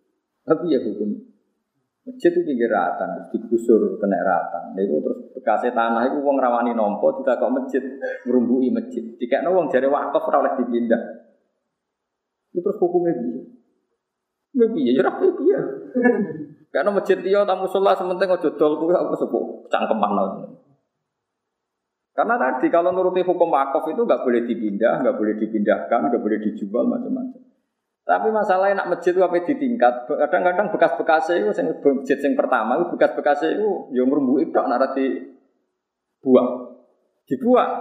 Tapi 0.47 0.71
ya 0.71 0.79
hukum. 0.79 1.19
Masjid 2.07 2.31
itu 2.31 2.41
pinggir 2.47 2.71
ratan, 2.71 3.27
digusur 3.27 3.99
kena 3.99 4.23
ratan. 4.23 4.71
Itu 4.79 5.03
terus 5.03 5.19
bekasnya 5.35 5.75
tanah 5.75 6.07
itu 6.07 6.23
uang 6.23 6.39
rawani 6.39 6.71
nompo, 6.71 7.19
tidak 7.19 7.43
kok 7.43 7.51
masjid, 7.51 7.83
merumbui 8.23 8.71
masjid. 8.71 9.03
Jika 9.19 9.43
uang 9.45 9.67
jadi 9.67 9.91
wakaf 9.91 10.23
oleh 10.31 10.55
dipindah. 10.63 11.01
Itu 12.55 12.63
terus 12.63 12.79
hukumnya 12.79 13.13
dia. 13.19 13.43
Ya 14.49 14.65
piye, 14.73 14.91
ya. 14.95 15.59
Karena 16.69 16.89
masjid 16.93 17.17
dia 17.19 17.45
tamu 17.45 17.65
sholat 17.69 17.99
sementing 17.99 18.29
ojo 18.29 18.49
aku 18.53 19.15
sebut 19.19 19.43
cangkeman 19.69 20.11
lho. 20.15 20.25
Karena 22.13 22.35
tadi 22.35 22.67
kalau 22.67 22.91
nuruti 22.91 23.23
hukum 23.23 23.47
wakaf 23.53 23.85
itu 23.89 24.01
nggak 24.03 24.21
boleh 24.25 24.41
dipindah, 24.43 24.99
nggak 25.05 25.15
boleh 25.15 25.35
dipindahkan, 25.39 25.99
nggak 26.09 26.21
boleh 26.21 26.39
dijual 26.41 26.85
macam-macam. 26.89 27.41
Tapi 28.09 28.27
masalahnya 28.33 28.81
nak 28.81 28.97
masjid 28.97 29.13
itu 29.13 29.21
apa 29.21 29.37
di 29.45 29.53
tingkat. 29.53 30.09
Kadang-kadang 30.09 30.73
bekas-bekasnya 30.73 31.45
itu 31.45 31.53
sing 31.53 31.69
masjid 31.69 32.17
yang 32.17 32.33
pertama 32.33 32.81
itu 32.81 32.97
bekas-bekasnya 32.97 33.61
itu 33.61 33.69
yang 33.93 34.09
merumbu 34.09 34.41
itu 34.41 34.49
nak 34.49 34.97
di 34.97 35.29
buang. 36.25 36.73
Dibuang 37.29 37.71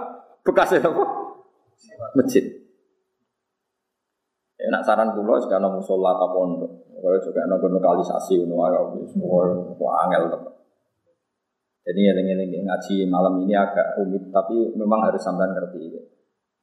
bekasnya 0.45 0.85
apa? 0.85 1.03
Masjid. 2.13 2.45
Ya, 4.59 4.67
nak 4.69 4.85
saran 4.85 5.15
kulo 5.17 5.39
sekarang 5.41 5.71
musola 5.71 6.13
atau 6.13 6.29
pondok. 6.35 6.71
Kalau 6.99 7.17
juga 7.23 7.47
nopo 7.47 7.71
lokalisasi, 7.71 8.43
nopo 8.43 9.07
semua 9.07 9.89
angel 10.05 10.29
teman. 10.29 10.53
Jadi 11.83 12.01
eling-eling 12.05 12.67
ngaji 12.67 13.07
malam 13.07 13.39
ini 13.41 13.55
agak 13.55 13.97
rumit, 13.97 14.29
tapi 14.29 14.75
memang 14.75 15.09
harus 15.09 15.23
sampai 15.23 15.49
ngerti. 15.49 15.83
Ya. 15.89 16.03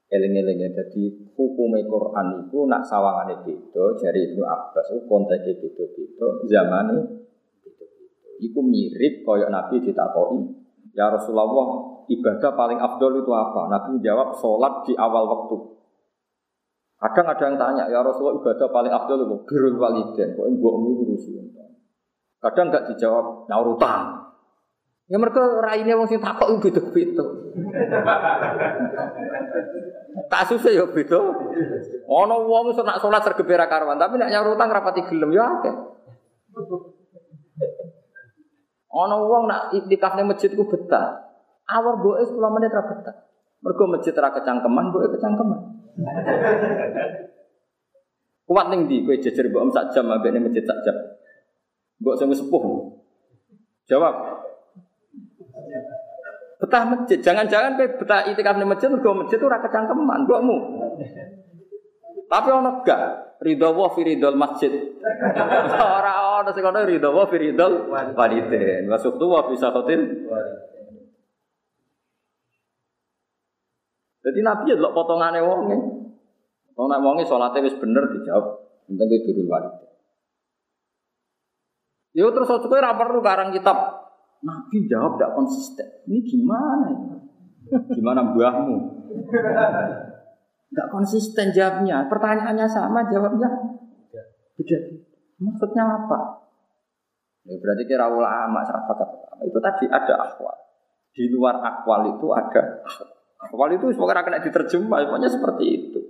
Eling-eling 0.07 0.71
jadi 0.71 1.03
hukum 1.35 1.75
Quran 1.75 2.27
itu 2.47 2.59
nak 2.71 2.87
sawangan 2.87 3.43
itu 3.43 3.83
jadi 3.99 4.19
Ibnu 4.31 4.43
Abbas 4.47 4.95
itu 4.95 5.03
konteksnya 5.11 5.59
gitu-gitu 5.59 6.47
zaman 6.47 6.95
itu 8.39 8.61
mirip 8.63 9.27
koyok 9.27 9.51
Nabi 9.51 9.83
ditakoi 9.83 10.67
ya 10.95 11.11
Rasulullah 11.11 11.51
ibadah 12.09 12.51
paling 12.57 12.79
afdol 12.81 13.21
itu 13.21 13.33
apa? 13.35 13.69
Nabi 13.69 14.01
menjawab 14.01 14.33
sholat 14.39 14.87
di 14.89 14.95
awal 14.97 15.29
waktu. 15.29 15.57
Kadang 16.97 17.27
ada 17.29 17.45
yang 17.45 17.57
tanya 17.61 17.85
ya 17.93 18.01
Rasulullah 18.01 18.41
ibadah 18.41 18.69
paling 18.73 18.93
afdol 18.95 19.29
itu 19.29 19.37
birul 19.45 19.77
waliden. 19.77 20.29
Kok 20.33 20.47
mbokmu 20.49 20.89
ngurusi 20.97 21.37
Kadang 22.41 22.73
nggak 22.73 22.95
dijawab 22.95 23.51
nyaurutan. 23.53 24.23
Ya 25.07 25.23
mereka 25.23 25.39
raine 25.63 25.95
wong 25.95 26.11
sing 26.11 26.19
takok 26.19 26.51
iku 26.51 26.67
beda-beda. 26.67 27.25
Kasusnya 30.27 30.83
ya 30.83 30.85
beda. 30.91 31.19
Ana 32.11 32.37
wong 32.43 32.75
iso 32.75 32.83
nak 32.83 32.99
salat 32.99 33.23
sergepe 33.23 33.55
ra 33.55 33.71
karuan, 33.71 34.03
tapi 34.03 34.19
nek 34.19 34.35
nyaur 34.35 34.59
utang 34.59 34.67
rapati 34.67 35.07
gelem 35.07 35.31
ya 35.31 35.47
akeh. 35.47 35.75
Ana 38.91 39.17
wong 39.23 39.47
nak 39.47 39.71
iktikaf 39.79 40.19
ning 40.19 40.27
masjid 40.27 40.51
ku 40.59 40.67
betah. 40.67 41.23
Awar 41.71 42.03
boe 42.03 42.19
10 42.19 42.35
menit 42.59 42.75
ra 42.75 42.83
betah. 42.83 43.17
Mergo 43.63 43.87
masjid 43.87 44.15
ra 44.19 44.35
kecangkeman, 44.35 44.91
boe 44.91 45.07
kecangkeman. 45.07 45.61
Kuat 48.43 48.67
ning 48.75 48.91
ndi 48.91 49.07
kowe 49.07 49.15
jejer 49.23 49.55
mbok 49.55 49.71
sak 49.71 49.95
jam 49.95 50.11
ambek 50.11 50.35
masjid 50.43 50.67
sak 50.67 50.83
jam. 50.83 50.99
Mbok 52.03 52.15
sing 52.19 52.27
sepuh. 52.35 52.63
Jawab. 53.87 54.36
Betah 56.57 56.83
masjid, 56.89 57.21
jangan-jangan 57.21 57.77
kowe 57.77 57.89
betah 58.01 58.25
itikaf 58.33 58.57
ning 58.57 58.65
masjid 58.65 58.89
mergo 58.89 59.13
masjid 59.13 59.37
ora 59.45 59.61
kecangkeman, 59.61 60.25
mbokmu. 60.25 60.57
Tapi 62.27 62.49
ono 62.51 62.81
gak 62.83 63.03
ridho 63.45 63.69
wa 63.77 63.93
fi 63.93 64.03
masjid. 64.35 64.73
Ora 65.97 66.43
ono 66.43 66.51
sing 66.51 66.65
ono 66.67 66.83
ridho 66.83 67.15
wa 67.15 67.25
fi 67.31 67.37
ridhol 67.39 67.87
walidin. 67.93 68.91
Wa 68.91 68.99
sukhtu 68.99 69.25
wa 69.31 69.47
fi 69.47 69.55
sakhatil 69.55 70.03
Jadi 74.27 74.41
Nabi 74.43 74.75
ya 74.75 74.75
delok 74.75 74.91
potongane 74.91 75.39
wonge. 75.39 75.79
Wong 76.75 76.87
nek 76.91 76.99
wonge 76.99 77.23
salate 77.31 77.63
wis 77.63 77.79
bener 77.79 78.11
dijawab, 78.11 78.59
penting 78.91 79.07
kuwi 79.07 79.23
durul 79.23 79.47
walidin. 79.47 79.87
Yo 82.11 82.35
terus 82.35 82.51
kowe 82.51 82.75
ora 82.75 82.99
perlu 82.99 83.23
karang 83.23 83.55
kitab. 83.55 83.96
Nabi 84.47 84.87
jawab 84.87 85.19
tidak 85.19 85.35
konsisten. 85.35 85.89
Ini 86.07 86.19
gimana 86.23 86.87
ini? 86.95 87.19
Gimana 87.99 88.23
mbahmu? 88.31 88.77
Enggak 90.71 90.89
konsisten 90.95 91.51
jawabnya. 91.51 92.07
Pertanyaannya 92.07 92.67
sama, 92.71 93.11
jawabnya 93.11 93.51
beda. 94.55 94.79
Maksudnya 95.43 95.85
apa? 95.85 96.47
Ya, 97.47 97.55
berarti 97.59 97.83
kira 97.87 98.07
ulama 98.09 98.63
sahabat 98.63 98.99
apa? 99.03 99.45
Itu 99.45 99.59
tadi 99.61 99.85
ada 99.91 100.15
akwal. 100.31 100.57
Di 101.13 101.29
luar 101.29 101.61
akwal 101.61 102.17
itu 102.17 102.27
ada 102.33 102.83
akwal 103.43 103.71
itu 103.75 103.93
semoga 103.93 104.23
kena 104.25 104.41
diterjemah, 104.41 105.07
pokoknya 105.07 105.29
seperti 105.31 105.65
itu. 105.67 106.01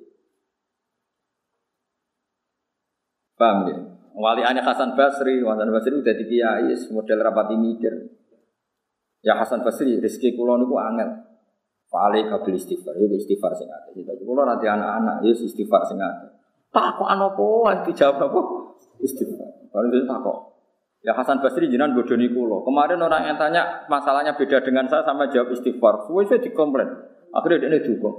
Paham 3.36 3.68
ya? 3.68 3.76
Wali 4.16 4.40
Hasan 4.40 4.96
Basri, 4.96 5.44
Hasan 5.44 5.68
Basri 5.68 5.92
udah 5.92 6.14
di 6.16 6.24
kiai, 6.24 6.72
model 6.88 7.18
rapati 7.20 7.54
mikir. 7.60 7.92
Ya 9.26 9.34
Hasan 9.34 9.66
Basri, 9.66 9.98
rezeki 9.98 10.38
kulon 10.38 10.70
itu 10.70 10.78
angel. 10.78 11.10
Fa'alai 11.90 12.30
kabel 12.30 12.54
istighfar, 12.54 12.94
itu 12.94 13.18
istighfar 13.18 13.50
sing 13.58 13.66
ada. 13.66 13.90
Kita 13.90 14.14
kulo 14.22 14.46
nanti 14.46 14.70
anak-anak, 14.70 15.26
ya 15.26 15.34
istighfar 15.34 15.82
sing. 15.86 15.98
Tak 16.70 16.98
kok 16.98 17.08
ano 17.10 17.34
po, 17.34 17.66
dijawab 17.66 18.22
apa? 18.22 18.40
Istighfar. 19.02 19.70
Baru 19.74 19.90
itu 19.90 20.06
tak 20.06 20.18
kok. 20.22 20.38
Ya 21.02 21.14
Hasan 21.14 21.42
Basri 21.42 21.66
jinan 21.66 21.94
bodoni 21.98 22.30
kulo. 22.30 22.62
Kemarin 22.62 23.02
orang 23.02 23.26
yang 23.26 23.38
tanya 23.38 23.86
masalahnya 23.90 24.38
beda 24.38 24.62
dengan 24.62 24.86
saya 24.86 25.02
sama 25.02 25.26
jawab 25.26 25.54
istighfar. 25.54 26.06
Suwe 26.06 26.26
saya 26.26 26.42
dikomplain. 26.42 26.86
Akhirnya 27.34 27.66
dia 27.66 27.82
duga. 27.82 28.10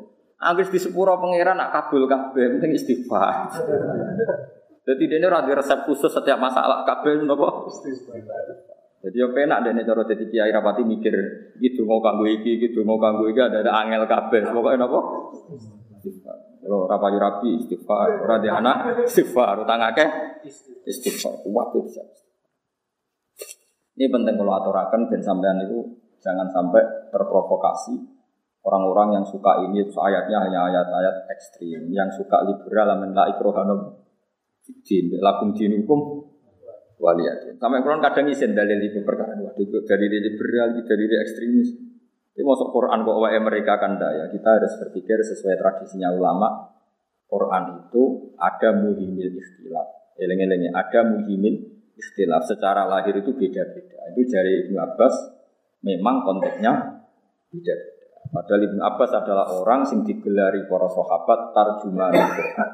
Anggis 0.43 0.69
di 0.69 0.79
sepuro 0.79 1.17
pangeran 1.17 1.57
nak 1.57 1.71
kabul 1.71 2.03
kabeh, 2.07 2.59
penting 2.59 2.75
istighfar. 2.75 3.51
Jadi 4.87 5.03
dia 5.07 5.19
ini 5.19 5.27
resep 5.27 5.83
khusus 5.83 6.11
setiap 6.11 6.39
masalah 6.39 6.87
kabel 6.87 7.27
nopo. 7.27 7.67
Jadi 8.97 9.17
apa 9.21 9.37
enak 9.45 9.59
dene 9.61 9.81
cara 9.85 10.01
dadi 10.03 10.25
kiai 10.25 10.49
rapati 10.49 10.81
mikir 10.81 11.15
gitu 11.61 11.85
mau 11.85 12.01
kanggo 12.01 12.25
iki, 12.25 12.57
gitu 12.57 12.81
mau 12.81 12.97
kanggo 12.97 13.29
iki 13.29 13.37
ada 13.37 13.61
ada 13.61 13.71
angel 13.85 14.09
kabeh. 14.09 14.49
Pokoke 14.49 14.77
napa? 14.77 14.99
Kalau 16.57 16.83
rapayu 16.89 17.15
rapi 17.21 17.63
istighfar, 17.63 18.27
ora 18.27 18.41
di 18.41 18.49
anak 18.49 19.05
istighfar, 19.05 19.63
utang 19.63 19.79
akeh 19.85 20.41
istighfar. 20.89 21.45
Kuat 21.45 21.67
bisa. 21.77 22.03
Ini 23.97 24.09
penting 24.13 24.35
kalau 24.37 24.53
aturakan 24.57 25.09
dan 25.09 25.21
sampean 25.21 25.57
itu 25.63 25.79
jangan 26.21 26.49
sampai 26.49 27.09
terprovokasi 27.13 27.97
orang-orang 28.67 29.21
yang 29.21 29.25
suka 29.25 29.63
ini 29.63 29.87
ayatnya 29.87 30.37
hanya 30.43 30.59
ayat-ayat 30.67 31.31
ekstrim, 31.31 31.87
yang 31.93 32.11
suka 32.11 32.43
liberal 32.43 32.99
amin 32.99 33.15
la 33.15 33.31
ikrohanum 33.31 33.95
lakum 35.23 35.55
dinukum 35.55 35.99
waliyat. 36.97 37.57
Sampai 37.57 37.81
Quran 37.85 38.01
kadang 38.01 38.25
izin 38.29 38.57
dalil 38.57 38.81
itu 38.81 39.01
perkara 39.05 39.37
dua. 39.37 39.53
Dari 39.57 40.05
liberal, 40.09 40.77
dari 40.81 41.05
ekstremis. 41.21 41.69
Ini 42.37 42.45
masuk 42.45 42.69
Quran 42.69 43.01
kok 43.01 43.17
wae 43.17 43.39
mereka 43.41 43.81
kan 43.81 43.97
ya. 43.97 44.29
Kita 44.29 44.61
harus 44.61 44.73
berpikir 44.77 45.17
sesuai 45.25 45.57
tradisinya 45.57 46.13
ulama. 46.13 46.69
Quran 47.25 47.81
itu 47.81 48.33
ada 48.37 48.77
muhimil 48.77 49.33
ikhtilaf. 49.33 50.17
Eleng-elengnya 50.21 50.71
ada 50.73 51.01
muhimil 51.01 51.55
ikhtilaf. 51.97 52.45
Secara 52.45 52.85
lahir 52.85 53.17
itu 53.17 53.33
beda-beda. 53.33 53.99
Itu 54.13 54.21
dari 54.29 54.69
Ibnu 54.69 54.77
Abbas 54.77 55.13
memang 55.81 56.21
konteksnya 56.25 57.01
beda-beda. 57.49 57.97
Padahal 58.29 58.61
Ibnu 58.69 58.81
Abbas 58.85 59.11
adalah 59.17 59.45
orang 59.57 59.81
yang 59.89 60.01
digelari 60.05 60.61
para 60.69 60.87
sahabat 60.93 61.39
tarjuman 61.57 62.13
Quran. 62.13 62.69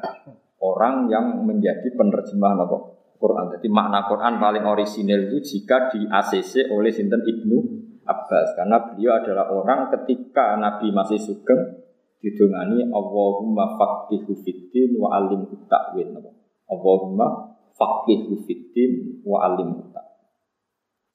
Orang 0.64 0.94
yang 1.12 1.44
menjadi 1.44 1.88
penerjemah 1.92 2.52
apa? 2.56 3.03
Quran. 3.24 3.56
Jadi 3.56 3.68
makna 3.72 4.04
Quran 4.04 4.36
paling 4.36 4.64
orisinal 4.68 5.32
itu 5.32 5.40
jika 5.40 5.88
di 5.88 6.04
ACC 6.04 6.68
oleh 6.68 6.92
Sinten 6.92 7.24
Ibnu 7.24 7.56
Abbas 8.04 8.52
karena 8.52 8.84
beliau 8.84 9.16
adalah 9.16 9.48
orang 9.48 9.88
ketika 9.96 10.60
Nabi 10.60 10.92
masih 10.92 11.16
sugeng 11.16 11.80
didongani 12.20 12.84
Allahumma 12.92 13.80
faqihu 13.80 14.36
fiddin 14.44 15.00
wa 15.00 15.16
alim 15.16 15.48
ta'wil. 15.48 16.12
Allahumma 16.68 17.56
faqihu 17.72 18.44
fiddin 18.44 19.24
wa 19.24 19.40
alim 19.48 19.88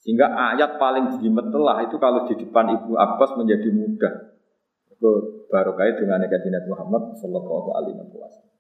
Sehingga 0.02 0.34
ayat 0.34 0.82
paling 0.82 1.22
telah 1.22 1.78
itu 1.86 1.96
kalau 2.02 2.26
di 2.26 2.34
depan 2.42 2.74
Ibnu 2.74 2.98
Abbas 2.98 3.38
menjadi 3.38 3.70
mudah. 3.70 4.14
Itu 4.90 5.46
barokah 5.46 5.94
dengan 5.94 6.26
Nabi 6.26 6.68
Muhammad 6.74 7.14
sallallahu 7.22 7.70
alaihi 7.78 8.02
wasallam. 8.02 8.59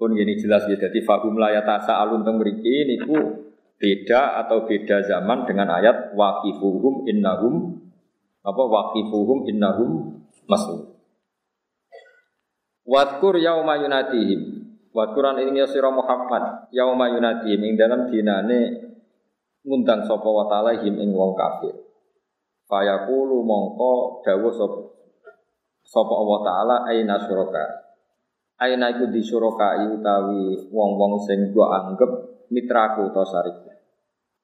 Pun 0.00 0.16
ini 0.16 0.32
jelas 0.40 0.64
ya, 0.64 0.80
jadi 0.80 1.04
fahum 1.04 1.36
layatasa 1.36 2.00
alun 2.00 2.24
teng 2.24 2.40
mriki 2.40 2.88
niku 2.88 3.44
beda 3.76 4.40
atau 4.40 4.64
beda 4.64 5.04
zaman 5.04 5.44
dengan 5.44 5.76
ayat 5.76 6.16
waqifuhum 6.16 7.04
innahum 7.04 7.84
apa 8.40 8.62
waqifuhum 8.64 9.44
innahum 9.44 10.24
mas'ul. 10.48 10.96
Wadkur 12.88 13.44
yauma 13.44 13.76
yunatihim. 13.76 14.72
Wadkuran 14.96 15.36
ini 15.44 15.60
ya 15.60 15.68
sira 15.68 15.92
Muhammad 15.92 16.72
yauma 16.72 17.12
yunatihim 17.12 17.60
ing 17.60 17.76
dalam 17.76 18.08
dinane 18.08 18.88
ngundang 19.68 20.08
sapa 20.08 20.24
wa 20.24 20.48
ta'ala 20.48 20.80
him 20.80 20.96
ing 20.96 21.12
wong 21.12 21.36
kafir. 21.36 21.76
Fayaqulu 22.72 23.44
mongko 23.44 24.24
dawuh 24.24 24.48
sapa 24.48 24.80
sapa 25.84 26.14
Allah 26.16 26.38
taala 26.40 26.76
aina. 26.88 27.20
Aina 28.60 28.92
iku 28.92 29.08
disurokai 29.08 29.88
utawi 29.88 30.68
wong-wong 30.68 31.16
sing 31.24 31.48
gua 31.56 31.80
anggap 31.80 32.12
mitraku 32.52 33.08
utawa 33.08 33.24
sarik. 33.24 33.56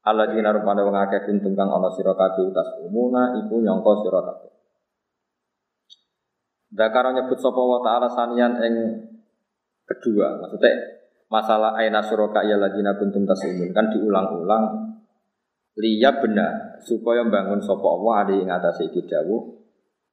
Allah 0.06 0.32
dina 0.32 0.56
rupane 0.56 0.80
wong 0.86 0.96
akeh 0.96 1.28
kuntung 1.28 1.52
kang 1.52 1.68
ana 1.68 1.92
sira 1.92 2.16
kabeh 2.16 2.48
utas 2.48 2.80
umuna 2.80 3.36
iku 3.44 3.60
nyangka 3.60 3.92
sira 4.00 4.20
kabeh. 4.24 4.50
Dakara 6.72 7.12
nyebut 7.12 7.36
sapa 7.36 7.60
wa 7.60 7.78
ta'ala 7.84 8.08
sanian 8.08 8.56
ing 8.62 8.74
kedua, 9.84 10.40
maksudnya 10.40 10.96
masalah 11.26 11.74
aina 11.76 12.00
suraka 12.00 12.46
ya 12.46 12.56
ladina 12.56 12.94
kuntum 12.94 13.26
tasumun 13.26 13.74
kan 13.74 13.90
diulang-ulang 13.90 14.96
liya 15.76 16.22
benar 16.22 16.80
supaya 16.80 17.26
bangun 17.26 17.60
sapa 17.60 17.84
Allah 17.84 18.14
adi 18.24 18.34
ing 18.46 18.48
atase 18.48 18.88
iki 18.88 19.04
dawuh 19.04 19.42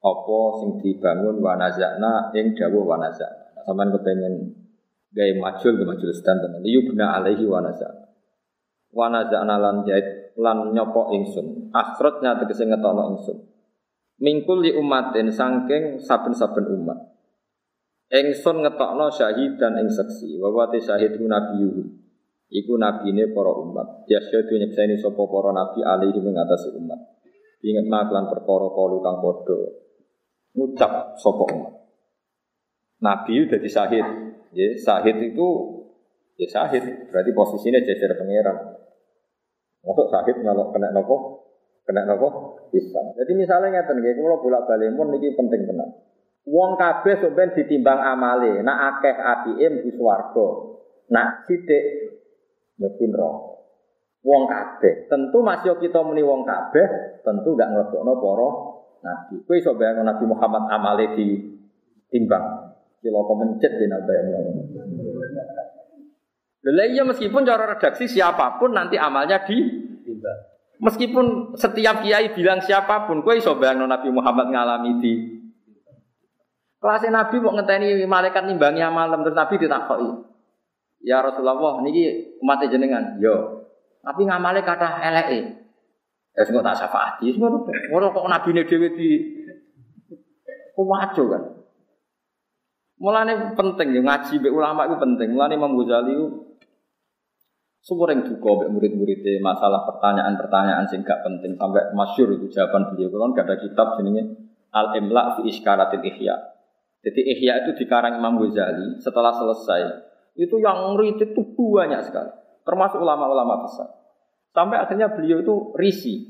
apa 0.04 0.39
sing 0.60 0.70
dibangun 0.82 1.39
wa 1.39 1.56
nazakna 1.56 2.34
ing 2.36 2.58
dawuh 2.58 2.84
wa 2.84 2.97
Sampai 3.64 3.88
kepengen 3.95 4.34
gaya 5.14 5.34
majul 5.39 5.80
ke 5.80 5.84
majul 5.88 6.11
stand 6.11 6.43
Liu 6.66 6.84
bina 6.84 7.16
alaihi 7.16 7.47
wanaza. 7.47 7.88
Wanaza 8.93 9.41
analan 9.41 9.88
jahit 9.88 10.36
lan 10.38 10.74
nyopok 10.74 11.14
ingsun. 11.16 11.70
Akhirnya 11.74 12.38
tegese 12.41 12.70
ngetokno 12.70 13.03
ingsun. 13.16 13.38
Mingkul 14.22 14.61
li 14.61 14.72
umatin 14.74 15.34
sangking 15.34 15.97
saben-saben 16.01 16.66
umat. 16.70 16.99
Ingsun 18.14 18.61
ngetokno 18.61 19.09
syahid 19.09 19.57
dan 19.57 19.82
ing 19.82 19.89
saksi. 19.89 20.38
Wawati 20.38 20.78
syahid 20.78 21.18
nabiyuhu. 21.18 22.03
Iku 22.53 22.78
ini 23.09 23.34
para 23.34 23.49
umat. 23.49 24.05
Yasyadu 24.05 24.53
nyekseni 24.61 25.01
sopo 25.01 25.26
para 25.26 25.49
nabi 25.49 25.82
alaihi 25.82 26.22
mengatasi 26.22 26.78
umat. 26.78 27.01
Ingat 27.66 27.89
maklan 27.89 28.30
perkara 28.30 28.68
kalu 28.70 29.01
kang 29.01 29.18
padha 29.24 29.57
ngucap 30.53 31.18
sopo 31.18 31.49
umat. 31.49 31.83
Nabi 33.04 33.43
udah 33.43 33.60
disahid. 33.60 34.06
Ya, 34.54 34.68
sahid 34.80 35.20
itu 35.20 35.47
ya 36.39 36.47
sahid, 36.47 37.12
berarti 37.12 37.32
posisinya 37.36 37.84
jajar 37.84 38.16
pangeran. 38.16 38.58
Masuk 39.84 40.08
sahid 40.08 40.39
kalau 40.39 40.72
kena 40.72 40.95
nopo 40.95 41.43
Kena 41.84 42.08
apa? 42.08 42.28
Bisa. 42.72 42.99
Jadi 43.20 43.32
misalnya 43.36 43.76
ngeten 43.76 43.99
nggih, 43.99 44.16
kula 44.16 44.39
bolak-balik 44.39 44.95
pun 44.95 45.12
niki 45.12 45.36
penting 45.36 45.68
tenan. 45.68 45.91
Wong 46.47 46.80
kabeh 46.80 47.20
sampeyan 47.20 47.56
ditimbang 47.56 47.99
amale, 47.99 48.64
nak 48.64 48.99
akeh 48.99 49.16
apike 49.16 49.68
mlebu 49.68 49.91
swarga. 49.95 50.47
Nak 51.12 51.47
sithik 51.47 51.84
mlebu 52.80 53.04
neraka. 53.12 53.51
Wong 54.24 54.43
kabeh, 54.47 55.12
tentu 55.12 55.43
masih 55.43 55.76
kita 55.84 55.99
muni 55.99 56.24
wong 56.24 56.47
kabeh, 56.47 57.20
tentu 57.28 57.60
gak 57.60 57.76
nglebokno 57.76 58.14
para 58.24 58.49
nabi. 59.04 59.36
Kowe 59.43 59.60
iso 59.60 59.76
bayangno 59.76 60.08
Nabi 60.08 60.24
Muhammad 60.24 60.64
amale 60.72 61.12
di 61.20 61.28
Kilo 63.04 63.20
mencet 63.36 63.74
di 63.76 63.86
nabi 63.91 64.16
Lha 66.64 66.86
iya 66.88 67.04
meskipun 67.04 67.43
cara 67.43 67.76
redaksi 67.76 68.08
siapa 68.08 68.56
pun 68.56 68.72
nanti 68.72 68.95
amalnya 68.95 69.43
di. 69.43 69.84
Meskipun 70.80 71.56
setiap 71.60 71.99
kiai 72.04 72.32
bilang 72.32 72.64
siapa 72.64 73.08
pun, 73.08 73.24
kue 73.24 73.39
iso 73.39 73.56
bayangno 73.56 73.88
Nabi 73.88 74.12
Muhammad 74.12 74.51
ngalami 74.51 74.91
di 74.99 75.14
kelasnya 76.84 77.16
Nabi 77.16 77.39
mau 77.39 77.56
ngenteni 77.56 78.04
malaikat 78.04 78.43
nimbangi 78.43 78.84
malam 78.91 79.24
terus 79.24 79.39
Nabi 79.39 79.56
ditakoki. 79.56 80.10
Ya 81.04 81.24
Rasulullah, 81.24 81.80
niki 81.84 82.36
umat 82.43 82.64
jenengan. 82.68 83.20
Yo. 83.20 83.68
Tapi 84.04 84.28
ngamale 84.28 84.64
kata 84.64 84.99
eleke. 85.04 85.64
Ya 86.36 86.41
sing 86.43 86.60
tak 86.60 86.76
syafaati, 86.76 87.38
ngono 87.39 87.70
Ora 87.93 88.10
kok 88.10 88.26
nabine 88.28 88.68
dhewe 88.68 88.88
di 88.95 89.10
kuwajo 90.76 91.24
kan. 91.30 91.43
Mulane 93.02 93.58
penting 93.58 93.88
ya 93.98 94.02
ngaji 94.06 94.34
mbek 94.38 94.54
ulama 94.54 94.86
itu 94.86 94.96
penting. 95.02 95.34
Mulane 95.34 95.54
Imam 95.58 95.74
Ghazali 95.74 96.14
yang 97.84 98.20
duka 98.24 98.50
mbek 98.54 98.70
murid-muridnya 98.72 99.44
masalah 99.44 99.84
pertanyaan-pertanyaan 99.84 100.88
sing 100.88 101.04
gak 101.04 101.20
penting 101.26 101.60
sampai 101.60 101.91
masyur 101.91 102.32
itu 102.38 102.48
jawaban 102.54 102.94
beliau. 102.94 103.12
Kalau 103.12 103.34
gak 103.36 103.46
ada 103.50 103.56
kitab 103.60 103.88
jenenge 104.00 104.24
Al 104.72 104.96
Imla 104.96 105.36
fi 105.36 105.41
Iskaratil 105.50 106.06
Ihya. 106.06 106.36
Jadi 107.04 107.22
Ihya 107.36 107.68
itu 107.68 107.84
dikarang 107.84 108.16
Imam 108.22 108.39
Ghazali 108.39 109.02
setelah 109.04 109.36
selesai 109.36 110.14
itu 110.34 110.56
yang 110.58 110.96
ngeritik 110.96 111.36
itu 111.36 111.64
banyak 111.76 112.02
sekali. 112.08 112.32
Termasuk 112.64 113.04
ulama-ulama 113.04 113.68
besar. 113.68 113.91
Sampai 114.56 114.80
akhirnya 114.80 115.12
beliau 115.12 115.44
itu 115.44 115.76
risi. 115.76 116.30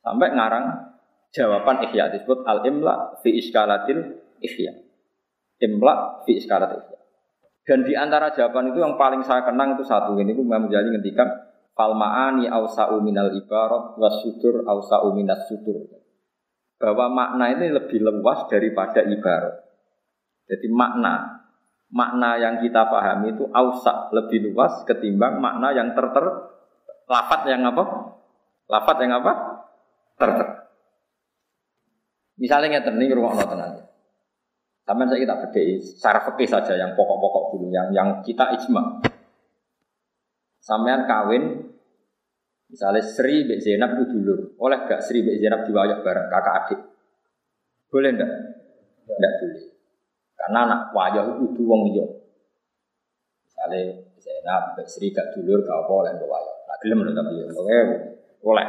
Sampai 0.00 0.32
ngarang 0.32 0.96
jawaban 1.34 1.82
Ihya 1.84 2.14
disebut 2.14 2.46
Al 2.46 2.64
Imla 2.64 3.20
fi 3.20 3.36
Iskaratil 3.36 4.16
Ihya. 4.40 4.85
Imla 5.62 6.24
fi 6.28 6.36
Iskaratil 6.36 6.84
Ihya. 6.84 6.98
Dan 7.66 7.82
di 7.82 7.98
antara 7.98 8.30
jawaban 8.30 8.70
itu 8.70 8.78
yang 8.78 8.94
paling 8.94 9.26
saya 9.26 9.42
kenang 9.42 9.74
itu 9.74 9.82
satu 9.82 10.14
ini, 10.22 10.36
Imam 10.36 10.70
Ghazali 10.70 10.94
ngendikan 10.94 11.26
falmaani 11.74 12.46
ausa'u 12.46 13.02
minal 13.02 13.34
ibarat 13.34 13.98
wasudur 13.98 14.62
ausa'u 14.62 15.10
minas 15.16 15.50
sudur. 15.50 15.82
Bahwa 16.78 17.08
makna 17.10 17.56
ini 17.56 17.72
lebih 17.72 18.04
luas 18.04 18.46
daripada 18.46 19.02
ibarat. 19.02 19.66
Jadi 20.46 20.70
makna 20.70 21.42
makna 21.90 22.34
yang 22.38 22.58
kita 22.58 22.90
pahami 22.90 23.34
itu 23.34 23.46
ausa 23.54 24.10
lebih 24.10 24.50
luas 24.50 24.82
ketimbang 24.86 25.38
makna 25.38 25.70
yang 25.74 25.94
terter 25.94 26.26
lafat 27.06 27.46
yang 27.46 27.62
apa? 27.66 27.84
Lafat 28.66 28.96
yang 29.02 29.12
apa? 29.22 29.32
Terter. 30.18 30.48
Misalnya 32.36 32.78
ngeten 32.78 32.98
nih 32.98 33.14
rumah 33.14 33.38
tenang. 33.38 33.86
Sampai 34.86 35.10
saya 35.10 35.18
kita 35.18 35.34
bedai 35.42 35.82
secara 35.82 36.22
fikih 36.22 36.46
saja 36.46 36.78
yang 36.78 36.94
pokok-pokok 36.94 37.58
dulu, 37.58 37.74
yang 37.74 37.90
yang 37.90 38.22
kita 38.22 38.54
ijma. 38.54 39.02
Sampean 40.62 41.10
kawin, 41.10 41.74
misalnya 42.70 43.02
Sri 43.02 43.50
Bek 43.50 43.58
Zainab 43.58 43.98
itu 43.98 44.14
dulu, 44.14 44.54
oleh 44.62 44.86
gak 44.86 45.02
Sri 45.02 45.26
Bek 45.26 45.42
Zainab 45.42 45.66
diwayah 45.66 46.06
bareng 46.06 46.30
kakak 46.30 46.54
adik? 46.62 46.80
Boleh 47.90 48.14
ndak? 48.14 48.30
Ndak 49.10 49.32
boleh. 49.42 49.64
Karena 50.38 50.58
anak 50.70 50.80
wayah 50.94 51.22
itu 51.34 51.34
kudu 51.34 51.62
wong 51.66 51.90
liya. 51.90 52.06
Misalnya 53.42 54.06
Zainab 54.22 54.78
Bek 54.78 54.86
Sri 54.86 55.10
gak 55.10 55.34
dulur 55.34 55.66
gak 55.66 55.82
apa 55.82 55.92
oleh 55.98 56.14
wayah. 56.14 56.54
Nah, 56.70 56.76
gelem 56.78 57.02
lho 57.02 57.10
tapi 57.10 57.42
ya, 57.42 57.44
oke, 57.50 57.78
boleh. 58.38 58.66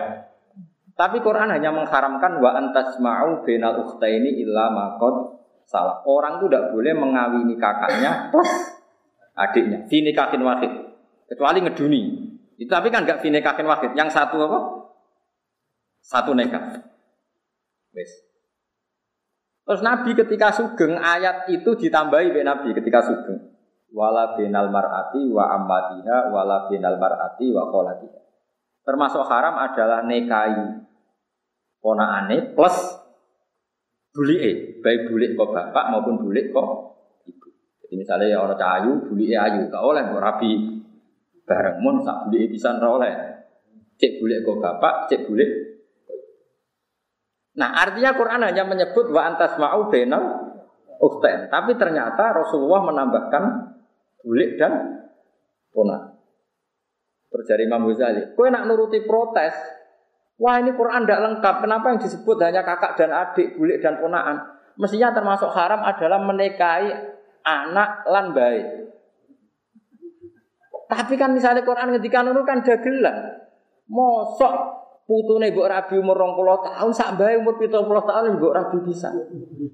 Tapi 0.98 1.22
Quran 1.22 1.54
hanya 1.54 1.70
mengharamkan 1.70 2.42
wa 2.42 2.58
antasma'u 2.58 3.46
bainal 3.46 3.86
ukhtaini 3.86 4.42
illa 4.42 4.74
maqad 4.74 5.37
salah. 5.68 6.02
Orang 6.08 6.40
itu 6.40 6.48
tidak 6.48 6.72
boleh 6.72 6.96
mengawini 6.96 7.60
kakaknya 7.60 8.32
plus 8.32 8.50
adiknya. 9.36 9.86
Fini 9.92 10.16
kakin 10.16 10.42
wakid. 10.42 10.72
Kecuali 11.28 11.60
ngeduni. 11.62 12.02
Itu 12.58 12.72
tapi 12.72 12.90
kan 12.90 13.04
nggak 13.04 13.22
fini 13.22 13.44
kakin 13.44 13.68
wakid. 13.68 13.92
Yang 13.94 14.16
satu 14.16 14.40
apa? 14.48 14.60
Satu 16.02 16.32
nekat. 16.32 16.88
Wes. 17.92 18.12
Terus 19.68 19.84
Nabi 19.84 20.16
ketika 20.16 20.56
sugeng 20.56 20.96
ayat 20.96 21.52
itu 21.52 21.76
ditambahi 21.76 22.32
oleh 22.32 22.48
Nabi 22.48 22.72
ketika 22.72 23.04
sugeng. 23.04 23.52
Wala 23.92 24.40
binal 24.40 24.72
mar'ati 24.72 25.28
wa 25.32 25.52
ammatiha 25.52 26.32
wala 26.32 26.72
binal 26.72 26.96
mar'ati 26.96 27.52
wa 27.52 27.68
kholatiha. 27.68 28.20
Termasuk 28.88 29.28
haram 29.28 29.60
adalah 29.60 30.08
nekai 30.08 30.88
ponaane 31.84 32.56
plus 32.56 32.76
bulik 34.18 34.82
baik 34.82 35.14
bulik 35.14 35.38
kok 35.38 35.54
bapak 35.54 35.94
maupun 35.94 36.18
bulik 36.18 36.50
kok 36.50 36.98
ibu. 37.30 37.54
Jadi 37.86 37.94
misalnya 38.02 38.26
ya 38.34 38.38
orang 38.42 38.58
cahayu, 38.58 38.92
bulik 39.06 39.38
ayu, 39.38 39.70
tak 39.70 39.84
oleh 39.86 40.02
kok 40.10 40.24
rabi 40.26 40.52
bareng 41.46 41.78
mun 41.86 42.02
sak 42.02 42.26
bulik 42.26 42.50
bisa 42.50 42.74
oleh. 42.82 43.14
Cek 44.02 44.18
bulik 44.18 44.42
kok 44.42 44.58
bapak, 44.58 45.06
cek 45.14 45.30
bulik. 45.30 45.50
Nah 47.62 47.78
artinya 47.78 48.18
Quran 48.18 48.42
hanya 48.42 48.66
menyebut 48.66 49.14
wa 49.14 49.22
antas 49.22 49.54
mau 49.62 49.86
benal 49.90 50.50
ukten, 50.98 51.54
tapi 51.54 51.78
ternyata 51.78 52.34
Rasulullah 52.34 52.90
menambahkan 52.90 53.44
bulik 54.26 54.58
dan 54.58 55.06
ponak. 55.70 56.18
Terjadi 57.28 57.70
Imam 57.70 57.86
Ghazali, 57.86 58.34
kue 58.34 58.50
nak 58.50 58.66
nuruti 58.66 59.04
protes, 59.06 59.54
Wah 60.38 60.62
ini 60.62 60.72
Quran 60.78 61.06
tidak 61.06 61.22
lengkap. 61.26 61.56
Kenapa 61.66 61.86
yang 61.90 62.00
disebut 62.00 62.38
hanya 62.46 62.62
kakak 62.62 62.94
dan 62.94 63.10
adik, 63.10 63.58
bulik 63.58 63.82
dan 63.82 63.98
ponaan? 63.98 64.38
Mestinya 64.78 65.10
termasuk 65.10 65.50
haram 65.50 65.82
adalah 65.82 66.22
menikahi 66.22 66.94
anak 67.42 68.06
lan 68.06 68.38
baik. 68.38 68.66
Tapi 70.88 71.14
kan 71.18 71.34
misalnya 71.34 71.66
Quran 71.66 71.98
ketika 71.98 72.22
nurut 72.22 72.46
kan 72.46 72.62
dagelan. 72.62 73.44
Mosok 73.90 74.54
putune 75.08 75.56
mbok 75.56 75.68
rabi 75.72 75.96
umur 75.98 76.20
20 76.20 76.68
tahun 76.68 76.92
sak 76.92 77.16
bae 77.16 77.40
umur 77.40 77.56
70 77.58 77.88
tahun 77.88 78.38
mbok 78.38 78.54
rabi 78.54 78.78
bisa. 78.86 79.10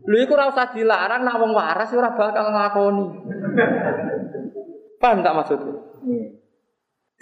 Lho 0.07 0.17
iku 0.23 0.37
ora 0.37 0.47
usah 0.47 0.71
dilarang 0.71 1.21
nak 1.25 1.37
wong 1.43 1.51
waras 1.51 1.91
ora 1.91 2.13
bakal 2.15 2.49
nglakoni. 2.53 3.05
Paham 5.01 5.19
tak? 5.19 5.33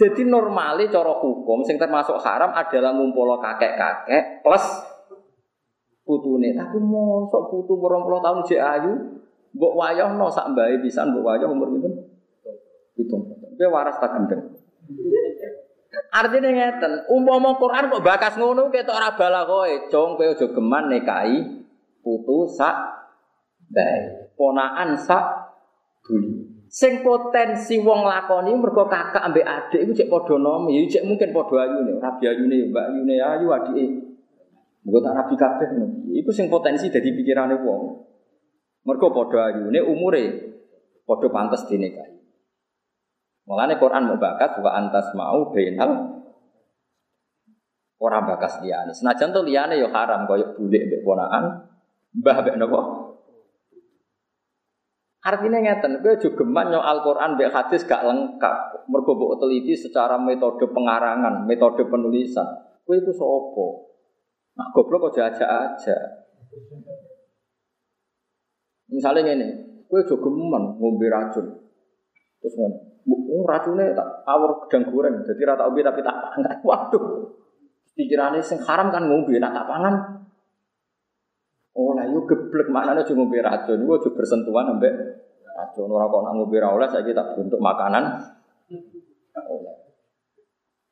Jadi 0.02 0.26
normalnya 0.26 0.90
cara 0.90 1.14
hukum 1.14 1.62
sing 1.62 1.78
termasuk 1.78 2.18
haram 2.26 2.50
adalah 2.58 2.90
ngumpul 2.90 3.38
kakek-kakek 3.38 4.42
plus 4.42 4.66
putune. 6.02 6.58
Tapi 6.58 6.82
mosok 6.82 7.54
putu 7.54 7.78
puluh 7.78 8.18
tahun 8.18 8.42
jek 8.42 8.58
ayu, 8.58 8.98
mbok 9.54 9.74
wayah 9.78 10.10
no 10.18 10.26
sak 10.34 10.58
mbae 10.58 10.82
pisan 10.82 11.14
mbok 11.14 11.22
wayah 11.22 11.46
umur 11.46 11.70
pinten? 11.70 11.94
Hitung. 12.98 13.30
Kowe 13.30 13.68
waras 13.70 14.02
tak 14.02 14.18
gendeng. 14.18 14.58
Artinya 16.10 16.50
ngeten, 16.50 17.06
umpama 17.06 17.56
Quran 17.62 17.94
kok 17.94 18.02
bakas 18.02 18.34
ngono 18.42 18.74
ketok 18.74 18.98
ora 18.98 19.14
bala 19.14 19.46
kowe, 19.46 19.70
jong 19.94 20.18
kowe 20.18 20.26
aja 20.34 20.50
geman 20.50 20.90
nekai 20.90 21.62
putu 22.02 22.50
sak 22.50 23.06
bae. 23.70 24.34
Ponaan 24.34 24.98
sak 24.98 25.24
buli. 26.02 26.51
Sing 26.72 27.04
potensi 27.04 27.84
wong 27.84 28.08
lakoni 28.08 28.56
mergo 28.56 28.88
kakak 28.88 29.20
ambek 29.28 29.44
adik 29.44 29.84
iku 29.84 29.92
cek 29.92 30.08
padha 30.08 30.40
nom, 30.40 30.72
ya 30.72 30.80
cek 30.88 31.04
mungkin 31.04 31.36
padha 31.36 31.68
ayune, 31.68 32.00
rabi 32.00 32.32
ayune, 32.32 32.72
mbak 32.72 32.86
ayune 32.88 33.16
ayu 33.20 33.52
adike. 33.52 33.86
Mugo 34.88 35.04
tak 35.04 35.20
rabi 35.20 35.36
kabeh. 35.36 35.68
Iku 36.16 36.32
sing 36.32 36.48
potensi 36.48 36.88
dadi 36.88 37.12
pikirane 37.12 37.60
wong. 37.60 38.08
Mergo 38.88 39.12
padha 39.12 39.52
ayune 39.52 39.84
umure 39.84 40.24
padha 41.04 41.28
pantes 41.28 41.68
dinikahi. 41.68 42.16
Mulane 43.52 43.76
Quran 43.76 44.08
mau 44.08 44.16
bakat 44.16 44.64
wa 44.64 44.72
antas 44.72 45.12
mau 45.12 45.52
bainal 45.52 46.24
ora 48.00 48.24
bakas 48.24 48.64
liyane. 48.64 48.96
Senajan 48.96 49.36
to 49.36 49.44
liyane 49.44 49.76
ya 49.76 49.92
haram 49.92 50.24
kaya 50.24 50.56
bulik 50.56 50.88
mbek 50.88 51.04
ponakan, 51.04 51.68
mbah 52.16 52.38
mbek? 52.48 53.01
Artinya 55.22 55.62
ngeten, 55.62 56.02
gue 56.02 56.18
juga 56.18 56.42
geman 56.42 56.74
Al-Quran 56.74 57.38
mbek 57.38 57.54
hadis 57.54 57.86
gak 57.86 58.02
lengkap. 58.02 58.90
Mergo 58.90 59.38
teliti 59.38 59.78
secara 59.78 60.18
metode 60.18 60.66
pengarangan, 60.74 61.46
metode 61.46 61.86
penulisan. 61.86 62.46
Gue 62.90 62.98
itu 63.06 63.14
sopo. 63.14 63.94
Nah, 64.58 64.68
goblok 64.74 65.14
kok 65.14 65.22
aja 65.22 65.46
aja. 65.46 65.98
Misalnya 68.90 69.38
ini, 69.38 69.48
gue 69.86 70.02
juga 70.10 70.26
geman 70.26 70.76
ngombe 70.82 71.08
racun. 71.08 71.48
Terus 72.42 72.54
ngono, 72.58 72.78
oh, 73.06 73.46
racunnya 73.46 73.94
tak 73.94 74.26
awur 74.26 74.66
gedang 74.66 74.90
goreng, 74.90 75.16
jadi 75.22 75.54
rata 75.54 75.70
ubi 75.70 75.86
tapi 75.86 76.02
tak 76.02 76.18
panas. 76.18 76.58
Waduh, 76.68 77.30
Pikirannya 77.94 78.42
sing 78.42 78.58
haram 78.66 78.90
kan 78.90 79.06
ngombe 79.06 79.38
nak 79.38 79.54
tak 79.54 79.68
pangan. 79.70 80.21
Yo 82.12 82.28
geblek 82.28 82.68
maknane 82.68 83.08
cuma 83.08 83.24
ngombe 83.24 83.40
racun, 83.40 83.88
aja 83.88 84.10
bersentuhan 84.12 84.76
ambek 84.76 84.94
racun 85.48 85.88
ora 85.88 86.12
kok 86.12 86.22
nak 86.28 86.34
ngombe 86.36 86.58
oleh 86.60 86.88
saiki 86.92 87.16
tak 87.16 87.40
bentuk 87.40 87.64
makanan. 87.64 88.20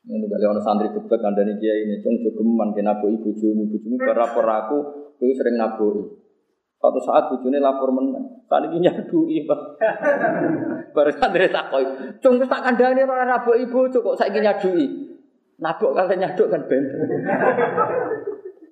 Ini 0.09 0.26
gak 0.26 0.41
ono 0.41 0.61
santri 0.63 0.89
geblek 0.89 1.20
kandani 1.22 1.59
kiai 1.59 1.86
ini, 1.86 2.01
cung 2.01 2.17
jogeman 2.24 2.74
kena 2.74 2.97
nabu 2.97 3.13
ibu 3.13 3.30
jumu, 3.36 3.70
bujumu 3.70 3.99
berlapor 3.99 4.47
aku, 4.47 4.78
itu 5.22 5.38
sering 5.38 5.59
nabu. 5.59 6.17
Suatu 6.80 6.97
saat 7.03 7.28
bujune 7.28 7.59
lapor 7.59 7.91
menang. 7.91 8.47
Saat 8.47 8.72
ini 8.72 8.88
nyadui, 8.88 9.43
Pak. 9.43 9.61
Baru 10.95 11.11
santri 11.11 11.51
takoi. 11.51 11.86
Cung 12.24 12.39
tak 12.47 12.63
kandani 12.63 13.03
ora 13.03 13.28
nabu 13.28 13.53
ibu, 13.53 13.91
kok 13.91 14.17
saiki 14.17 14.39
nyadui. 14.39 14.88
Nabok 15.59 15.91
kalian 15.91 16.24
nyaduk 16.24 16.47
kan 16.47 16.63
ben. 16.72 16.84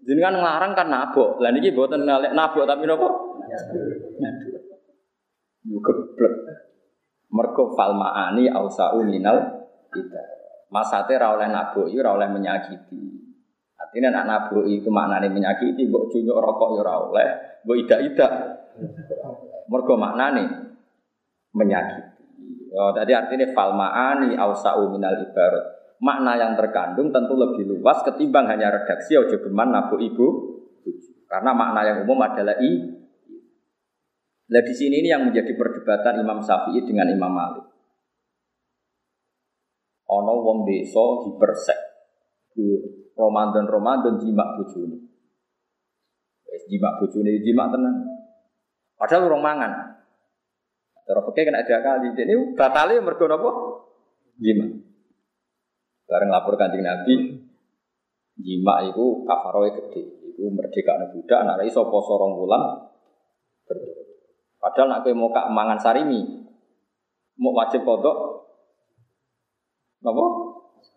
Jadi 0.07 0.19
kan 0.23 0.39
ngelarang 0.39 0.71
kan 0.71 0.87
nabok. 0.87 1.43
Lah 1.43 1.51
niki 1.51 1.75
mboten 1.75 2.07
ngalek 2.07 2.31
nabok 2.31 2.63
tapi 2.63 2.87
napa? 2.87 3.07
Nyaduk. 4.23 4.55
Yo 5.67 5.77
geblek. 5.83 6.33
Mergo 7.27 7.75
falmaani 7.75 8.47
ausau 8.47 9.03
minal 9.03 9.67
kita. 9.91 10.23
Masate 10.71 11.19
ra 11.19 11.35
oleh 11.35 11.51
nabok, 11.51 11.91
ora 11.91 12.15
oleh 12.15 12.31
menyakiti. 12.31 13.03
Artinya 13.75 14.15
nak 14.15 14.25
nabok 14.31 14.63
itu 14.63 14.87
maknanya 14.87 15.27
menyakiti, 15.27 15.91
mbok 15.91 16.07
junyuk 16.11 16.39
rokok 16.39 16.75
ya 16.75 16.79
ora 16.87 16.93
oleh, 17.07 17.29
mbok 17.67 17.77
idak-idak. 17.83 18.31
Mergo 19.67 19.95
maknane 19.99 20.43
menyakiti. 21.51 22.15
Oh, 22.79 22.91
tadi 22.95 23.11
artinya 23.11 23.47
falmaani 23.51 24.39
ausau 24.39 24.91
minal 24.91 25.19
ibarat 25.19 25.76
makna 25.97 26.37
yang 26.37 26.53
terkandung 26.53 27.09
tentu 27.09 27.33
lebih 27.33 27.65
luas 27.65 28.01
ketimbang 28.05 28.45
hanya 28.49 28.69
redaksi 28.69 29.17
ojo 29.17 29.37
geman 29.41 29.73
nabu 29.73 29.97
ibu 29.97 30.27
karena 31.27 31.51
makna 31.51 31.81
yang 31.83 31.97
umum 32.05 32.21
adalah 32.23 32.55
i 32.61 32.97
Nah 34.47 34.63
di 34.63 34.71
sini 34.71 35.03
ini 35.03 35.11
yang 35.11 35.27
menjadi 35.27 35.59
perdebatan 35.59 36.23
Imam 36.23 36.39
Syafi'i 36.39 36.87
dengan 36.87 37.11
Imam 37.11 37.27
Malik. 37.27 37.67
Ono 40.07 40.33
wong 40.39 40.63
desa 40.63 41.27
hipersek. 41.27 41.79
Ramadan 43.17 43.67
Ramadan 43.67 44.15
jimak 44.23 44.55
bojone. 44.55 44.97
Wis 46.47 46.63
jimak 46.71 46.95
bojone 47.03 47.43
jimak 47.43 47.67
tenan. 47.75 47.95
Padahal 48.95 49.27
urung 49.27 49.43
mangan. 49.43 49.99
Terus 51.03 51.27
oke 51.27 51.41
kena 51.43 51.67
ada 51.67 51.83
kali. 51.83 52.15
Ini 52.15 52.55
batalnya 52.55 53.03
mergo 53.03 53.27
napa? 53.27 53.51
Jimak. 54.39 54.76
Bareng 56.07 56.31
lapor 56.31 56.55
kanjeng 56.55 56.87
Nabi, 56.87 57.35
jima 58.39 58.79
itu 58.87 59.27
kafaroe 59.27 59.75
gede. 59.75 60.01
Itu 60.31 60.47
merdeka 60.49 60.95
anak 60.95 61.11
budak, 61.11 61.39
anak 61.43 61.67
iso 61.67 61.83
poso 61.91 62.15
rong 62.15 62.39
bulan. 62.39 62.87
Padahal 64.57 64.87
nak 64.87 65.05
mau 65.11 65.29
kak 65.29 65.51
mangan 65.51 65.79
sarimi, 65.79 66.23
mau 67.37 67.51
wajib 67.53 67.83
kodok, 67.83 68.17
nopo 70.01 70.25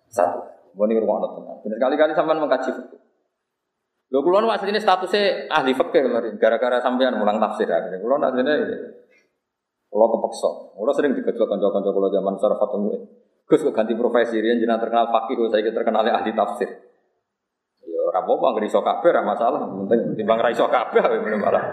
satu. 0.09 0.51
Boni 0.71 0.95
rumah 0.95 1.19
tenan. 1.27 1.59
Bener 1.67 1.79
kali-kali 1.83 2.15
sampean 2.15 2.39
mengkaji 2.39 2.71
fikih. 2.71 3.01
Lho 4.11 4.19
kula 4.23 4.43
nu 4.43 4.51
asline 4.51 4.79
statusnya 4.79 5.51
ahli 5.51 5.75
fikih 5.75 6.07
kemarin 6.07 6.39
gara-gara 6.39 6.79
sampean 6.79 7.19
mulang 7.19 7.43
tafsir 7.43 7.67
akhirnya. 7.67 7.99
Kula 7.99 8.23
asline 8.23 8.55
kula 9.91 10.07
kepeksa. 10.07 10.51
Kula 10.79 10.93
sering 10.95 11.19
digejok 11.19 11.47
kanca-kanca 11.47 11.91
kula 11.91 12.09
zaman 12.11 12.35
sarafat 12.39 12.71
Gus 13.51 13.67
kok 13.67 13.75
ganti 13.75 13.99
profesi, 13.99 14.39
rian 14.39 14.63
jenengan 14.63 14.79
terkenal 14.79 15.11
fakih, 15.11 15.35
saya 15.51 15.75
terkenal 15.75 16.07
ahli 16.07 16.31
tafsir. 16.39 16.71
Ya 17.83 17.99
ora 18.07 18.23
apa-apa 18.23 18.47
ngeri 18.55 18.71
iso 18.71 18.79
kabeh 18.79 19.11
ora 19.11 19.27
masalah, 19.27 19.67
penting 19.67 20.15
timbang 20.15 20.39
ra 20.39 20.55
iso 20.55 20.71
kabeh 20.71 21.03
malah. 21.35 21.65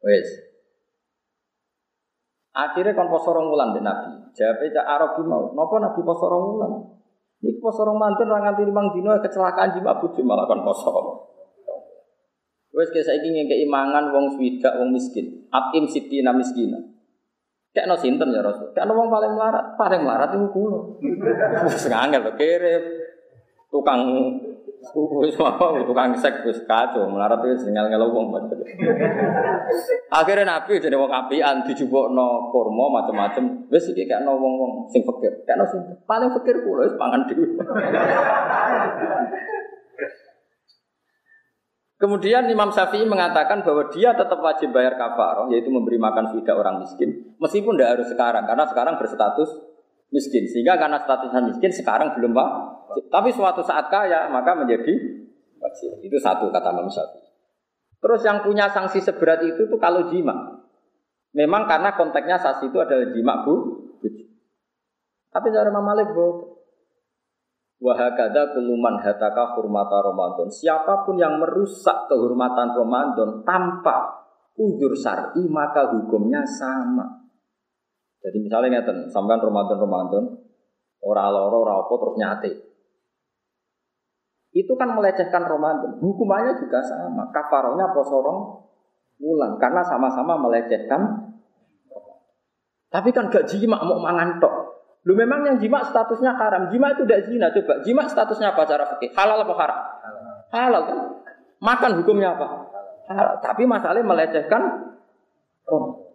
Wes. 0.00 0.28
Akhirnya 2.56 2.96
kon 2.96 3.12
poso 3.12 3.36
rong 3.36 3.52
wulan 3.52 3.76
di 3.76 3.84
Nabi. 3.84 4.32
Jawabe 4.32 4.72
cak 4.72 4.86
Arabi 4.88 5.22
mau, 5.28 5.52
napa 5.52 5.76
Nabi 5.76 6.00
poso 6.08 6.24
rong 6.24 6.44
wulan? 6.56 6.72
Iki 7.44 7.60
poso 7.60 7.84
rong 7.84 8.00
mantun 8.00 8.32
ra 8.32 8.40
nganti 8.40 8.64
limang 8.64 8.96
dino 8.96 9.12
kecelakaan 9.20 9.76
jimat 9.76 10.00
bojo 10.00 10.20
malah 10.24 10.48
kon 10.48 10.64
poso. 10.64 10.90
Wes 12.72 12.88
kaya 12.88 13.04
saiki 13.04 13.28
ngekeki 13.28 13.68
mangan 13.68 14.08
wong 14.08 14.40
swidak 14.40 14.72
wong 14.80 14.88
miskin. 14.88 15.44
Atim 15.52 15.84
sitina 15.84 16.32
miskina. 16.32 16.80
Kayak 17.70 17.86
no 17.86 17.94
sinten 17.94 18.34
ya 18.34 18.42
Rasul. 18.42 18.74
Kayak 18.74 18.90
no 18.90 18.98
wong 18.98 19.08
paling 19.14 19.32
melarat, 19.38 19.78
paling 19.78 20.02
melarat 20.02 20.34
itu 20.34 20.46
kulo. 20.50 20.98
Sengangel 21.70 22.26
lo 22.26 22.34
kirim 22.34 22.82
tukang 23.70 24.02
wis 25.22 25.38
apa 25.38 25.78
tukang 25.86 26.10
sek 26.18 26.42
wis 26.42 26.66
kacau 26.66 27.06
melarat 27.06 27.38
wis 27.46 27.62
ngel 27.62 27.86
ngel 27.86 28.10
wong 28.10 28.34
Akhirnya 30.10 30.42
Nabi 30.50 30.82
jadi 30.82 30.98
wong 30.98 31.14
apian 31.14 31.62
dijupukno 31.62 32.50
kurma 32.50 32.98
macam-macam. 32.98 33.70
Wis 33.70 33.94
iki 33.94 34.02
kayak 34.10 34.26
no 34.26 34.34
wong-wong 34.34 34.90
sing 34.90 35.06
fakir. 35.06 35.30
Kayak 35.46 35.62
no. 35.62 35.64
Paling 36.10 36.34
fakir 36.34 36.66
kulo 36.66 36.82
wis 36.82 36.98
pangan 36.98 37.22
dhewe. 37.30 37.54
Kemudian 42.00 42.48
Imam 42.48 42.72
Syafi'i 42.72 43.04
mengatakan 43.04 43.60
bahwa 43.60 43.92
dia 43.92 44.16
tetap 44.16 44.40
wajib 44.40 44.72
bayar 44.72 44.96
kafaroh, 44.96 45.52
yaitu 45.52 45.68
memberi 45.68 46.00
makan 46.00 46.32
fidah 46.32 46.56
orang 46.56 46.80
miskin, 46.80 47.36
meskipun 47.36 47.76
tidak 47.76 48.00
harus 48.00 48.08
sekarang, 48.08 48.48
karena 48.48 48.64
sekarang 48.64 48.96
berstatus 48.96 49.52
miskin. 50.08 50.48
Sehingga 50.48 50.80
karena 50.80 51.04
statusnya 51.04 51.44
miskin 51.44 51.68
sekarang 51.68 52.16
belum 52.16 52.32
pak. 52.32 52.48
Tapi 53.12 53.28
suatu 53.36 53.60
saat 53.60 53.92
kaya 53.92 54.32
maka 54.32 54.56
menjadi 54.56 54.96
wajib. 55.60 56.00
Itu 56.00 56.16
satu 56.16 56.48
kata 56.48 56.72
Imam 56.72 56.88
Syafi'i. 56.88 57.28
Terus 58.00 58.24
yang 58.24 58.40
punya 58.40 58.72
sanksi 58.72 59.04
seberat 59.04 59.44
itu 59.44 59.68
tuh 59.68 59.76
kalau 59.76 60.08
jima. 60.08 60.56
Memang 61.36 61.68
karena 61.68 61.92
konteksnya 62.00 62.40
sanksi 62.40 62.72
itu 62.72 62.80
adalah 62.80 63.12
jima 63.12 63.44
bu. 63.44 63.54
Tapi 65.30 65.46
cara 65.52 65.68
Imam 65.68 65.84
Malik 65.84 66.10
bu, 66.16 66.58
Wahakada 67.80 68.52
kuluman 68.52 69.00
hataka 69.00 69.56
hurmata 69.56 70.04
Ramadan. 70.04 70.52
Siapa 70.52 71.08
pun 71.08 71.16
yang 71.16 71.40
merusak 71.40 72.12
kehormatan 72.12 72.76
Ramadan 72.76 73.40
tanpa 73.40 74.20
udur 74.60 74.92
syar'i 74.92 75.48
maka 75.48 75.88
hukumnya 75.88 76.44
sama. 76.44 77.24
Jadi 78.20 78.36
misalnya 78.44 78.84
ngeten, 78.84 79.08
sampean 79.08 79.40
Ramadan 79.40 79.80
Ramadan 79.80 80.24
ora 81.00 81.32
loro 81.32 81.64
ora 81.64 81.80
apa 81.80 81.94
terus 81.96 82.16
nyate. 82.20 82.52
Itu 84.52 84.76
kan 84.76 84.92
melecehkan 84.92 85.48
Ramadan. 85.48 85.96
Hukumannya 86.04 86.60
juga 86.60 86.84
sama. 86.84 87.32
Kafarohnya 87.32 87.96
posorong 87.96 88.60
bulan 89.16 89.56
karena 89.56 89.80
sama-sama 89.80 90.36
melecehkan. 90.36 91.32
Tapi 92.90 93.08
kan 93.14 93.32
gak 93.32 93.48
jima 93.48 93.80
mau 93.80 94.02
mangan 94.02 94.36
tok. 94.36 94.69
Lu 95.08 95.16
memang 95.16 95.48
yang 95.48 95.56
jima 95.56 95.80
statusnya 95.80 96.36
haram. 96.36 96.68
Jima 96.68 96.92
itu 96.92 97.08
tidak 97.08 97.24
zina. 97.28 97.46
Coba 97.52 97.80
jima 97.80 98.04
statusnya 98.04 98.52
apa 98.52 98.62
cara 98.68 98.84
fikih? 98.96 99.16
Halal 99.16 99.44
apa 99.44 99.54
haram? 99.56 99.80
Halal 100.52 100.82
kan? 100.84 100.98
Makan 101.60 101.90
hukumnya 102.04 102.36
apa? 102.36 102.46
Halal. 103.08 103.34
Tapi 103.40 103.64
masalahnya 103.64 104.04
melecehkan 104.04 104.62
rom. 105.64 106.14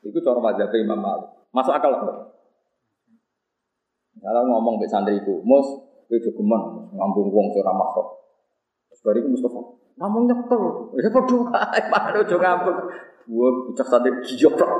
Itu 0.00 0.18
cara 0.24 0.40
wajah 0.40 0.72
Imam 0.80 0.96
Malik. 0.96 1.28
Masuk 1.52 1.76
akal 1.76 1.92
apa? 1.92 2.38
Kalau 4.18 4.42
ngomong 4.50 4.82
be 4.82 4.86
santriku, 4.90 5.46
mus, 5.46 5.66
gue 6.10 6.18
jogeman, 6.18 6.90
ngambung 6.90 7.30
wong 7.30 7.54
sing 7.54 7.62
ramah 7.62 7.94
kok. 7.94 8.06
Terus 8.90 9.00
bariku 9.06 9.28
Mustafa, 9.30 9.60
ngomong 9.94 10.26
nyekel. 10.26 10.62
Ya 10.98 11.10
padha 11.14 11.36
wae, 11.38 11.80
padha 11.92 12.18
aja 12.26 12.36
ngambung. 12.36 12.78
Gua 13.28 13.48
bocah 13.68 13.86
santri 13.86 14.10
giyoprok. 14.24 14.72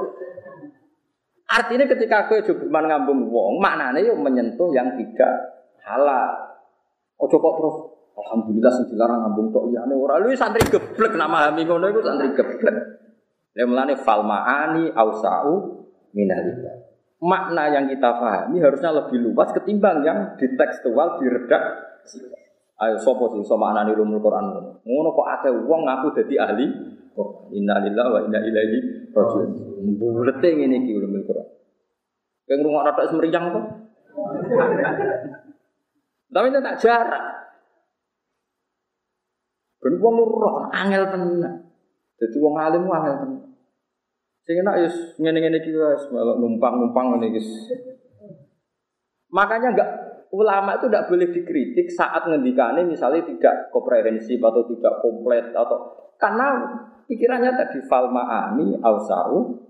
Artinya 1.49 1.89
ketika 1.89 2.29
aku 2.29 2.45
juga 2.45 2.69
ngambung 2.69 3.33
wong, 3.33 3.57
maknanya 3.57 4.05
yuk 4.05 4.20
menyentuh 4.20 4.69
yang 4.77 4.93
tidak 5.01 5.33
halal. 5.81 6.61
Ojo 7.19 7.37
kok 7.41 7.55
terus 7.57 7.77
Alhamdulillah 8.19 8.73
sing 8.75 8.87
dilarang 8.91 9.20
ngambung 9.25 9.49
tok 9.55 9.65
liyane 9.70 9.95
ora. 9.95 10.19
Lu 10.19 10.35
santri 10.35 10.66
geblek 10.66 11.15
nama 11.15 11.49
hami 11.49 11.62
ngono 11.62 11.87
iku 11.87 12.03
santri 12.03 12.35
geblek. 12.35 12.77
Lha 13.55 13.65
mulane 13.65 13.95
fal 13.95 14.27
ma'ani 14.27 14.91
ausa'u 14.93 15.55
minal 16.15 16.43
Makna 17.19 17.75
yang 17.75 17.91
kita 17.91 18.15
pahami 18.15 18.62
harusnya 18.62 18.95
lebih 18.95 19.19
luas 19.19 19.51
ketimbang 19.51 20.07
yang 20.07 20.39
di 20.39 20.47
tekstual 20.55 21.19
diredak. 21.19 21.62
Ayo 22.78 22.94
sopo 22.94 23.34
sih 23.34 23.42
so 23.42 23.59
maknane 23.59 23.90
ulumul 23.90 24.22
Quran 24.22 24.55
ngono. 24.55 24.70
Ngono 24.86 25.09
kok 25.10 25.28
akeh 25.34 25.50
wong 25.66 25.82
ngaku 25.82 26.14
dadi 26.14 26.34
ahli 26.38 26.66
Quran. 27.10 27.50
Innalillahi 27.50 28.10
wa 28.14 28.20
inna 28.22 28.38
ilaihi 28.38 28.78
rajiun. 29.10 29.50
Bulete 29.98 30.48
ngene 30.55 30.86
iki 30.86 30.94
ulumul 30.94 31.26
Quran. 31.26 31.48
Yang 32.46 32.60
rumah 32.62 32.86
rata 32.86 33.10
semeriang 33.10 33.50
tuh. 33.50 33.64
Tapi 36.28 36.46
itu 36.55 36.59
tak 36.62 36.78
jarak. 36.78 37.24
Ben 39.82 39.94
wong 39.98 40.14
roh 40.38 40.70
angel 40.70 41.10
tenan. 41.10 41.74
Dadi 42.14 42.36
wong 42.38 42.55
alim 42.62 42.86
angel 42.86 43.14
tenan. 43.26 43.42
Sing 44.46 44.55
enak 44.64 44.74
ya 44.80 44.88
ngene-ngene 45.18 45.60
iki 45.60 45.74
wis 45.74 46.09
numpang-numpang 46.14 47.10
ngene 47.10 47.26
iki. 47.34 47.42
Makanya 49.34 49.76
enggak 49.76 49.90
ulama 50.34 50.76
itu 50.76 50.86
tidak 50.88 51.09
boleh 51.09 51.28
dikritik 51.32 51.88
saat 51.88 52.28
ngendikane 52.28 52.84
misalnya 52.84 53.24
tidak 53.24 53.72
komprehensif 53.72 54.36
atau 54.40 54.62
tidak 54.68 54.94
komplit 55.00 55.52
atau 55.56 55.78
karena 56.18 56.66
pikirannya 57.09 57.55
tadi 57.56 57.78
falmaani 57.86 58.82
ausau 58.82 59.68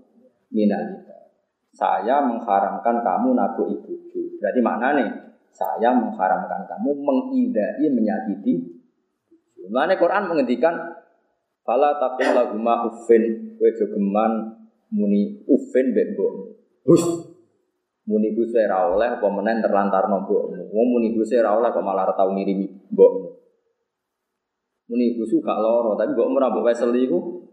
minalita. 0.51 1.31
Saya 1.69 2.25
mengharamkan 2.25 3.05
kamu 3.05 3.37
nabu 3.37 3.69
ibu. 3.69 3.93
Berarti 4.41 4.61
mana 4.65 4.87
nih? 4.97 5.09
Saya 5.53 5.93
mengharamkan 5.93 6.65
kamu 6.65 6.91
mengidai 6.97 7.85
menyakiti. 7.93 8.81
Mana 9.69 9.93
Quran 10.01 10.25
menghentikan 10.25 10.73
fala 11.61 12.01
takul 12.01 12.33
laguma 12.33 12.89
uffin 12.89 13.53
kowe 13.61 13.69
geman 13.69 14.57
muni 14.89 15.45
uffin 15.45 15.93
bebo. 15.93 16.57
Muni 18.09 18.33
Gusti 18.33 18.57
ora 18.57 18.89
oleh 18.89 19.21
apa 19.21 19.27
menen 19.29 19.61
terlantar 19.61 20.09
mbokmu. 20.09 20.73
Wong 20.73 20.87
muni 20.97 21.13
Gusti 21.13 21.37
ora 21.37 21.53
oleh 21.53 21.69
kok 21.69 21.85
malah 21.85 22.09
tau 22.17 22.33
ngirimi 22.33 22.89
mbokmu. 22.89 23.27
Muni 24.89 25.13
Gusti 25.13 25.37
gak 25.37 25.61
loro, 25.61 25.93
tapi 25.93 26.17
mbokmu 26.17 26.41
ora 26.41 26.49
mbok 26.49 26.65
wesel 26.65 26.89
iku. 26.97 27.45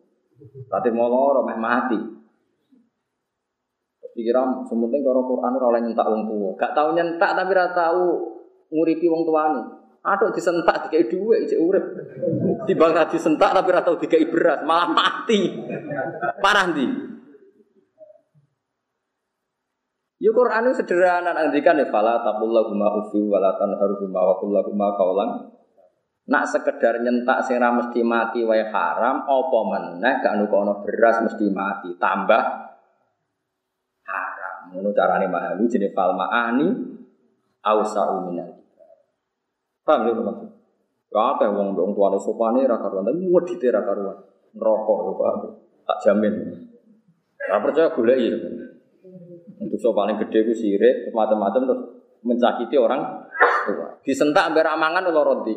Tadi 0.72 0.88
mau 0.96 1.12
loro 1.12 1.44
meh 1.44 1.60
mati. 1.60 2.00
Pikiran 4.16 4.64
sementing 4.64 5.04
karo 5.04 5.28
Quran 5.28 5.60
ora 5.60 5.66
oleh 5.76 5.80
nyentak 5.84 6.08
wong 6.08 6.24
tuwa. 6.24 6.50
Gak 6.56 6.72
tau 6.72 6.96
nyentak 6.96 7.36
tapi 7.36 7.50
ora 7.52 7.68
tau 7.76 8.04
nguripi 8.72 9.12
wong 9.12 9.28
tuane. 9.28 9.62
Aduh 10.06 10.32
disentak 10.32 10.88
dikai 10.88 11.12
dhuwit 11.12 11.50
cek 11.52 11.60
urip. 11.60 11.84
Timbang 12.64 12.96
ra 12.96 13.04
disentak 13.12 13.52
tapi 13.52 13.68
ora 13.76 13.84
tau 13.84 14.00
dikai 14.00 14.24
beras, 14.32 14.64
malah 14.64 14.88
mati. 14.88 15.52
Parah 16.40 16.72
ndi? 16.72 17.15
Ya 20.26 20.34
Quran 20.34 20.66
itu 20.66 20.82
sederhana 20.82 21.30
ngendikan 21.38 21.78
ya 21.78 21.86
fala 21.86 22.18
taqullahuma 22.26 22.98
ufi 22.98 23.22
wala 23.30 23.54
tanharhuma 23.54 24.18
wa 24.26 24.34
kullahuma 24.42 24.98
qaulan. 24.98 25.54
Nak 26.26 26.50
sekedar 26.50 26.98
nyentak 26.98 27.46
sing 27.46 27.62
ra 27.62 27.70
mesti 27.70 28.02
mati 28.02 28.42
wae 28.42 28.66
haram 28.66 29.22
apa 29.22 29.58
meneh 29.70 30.18
gak 30.18 30.34
nukono 30.42 30.82
beras 30.82 31.22
mesti 31.22 31.46
mati 31.54 31.94
tambah 32.02 32.42
haram. 34.02 34.54
Ngono 34.74 34.90
carane 34.90 35.30
mahali 35.30 35.70
jenenge 35.70 35.94
fal 35.94 36.18
maani 36.18 36.74
ausa'u 37.62 38.26
minal. 38.26 38.50
Paham 39.86 40.10
ya 40.10 40.12
maksud? 40.26 40.50
Gak 41.06 41.26
ada 41.38 41.54
wong 41.54 41.78
wong 41.78 41.94
tuane 41.94 42.18
sopane 42.18 42.66
ra 42.66 42.82
karuan 42.82 43.06
tapi 43.06 43.30
wedite 43.30 43.70
ra 43.70 43.86
karuan. 43.86 44.26
Neraka 44.58 44.94
ya 45.06 45.12
paham. 45.14 45.38
Tak 45.86 45.98
jamin. 46.02 46.34
Ora 47.46 47.62
percaya 47.62 47.94
golek 47.94 48.18
ya. 48.18 48.34
Untuk 49.56 49.80
so 49.80 49.96
paling 49.96 50.20
gede 50.20 50.44
itu 50.44 50.52
sirik, 50.52 51.08
macam-macam 51.16 51.62
terus 51.64 51.82
mencakiti 52.26 52.76
orang 52.76 53.00
tua. 53.64 53.88
Disentak 54.04 54.52
ambil 54.52 54.66
ramangan 54.68 55.08
ulo 55.08 55.22
roti. 55.24 55.54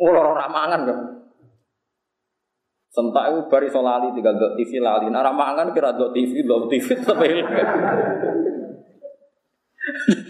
Ulo 0.00 0.20
ramangan 0.34 0.80
kan. 0.84 0.98
Sentak 2.94 3.34
itu 3.34 3.50
bari 3.50 3.66
solali 3.66 4.14
tinggal 4.14 4.38
dot 4.38 4.54
TV 4.54 4.78
lali. 4.78 5.10
Nah 5.10 5.18
ramangan 5.18 5.74
kira 5.74 5.98
dot 5.98 6.14
TV, 6.14 6.46
dot 6.46 6.70
TV 6.70 6.94
tetap 6.94 7.18
eling. 7.18 7.48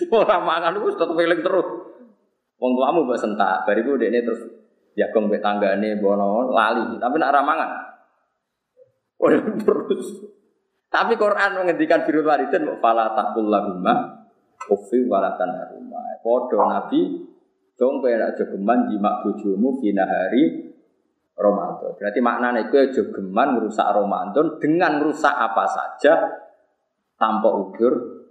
ramangan 0.09 0.73
itu 0.73 0.89
tetap 0.97 1.13
eling 1.13 1.41
terus. 1.45 1.69
Wong 2.57 2.73
tuamu 2.79 3.05
mbak 3.05 3.21
sentak, 3.21 3.69
bariku 3.69 4.01
ini 4.01 4.25
terus 4.25 4.41
jagung 4.97 5.29
mbek 5.29 5.45
tanggane 5.45 6.01
bono 6.01 6.49
lali. 6.57 6.97
Tapi 6.97 7.17
nak 7.21 7.35
ramangan. 7.37 7.71
Oh 9.21 9.29
terus. 9.61 10.09
Tapi 10.95 11.19
Quran 11.19 11.59
menghentikan 11.59 12.07
birul 12.07 12.23
walidin 12.23 12.79
fala 12.79 13.19
taqul 13.19 13.51
lahumma 13.51 14.23
ufi 14.71 15.03
walatan 15.11 15.51
haruma. 15.51 16.23
Padha 16.23 16.63
Nabi 16.71 17.19
dong 17.75 17.99
kowe 17.99 18.15
nek 18.15 18.39
jogeman 18.39 18.87
jimak 18.87 19.27
bojomu 19.27 19.83
fina 19.83 20.07
hari 20.07 20.71
Ramadan. 21.35 21.99
Berarti 21.99 22.21
maknanya 22.23 22.71
itu 22.71 22.79
jogeman 22.95 23.59
merusak 23.59 23.91
Ramadan 23.91 24.63
dengan 24.63 25.03
merusak 25.03 25.35
apa 25.35 25.67
saja 25.67 26.31
tanpa 27.19 27.49
udur. 27.51 28.24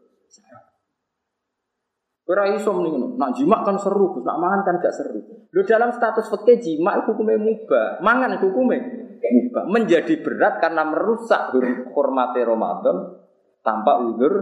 Ora 2.24 2.48
iso 2.56 2.72
mending 2.72 3.20
Nak 3.20 3.32
jimak 3.36 3.68
kan 3.68 3.76
seru, 3.76 4.24
nak 4.24 4.40
mangan 4.40 4.62
kan 4.64 4.76
gak 4.80 4.95
seru. 4.95 5.20
Lu 5.52 5.62
dalam 5.68 5.91
status 5.91 6.32
fikih 6.32 6.58
jimak 6.60 7.04
hukumnya 7.04 7.36
mubah, 7.36 8.00
mangan 8.00 8.40
hukumnya 8.40 8.80
mubah. 9.20 9.64
Menjadi 9.68 10.24
berat 10.24 10.64
karena 10.64 10.88
merusak 10.88 11.52
hormati 11.91 12.41
Ramadan 12.48 13.20
tanpa 13.60 14.00
udur. 14.08 14.34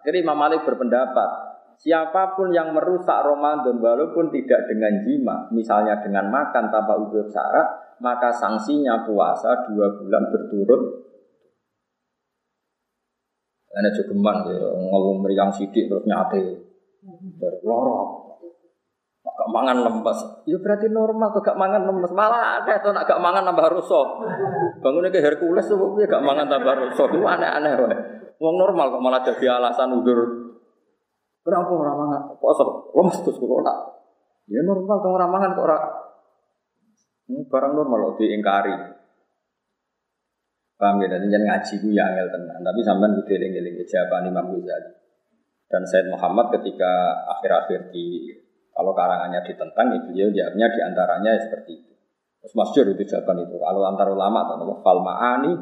Akhirnya 0.00 0.22
Imam 0.22 0.38
Malik 0.38 0.64
berpendapat, 0.64 1.28
siapa 1.76 2.38
pun 2.38 2.54
yang 2.54 2.72
merusak 2.72 3.26
Ramadan 3.26 3.76
walaupun 3.76 4.32
tidak 4.32 4.70
dengan 4.70 5.02
jima, 5.02 5.50
misalnya 5.52 5.98
dengan 6.00 6.30
makan 6.30 6.72
tanpa 6.72 6.94
udur 6.94 7.26
syarat, 7.28 7.98
maka 8.00 8.32
sanksinya 8.32 9.04
puasa 9.04 9.66
dua 9.68 9.92
bulan 9.98 10.24
berturut 10.30 10.82
Ana 13.76 13.92
jogeman 13.92 14.48
ya 14.48 14.72
ngomong 14.72 15.20
meriang 15.20 15.52
sidik 15.52 15.92
terus 15.92 16.08
nyate. 16.08 16.64
Loro. 17.60 18.24
Gak 19.26 19.50
mangan 19.52 19.84
lemes. 19.84 20.18
Ya 20.48 20.56
berarti 20.56 20.88
normal 20.88 21.28
tuh 21.36 21.44
gak 21.44 21.60
mangan 21.60 21.84
lemes. 21.84 22.08
Malah 22.16 22.64
ada 22.64 22.80
tuh 22.80 22.96
gak 22.96 23.20
mangan 23.20 23.44
nambah 23.44 23.68
rusak. 23.76 24.08
Bangunnya 24.80 25.12
ke 25.12 25.20
Hercules 25.20 25.68
tuh 25.68 25.76
dia 26.00 26.08
gak 26.08 26.24
mangan 26.24 26.48
tambah 26.48 26.72
rusak. 26.72 27.12
Itu 27.12 27.20
aneh-aneh 27.20 27.72
wae. 27.76 27.96
Wong 28.40 28.56
normal 28.56 28.96
kok 28.96 29.02
malah 29.04 29.20
jadi 29.20 29.60
alasan 29.60 29.92
udur. 29.92 30.20
Kenapa 31.44 31.68
orang 31.68 31.96
mangan? 32.00 32.20
Puasa 32.40 32.64
lemes 32.96 33.18
terus 33.28 33.36
kulo 33.36 33.60
nak. 33.60 33.76
Ya 34.48 34.64
normal 34.64 35.04
tuh 35.04 35.12
orang 35.12 35.28
mangan 35.28 35.50
kok 35.52 35.64
ora. 35.68 35.78
Barang 37.52 37.72
normal 37.76 37.98
loh 38.00 38.12
diingkari. 38.16 38.95
Paham 40.76 41.00
ya, 41.00 41.08
dan 41.08 41.24
ngaji 41.24 41.74
ku 41.80 41.88
ya 41.88 42.12
angel 42.12 42.28
tenan. 42.28 42.60
Tapi 42.60 42.80
sampean 42.84 43.16
kudu 43.16 43.32
eling-eling 43.32 43.80
jawaban 43.88 44.28
Imam 44.28 44.52
Ghazali. 44.52 44.92
Dan 45.66 45.82
Said 45.88 46.06
Muhammad 46.12 46.52
ketika 46.52 47.16
akhir-akhir 47.36 47.90
di 47.90 48.30
kalau 48.76 48.92
karangannya 48.92 49.40
ditentang, 49.40 49.88
itu 49.96 50.12
dia 50.12 50.28
jawabnya 50.28 50.68
di 50.68 50.80
antaranya 50.84 51.32
seperti 51.40 51.80
itu. 51.80 51.92
Terus 52.44 52.52
masyur 52.52 52.86
itu 52.92 53.02
jawaban 53.08 53.48
itu. 53.48 53.56
Kalau 53.56 53.80
antar 53.88 54.12
ulama 54.12 54.44
atau 54.44 54.76
fal 54.84 55.00
ma'ani 55.00 55.52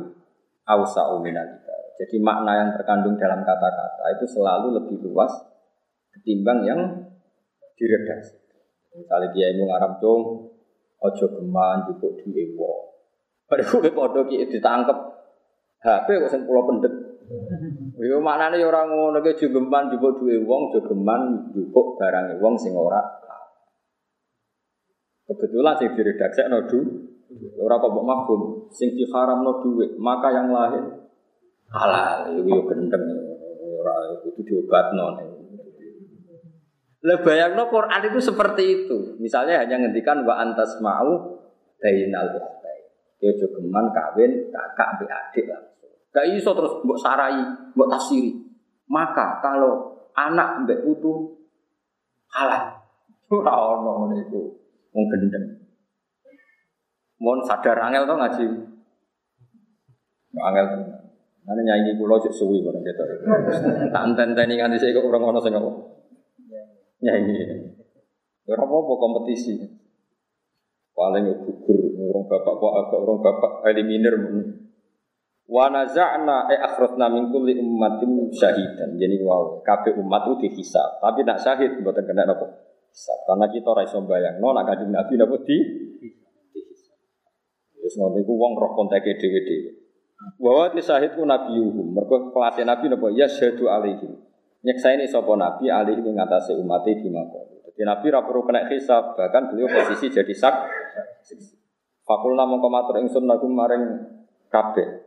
ausa 0.67 1.15
uminalika. 1.15 1.73
Jadi 1.95 2.19
makna 2.19 2.59
yang 2.59 2.71
terkandung 2.75 3.15
dalam 3.15 3.47
kata-kata 3.47 4.19
itu 4.19 4.27
selalu 4.27 4.83
lebih 4.83 4.99
luas 5.07 5.31
ketimbang 6.11 6.67
yang 6.67 6.81
diredaksi. 7.79 8.35
Misalnya 8.99 9.31
dia 9.31 9.55
ingin 9.55 9.71
ngarap 9.71 10.03
dong, 10.03 10.51
ojo 10.99 11.27
geman, 11.39 11.87
cukup 11.87 12.19
diwewo. 12.19 12.84
Bariku 13.55 13.79
ke 13.79 13.95
podo 13.95 14.27
ki 14.27 14.51
ditangkep. 14.51 14.99
HP 15.79 16.07
kok 16.11 16.31
sing 16.35 16.43
kula 16.43 16.67
pendet. 16.67 16.91
Yo 18.03 18.19
maknane 18.19 18.59
yo 18.59 18.67
ora 18.67 18.83
ngono 18.83 19.23
ki 19.23 19.39
jogeman 19.39 19.87
njupuk 19.87 20.19
duwe 20.19 20.43
wong, 20.43 20.75
jogeman 20.75 21.55
njupuk 21.55 21.95
barang 21.95 22.43
wong 22.43 22.59
sing 22.59 22.75
ora 22.75 22.99
Kebetulan 25.31 25.79
sing 25.79 25.95
diredaksekno 25.95 26.67
du 26.67 26.79
ora 27.63 27.79
kok 27.79 27.95
mbok 27.95 28.07
mafhum, 28.11 28.43
sing 28.75 28.99
diharamno 28.99 29.63
dhuwit, 29.63 30.03
maka 30.03 30.35
yang 30.35 30.51
lain 30.51 31.07
halal 31.71 32.35
iku 32.35 32.51
yo 32.51 32.63
gendeng 32.67 33.07
ora 33.63 34.19
kudu 34.19 34.43
diobatno. 34.43 35.15
Lah 37.07 37.19
bayangno 37.23 37.71
Quran 37.71 38.03
itu 38.03 38.19
seperti 38.19 38.65
itu. 38.83 38.97
Misalnya 39.23 39.63
hanya 39.63 39.79
ngendikan 39.79 40.27
wa 40.27 40.43
antas 40.43 40.83
mau 40.83 41.39
bainal 41.79 42.35
Ya 43.25 43.33
jogeman 43.41 43.89
kawin 43.89 44.53
kakak 44.53 45.01
ambil 45.01 45.09
adik 45.09 45.49
langsung. 45.49 45.97
Gak 46.13 46.29
iso 46.37 46.53
terus 46.53 46.85
mbok 46.85 47.01
sarai, 47.01 47.41
mbok 47.73 47.89
tafsiri. 47.89 48.37
Maka 48.85 49.41
kalau 49.41 49.97
anak 50.13 50.69
mbek 50.69 50.85
putu 50.85 51.41
halal. 52.29 52.85
Ora 53.33 53.81
ono 53.81 54.05
ngene 54.05 54.29
iku. 54.29 54.43
Wong 54.93 55.05
gendeng. 55.09 55.65
Mohon 57.17 57.41
sadar 57.49 57.81
angel 57.81 58.05
to 58.05 58.15
ngaji. 58.21 58.47
Angel 60.37 60.67
Mana 61.45 61.61
nyanyi 61.61 62.01
pulau 62.01 62.17
cek 62.17 62.33
suwi 62.33 62.65
barang 62.65 62.81
kita. 62.81 63.05
Tak 63.93 64.03
enten-enteni 64.09 64.57
nganti 64.57 64.81
saya 64.81 64.97
kok 64.97 65.05
orang 65.05 65.37
sing 65.45 65.53
apa. 65.53 65.71
Nyanyi. 67.05 67.37
Apa-apa 68.49 68.93
kompetisi. 68.97 69.84
Paling 70.95 71.27
gugur 71.43 71.91
orang 71.99 72.25
bapak 72.31 72.55
kok 72.55 72.75
agak 72.79 72.99
orang 73.03 73.19
bapak 73.19 73.53
eliminir. 73.67 74.15
Wa 75.45 75.69
naza'na 75.69 76.49
e 76.49 76.57
akhrajna 76.57 77.11
min 77.11 77.35
kulli 77.35 77.59
ummatin 77.59 78.31
syahidan. 78.31 78.97
Jadi 78.97 79.19
wow, 79.21 79.61
kabeh 79.61 79.99
umat 79.99 80.31
itu 80.31 80.49
dihisab. 80.49 81.03
Tapi 81.03 81.27
nak 81.27 81.43
syahid 81.43 81.83
mboten 81.83 82.07
kena 82.07 82.25
napa? 82.25 82.47
Hisab. 82.95 83.19
Karena 83.27 83.47
kita 83.51 83.69
ora 83.75 83.83
iso 83.83 83.99
bayangno 84.07 84.55
nak 84.55 84.65
kanjeng 84.71 84.95
Nabi 84.95 85.15
napa 85.19 85.37
di. 85.43 85.59
Wis 87.85 87.95
ngono 88.01 88.17
iku 88.23 88.33
wong 88.39 88.57
roh 88.57 88.73
konteke 88.73 89.19
dhewe-dhewe. 89.19 89.71
Bahwa 90.41 90.73
ti 90.73 90.81
syahid 90.81 91.19
ku 91.19 91.27
nabiyuhum. 91.27 91.93
Mergo 91.93 92.33
kelasé 92.33 92.63
Nabi 92.65 92.89
napa? 92.89 93.11
Ya 93.13 93.29
syahadu 93.29 93.69
alaihim. 93.69 94.25
nyeksa 94.65 94.97
ini 94.97 95.05
sopo 95.05 95.37
nabi 95.37 95.69
alih 95.69 96.01
mengatasi 96.01 96.57
umat 96.57 96.89
di 96.89 97.09
mako. 97.13 97.64
Jadi 97.75 97.83
nabi 97.83 98.07
rapuru 98.15 98.47
kena 98.47 98.71
hisab 98.71 99.19
bahkan 99.19 99.51
beliau 99.51 99.67
posisi 99.67 100.07
jadi 100.07 100.31
sak. 100.31 100.55
Fakulna 102.07 102.47
mongko 102.47 102.71
matur 102.71 103.03
ingsun 103.03 103.27
lagu 103.27 103.51
maring 103.51 103.99
kabeh. 104.47 105.03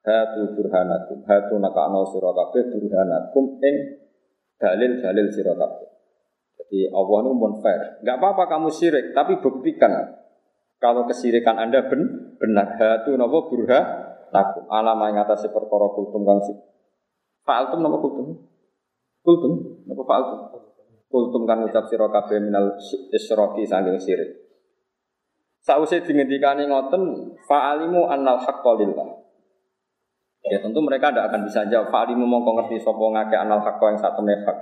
Hatu 0.00 0.56
burhanakum, 0.56 1.20
hatu 1.28 1.60
nakakno 1.60 2.08
sira 2.08 2.32
kabeh 2.32 2.72
burhanakum 2.72 3.60
ing 3.60 3.76
dalil-dalil 4.56 5.26
sira 5.28 5.52
kabeh. 5.52 5.88
Jadi 6.56 6.88
Allah 6.88 7.18
itu 7.28 7.32
pun 7.36 7.52
fair. 7.60 8.00
Enggak 8.00 8.16
apa-apa 8.24 8.42
kamu 8.48 8.72
syirik, 8.72 9.12
tapi 9.12 9.36
buktikan 9.44 10.16
kalau 10.80 11.04
kesirikan 11.04 11.60
Anda 11.60 11.84
ben, 11.92 12.32
benar. 12.40 12.80
Hatu 12.80 13.20
napa 13.20 13.52
burha 13.52 13.80
takum. 14.32 14.64
Alam 14.72 15.04
yang 15.12 15.28
atas 15.28 15.44
perkara 15.44 15.92
kultum 15.92 16.24
kang 16.24 16.40
sik. 16.40 16.56
Fa'altum 17.44 17.84
napa 17.84 18.00
kultum? 18.00 18.40
Kultum 19.20 19.52
napa 19.84 20.02
fa'altum? 20.08 20.65
Kultum 21.16 21.48
kan 21.48 21.64
ucap 21.64 21.88
sira 21.88 22.12
kabeh 22.12 22.44
minal 22.44 22.76
isyraki 23.08 23.64
saking 23.64 23.96
syirik. 23.96 24.36
Sausé 25.64 26.04
dingendikane 26.04 26.68
ngoten 26.68 27.32
fa'alimu 27.40 28.04
annal 28.04 28.36
haqqo 28.36 28.76
lillah. 28.76 29.16
Ya 30.44 30.60
tentu 30.60 30.76
mereka 30.84 31.08
tidak 31.08 31.32
akan 31.32 31.48
bisa 31.48 31.64
jawab. 31.72 31.88
Fa'alimu 31.88 32.28
mongko 32.28 32.60
ngerti 32.60 32.84
sapa 32.84 33.00
ngake 33.00 33.32
annal 33.32 33.64
haqqo 33.64 33.88
yang 33.88 33.96
satu 33.96 34.20
hak. 34.28 34.58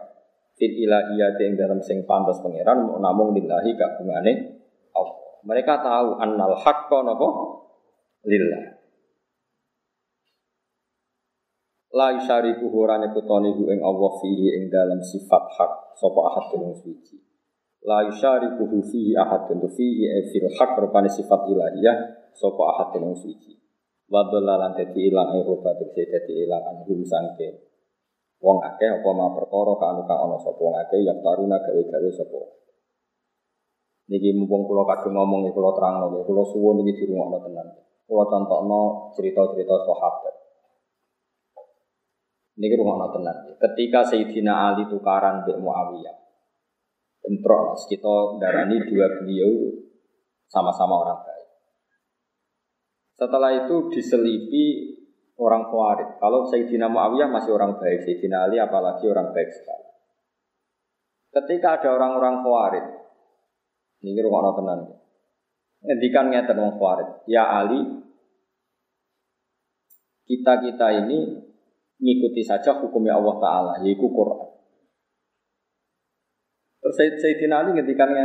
Fit 0.55 0.71
ilahiyati 0.71 1.43
yang 1.43 1.59
dalam 1.59 1.83
sing 1.83 2.07
pantas 2.07 2.39
pangeran 2.39 2.87
namung 3.03 3.35
lillahi 3.35 3.75
kagungane 3.75 4.63
Allah. 4.95 5.43
Mereka 5.43 5.83
tahu 5.83 6.23
annal 6.23 6.55
haqqo 6.55 7.03
napa 7.03 7.29
lillah. 8.31 8.74
La 11.95 12.11
yusyariku 12.11 12.75
ora 12.75 12.99
nyekutoni 12.99 13.55
hu 13.55 13.71
ing 13.71 13.79
Allah 13.79 14.11
fihi 14.19 14.51
ing 14.59 14.67
dalam 14.67 14.99
sifat 14.99 15.47
hak 15.47 15.95
sapa 15.95 16.21
ahad 16.27 16.51
wong 16.59 16.75
suci. 16.75 17.15
La 17.87 18.03
yusyariku 18.03 18.67
hu 18.67 18.83
fihi 18.83 19.15
ahad 19.15 19.47
tu 19.47 19.55
fihi 19.71 20.11
e 20.11 20.27
fil 20.27 20.51
hak 20.59 20.75
rupane 20.75 21.07
sifat 21.07 21.47
ilahiyah 21.47 21.97
sapa 22.35 22.63
ahad 22.75 22.99
wong 22.99 23.15
suci. 23.15 23.55
Wa 24.11 24.27
dalalan 24.27 24.75
ilang 24.75 25.39
ing 25.39 25.43
rupa 25.47 25.71
dadi 25.79 26.35
ilang 26.43 26.67
anhum 26.67 26.99
sangke. 27.07 27.63
Wong 28.43 28.59
akeh 28.59 28.91
apa 28.91 29.11
ma 29.15 29.31
perkara 29.31 29.79
kanu 29.79 30.03
kang 30.03 30.19
ana 30.19 30.37
sapa 30.43 30.59
wong 30.59 30.75
akeh 30.75 30.99
yang 30.99 31.23
taruna 31.23 31.63
gawe-gawe 31.63 32.11
sapa. 32.11 32.43
Niki 34.11 34.35
mumpung 34.35 34.67
kula 34.67 34.83
kadung 34.83 35.15
ngomong 35.15 35.47
kula 35.55 35.71
terangno 35.79 36.27
kula 36.27 36.43
suwun 36.43 36.83
iki 36.83 37.07
dirungokno 37.07 37.39
tenan. 37.39 37.71
Kula 38.03 38.27
contohno 38.27 39.15
cerita-cerita 39.15 39.79
sahabat. 39.87 40.44
Ini 42.55 42.71
rumah 42.79 43.11
tenan. 43.11 43.59
Ketika 43.59 44.07
Sayyidina 44.07 44.71
Ali 44.71 44.87
tukaran 44.87 45.43
Mbak 45.43 45.59
Muawiyah, 45.59 46.17
bentrok 47.19 47.75
kita 47.91 48.39
darani 48.39 48.79
dua 48.87 49.07
beliau 49.19 49.75
sama-sama 50.47 51.03
orang 51.03 51.19
baik. 51.27 51.49
Setelah 53.19 53.51
itu 53.67 53.91
diselipi 53.91 54.95
orang 55.35 55.67
Khawarij. 55.67 56.23
Kalau 56.23 56.47
Sayyidina 56.47 56.87
Muawiyah 56.87 57.27
masih 57.27 57.59
orang 57.59 57.75
baik, 57.83 58.07
Sayyidina 58.07 58.47
Ali 58.47 58.63
apalagi 58.63 59.03
orang 59.11 59.35
baik 59.35 59.51
sekali. 59.51 59.91
Ketika 61.35 61.83
ada 61.83 61.89
orang-orang 61.99 62.47
Khawarij, 62.47 62.87
ini 64.07 64.21
rumah 64.23 64.55
tenan. 64.55 64.81
Ngendikan 65.83 66.31
ngeten 66.31 66.55
wong 66.63 66.79
Khawarij, 66.79 67.27
ya 67.27 67.51
Ali, 67.51 67.83
kita-kita 70.25 71.03
ini 71.05 71.44
ngikuti 72.05 72.45
saja 72.45 72.77
hukumnya 72.77 73.17
Allah 73.17 73.37
Ta'ala, 73.41 73.73
yaitu 73.81 74.05
Quran. 74.13 74.53
Terus 76.85 76.97
Sayyidina 77.01 77.65
Ali 77.65 77.81
ngendikannya, 77.81 78.25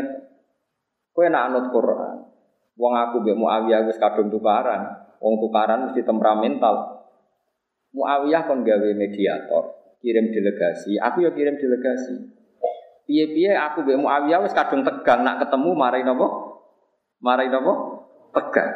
kowe 1.15 1.23
nak 1.31 1.47
anut 1.47 1.65
Quran, 1.71 2.27
wong 2.75 2.93
aku 3.07 3.23
mbek 3.23 3.39
Muawiyah 3.39 3.87
wis 3.87 3.95
kadung 3.95 4.27
tukaran, 4.27 5.07
wong 5.23 5.39
tukaran 5.39 5.87
mesti 5.87 6.03
temperamental. 6.03 7.07
Muawiyah 7.95 8.51
kon 8.51 8.67
gawe 8.67 8.89
mediator, 8.99 9.95
kirim 10.03 10.35
delegasi, 10.35 10.99
aku 10.99 11.23
ya 11.23 11.31
kirim 11.31 11.55
delegasi. 11.55 12.35
Piye-piye 13.07 13.55
aku 13.55 13.87
mbek 13.87 13.95
Muawiyah 13.95 14.43
wis 14.43 14.51
kadung 14.51 14.83
tegang 14.83 15.23
nak 15.23 15.39
ketemu 15.47 15.71
marai 15.71 16.03
napa? 16.03 16.27
Marai 17.23 17.47
napa? 17.47 17.73
Tegang. 18.35 18.71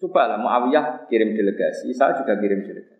Coba 0.00 0.32
lah 0.32 0.40
Muawiyah 0.40 1.12
kirim 1.12 1.36
delegasi, 1.36 1.92
saya 1.92 2.16
juga 2.16 2.40
kirim 2.40 2.64
delegasi. 2.64 2.95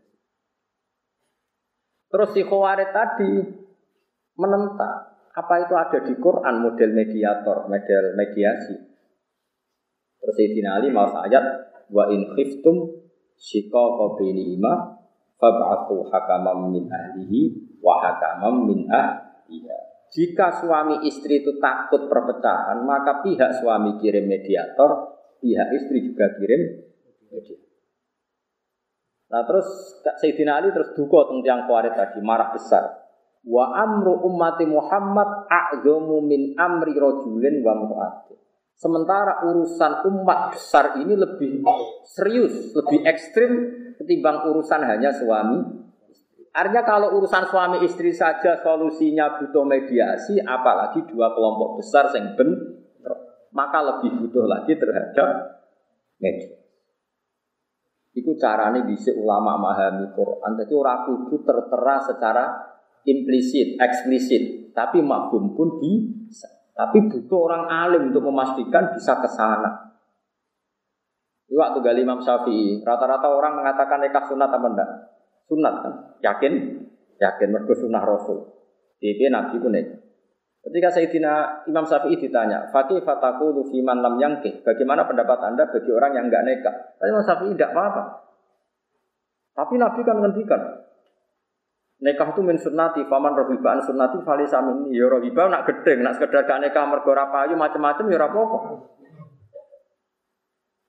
Terus 2.17 2.33
si 2.33 2.49
Khawarij 2.49 2.97
tadi 2.97 3.45
menentang 4.41 5.21
apa 5.37 5.55
itu 5.69 5.77
ada 5.77 6.01
di 6.01 6.17
Quran 6.17 6.65
model 6.65 6.97
mediator, 6.97 7.69
model 7.69 8.17
mediasi. 8.17 8.73
Terus 10.17 10.33
Sayyidina 10.33 10.81
Ali 10.81 10.89
mau 10.89 11.13
ayat 11.13 11.45
wa 11.93 12.09
in 12.09 12.33
khiftum 12.33 13.05
shiqaqa 13.37 14.17
bainihima 14.17 14.97
fab'athu 15.37 16.09
hakamam 16.09 16.73
min 16.73 16.89
ahlihi 16.89 17.53
wa 17.85 18.01
hakamam 18.01 18.65
min 18.65 18.89
ahliha. 18.89 20.09
Jika 20.09 20.65
suami 20.65 21.05
istri 21.05 21.45
itu 21.45 21.61
takut 21.61 22.09
perpecahan, 22.09 22.81
maka 22.81 23.21
pihak 23.21 23.61
suami 23.61 24.01
kirim 24.01 24.25
mediator, 24.25 25.21
pihak 25.45 25.69
istri 25.77 26.01
juga 26.01 26.33
kirim 26.33 26.81
mediator. 27.29 27.66
Nah 29.27 29.43
terus 29.43 29.67
Sayyidina 30.23 30.63
Ali 30.63 30.71
terus 30.71 30.95
duka 30.95 31.27
tentang 31.27 31.43
tiang 31.43 31.63
kuarit 31.67 31.99
tadi, 31.99 32.23
marah 32.23 32.55
besar. 32.55 33.07
Wa 33.47 33.75
amru 33.79 34.27
ummati 34.27 34.67
Muhammad 34.67 35.47
a'zamu 35.47 36.23
min 36.23 36.55
amri 36.59 36.95
rojulin 36.95 37.63
wa 37.63 37.75
mu'ati. 37.79 38.35
Sementara 38.77 39.47
urusan 39.47 40.05
umat 40.05 40.53
besar 40.53 41.01
ini 41.01 41.17
lebih 41.17 41.65
serius, 42.05 42.77
lebih 42.77 43.07
ekstrim 43.09 43.51
ketimbang 43.97 44.53
urusan 44.53 44.85
hanya 44.85 45.15
suami. 45.15 45.63
Artinya 46.53 46.85
kalau 46.85 47.17
urusan 47.17 47.49
suami 47.49 47.85
istri 47.85 48.13
saja 48.13 48.61
solusinya 48.61 49.41
butuh 49.41 49.65
mediasi, 49.65 50.41
apalagi 50.41 51.05
dua 51.09 51.33
kelompok 51.33 51.81
besar 51.81 52.13
yang 52.17 52.37
ben, 52.37 52.51
maka 53.53 53.79
lebih 53.81 54.25
butuh 54.25 54.45
lagi 54.45 54.77
terhadap 54.77 55.63
mediasi. 56.21 56.66
Iku 58.17 58.33
carane 58.41 58.89
bisa 58.89 59.13
ulama 59.13 59.61
memahami 59.61 60.09
Quran. 60.17 60.57
Jadi 60.57 60.73
orang 60.73 61.05
kudu 61.05 61.45
tertera 61.45 62.01
secara 62.01 62.45
implisit, 63.05 63.77
eksplisit, 63.77 64.73
tapi 64.73 65.05
makbum 65.05 65.53
pun 65.53 65.77
bisa. 65.77 66.49
Tapi 66.73 67.13
butuh 67.13 67.41
orang 67.45 67.65
alim 67.69 68.09
untuk 68.09 68.25
memastikan 68.25 68.97
bisa 68.97 69.21
ke 69.21 69.29
sana. 69.29 69.93
Waktu 71.47 71.79
gali 71.79 72.03
Imam 72.03 72.19
Syafi'i, 72.25 72.81
rata-rata 72.83 73.29
orang 73.29 73.61
mengatakan 73.61 74.03
nikah 74.03 74.25
sunat 74.25 74.51
apa 74.51 74.67
enggak? 74.67 74.91
Sunat 75.47 75.75
kan? 75.79 75.93
Yakin? 76.25 76.53
Yakin 77.21 77.49
mergo 77.53 77.73
sunnah 77.77 78.03
Rasul. 78.03 78.45
Jadi 78.99 79.29
Nabi 79.29 79.61
itu. 79.61 79.71
Ketika 80.67 80.99
Sayyidina 80.99 81.63
Imam 81.71 81.87
Syafi'i 81.87 82.19
ditanya, 82.19 82.67
Fakih 82.75 82.99
fataku 83.07 83.55
lufiman 83.55 84.03
lam 84.03 84.19
yangkih. 84.19 84.67
Bagaimana 84.67 85.07
pendapat 85.07 85.39
anda 85.47 85.71
bagi 85.71 85.95
orang 85.95 86.19
yang 86.19 86.27
enggak 86.27 86.43
nikah? 86.43 86.75
Imam 87.07 87.23
Syafi'i 87.23 87.55
tidak 87.55 87.71
apa-apa. 87.71 88.03
Tapi 89.55 89.75
Nabi 89.79 90.01
kan 90.03 90.19
ngendikan, 90.19 90.63
Nikah 91.97 92.29
itu 92.29 92.45
min 92.45 92.61
sunnati, 92.61 93.09
faman 93.09 93.33
rohibaan 93.33 93.81
sunnati 93.81 94.21
fali 94.21 94.45
samin 94.45 94.93
Ya 94.93 95.09
rohibah 95.09 95.49
nak 95.49 95.65
gedeng, 95.65 96.05
nak 96.05 96.21
sekedar 96.21 96.45
gak 96.45 96.61
nikah 96.61 96.85
mergo 96.85 97.17
payu 97.17 97.57
macam-macam 97.57 98.05
ya 98.13 98.21
apa 98.21 98.43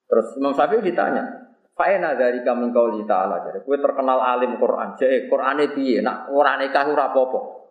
Terus 0.10 0.28
Imam 0.42 0.52
Syafi'i 0.58 0.84
ditanya, 0.84 1.24
Fa'ena 1.78 2.18
dari 2.18 2.42
kami 2.42 2.74
kau 2.74 2.90
ta'ala 3.06 3.46
jadi 3.46 3.62
kue 3.62 3.78
terkenal 3.78 4.18
alim 4.18 4.58
Quran, 4.58 4.98
jadi 4.98 5.30
Quran 5.30 5.62
piye, 5.78 6.02
nak 6.02 6.34
orang 6.34 6.66
nikah 6.66 6.90
ora 6.90 7.14
apa-apa. 7.14 7.67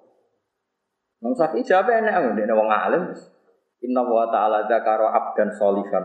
Imam 1.23 1.33
Syafi'i 1.33 1.65
jawab 1.65 1.89
enak, 1.89 2.37
dia 2.37 2.53
wong 2.53 2.69
alim. 2.69 3.03
Inna 3.85 4.03
wa 4.05 4.29
ta'ala 4.29 4.69
zakara 4.69 5.13
abdan 5.13 5.53
solihan. 5.57 6.05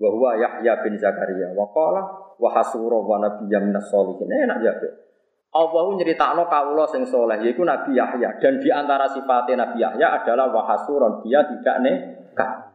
Wa 0.00 0.32
Yahya 0.36 0.80
bin 0.80 0.96
Zakaria. 0.96 1.52
Wa 1.52 1.68
qala 1.72 2.02
wa 2.40 2.48
hasura 2.56 2.96
wa 2.96 3.20
nabiyya 3.20 3.60
minas 3.60 3.88
solihin. 3.92 4.28
Enak 4.28 4.64
jawab. 4.64 5.10
Allah 5.50 5.82
nyeritakno 5.98 6.46
kawula 6.46 6.86
sing 6.86 7.02
soleh 7.02 7.42
yaiku 7.42 7.66
Nabi 7.66 7.98
Yahya 7.98 8.38
dan 8.38 8.62
di 8.62 8.70
antara 8.70 9.10
sifatnya 9.10 9.66
Nabi 9.66 9.82
Yahya 9.82 10.22
adalah 10.22 10.46
wahasuron 10.54 11.26
dia 11.26 11.42
tidak 11.42 11.76
nikah. 11.82 12.70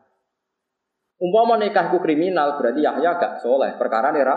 Umpama 1.15 1.55
nikahku 1.55 2.03
kriminal 2.03 2.59
berarti 2.59 2.83
Yahya 2.83 3.15
gak 3.15 3.39
soleh 3.39 3.79
perkara 3.79 4.11
nera 4.11 4.35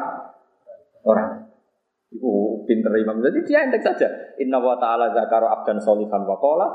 orang. 1.02 1.50
Ibu 2.14 2.62
pinter 2.62 2.94
imam 2.94 3.18
jadi 3.26 3.38
dia 3.42 3.59
entek 3.66 3.82
saja. 3.82 4.06
Inna 4.38 4.62
wa 4.62 4.78
ta'ala 4.78 5.10
zakaro 5.10 5.50
abdan 5.50 5.82
solihan 5.82 6.22
wa 6.22 6.38
qala 6.38 6.66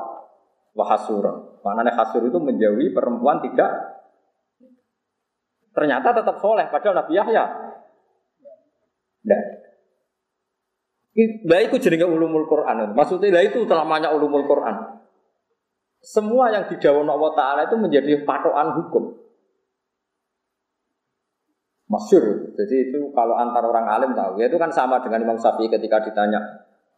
wahasuron. 0.74 1.62
Mana 1.64 1.94
hasur 1.94 2.26
itu 2.26 2.38
menjauhi 2.38 2.92
perempuan 2.92 3.40
tidak 3.42 3.72
ternyata 5.74 6.14
tetap 6.14 6.38
soleh 6.38 6.70
padahal 6.70 7.02
Nabi 7.02 7.14
Yahya. 7.18 7.46
Nah, 9.24 9.44
Lah 11.46 11.62
itu 11.62 11.78
jenenge 11.78 12.10
ulumul 12.10 12.50
Quran. 12.50 12.98
Maksudnya 12.98 13.30
lah 13.30 13.46
itu 13.46 13.70
telamanya 13.70 14.10
ulumul 14.18 14.50
Quran. 14.50 14.98
Semua 16.02 16.50
yang 16.50 16.66
didawon 16.68 17.06
Allah 17.06 17.32
Ta'ala 17.38 17.62
itu 17.70 17.78
menjadi 17.78 18.26
patokan 18.26 18.76
hukum. 18.76 19.24
Masyur. 21.86 22.58
Jadi 22.58 22.76
itu 22.90 23.14
kalau 23.14 23.38
antar 23.38 23.62
orang 23.62 23.86
alim 23.86 24.12
tahu. 24.18 24.42
Ya 24.42 24.50
itu 24.50 24.58
kan 24.58 24.74
sama 24.74 25.06
dengan 25.06 25.22
Imam 25.22 25.38
Syafi'i 25.38 25.70
ketika 25.70 26.02
ditanya. 26.02 26.42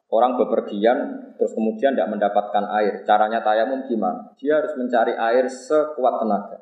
Orang 0.06 0.38
bepergian 0.38 1.34
terus 1.34 1.52
kemudian 1.58 1.98
tidak 1.98 2.14
mendapatkan 2.14 2.64
air. 2.78 3.02
Caranya 3.02 3.42
tayamum 3.42 3.90
gimana? 3.90 4.38
Dia 4.38 4.62
harus 4.62 4.78
mencari 4.78 5.18
air 5.18 5.50
sekuat 5.50 6.22
tenaga. 6.22 6.58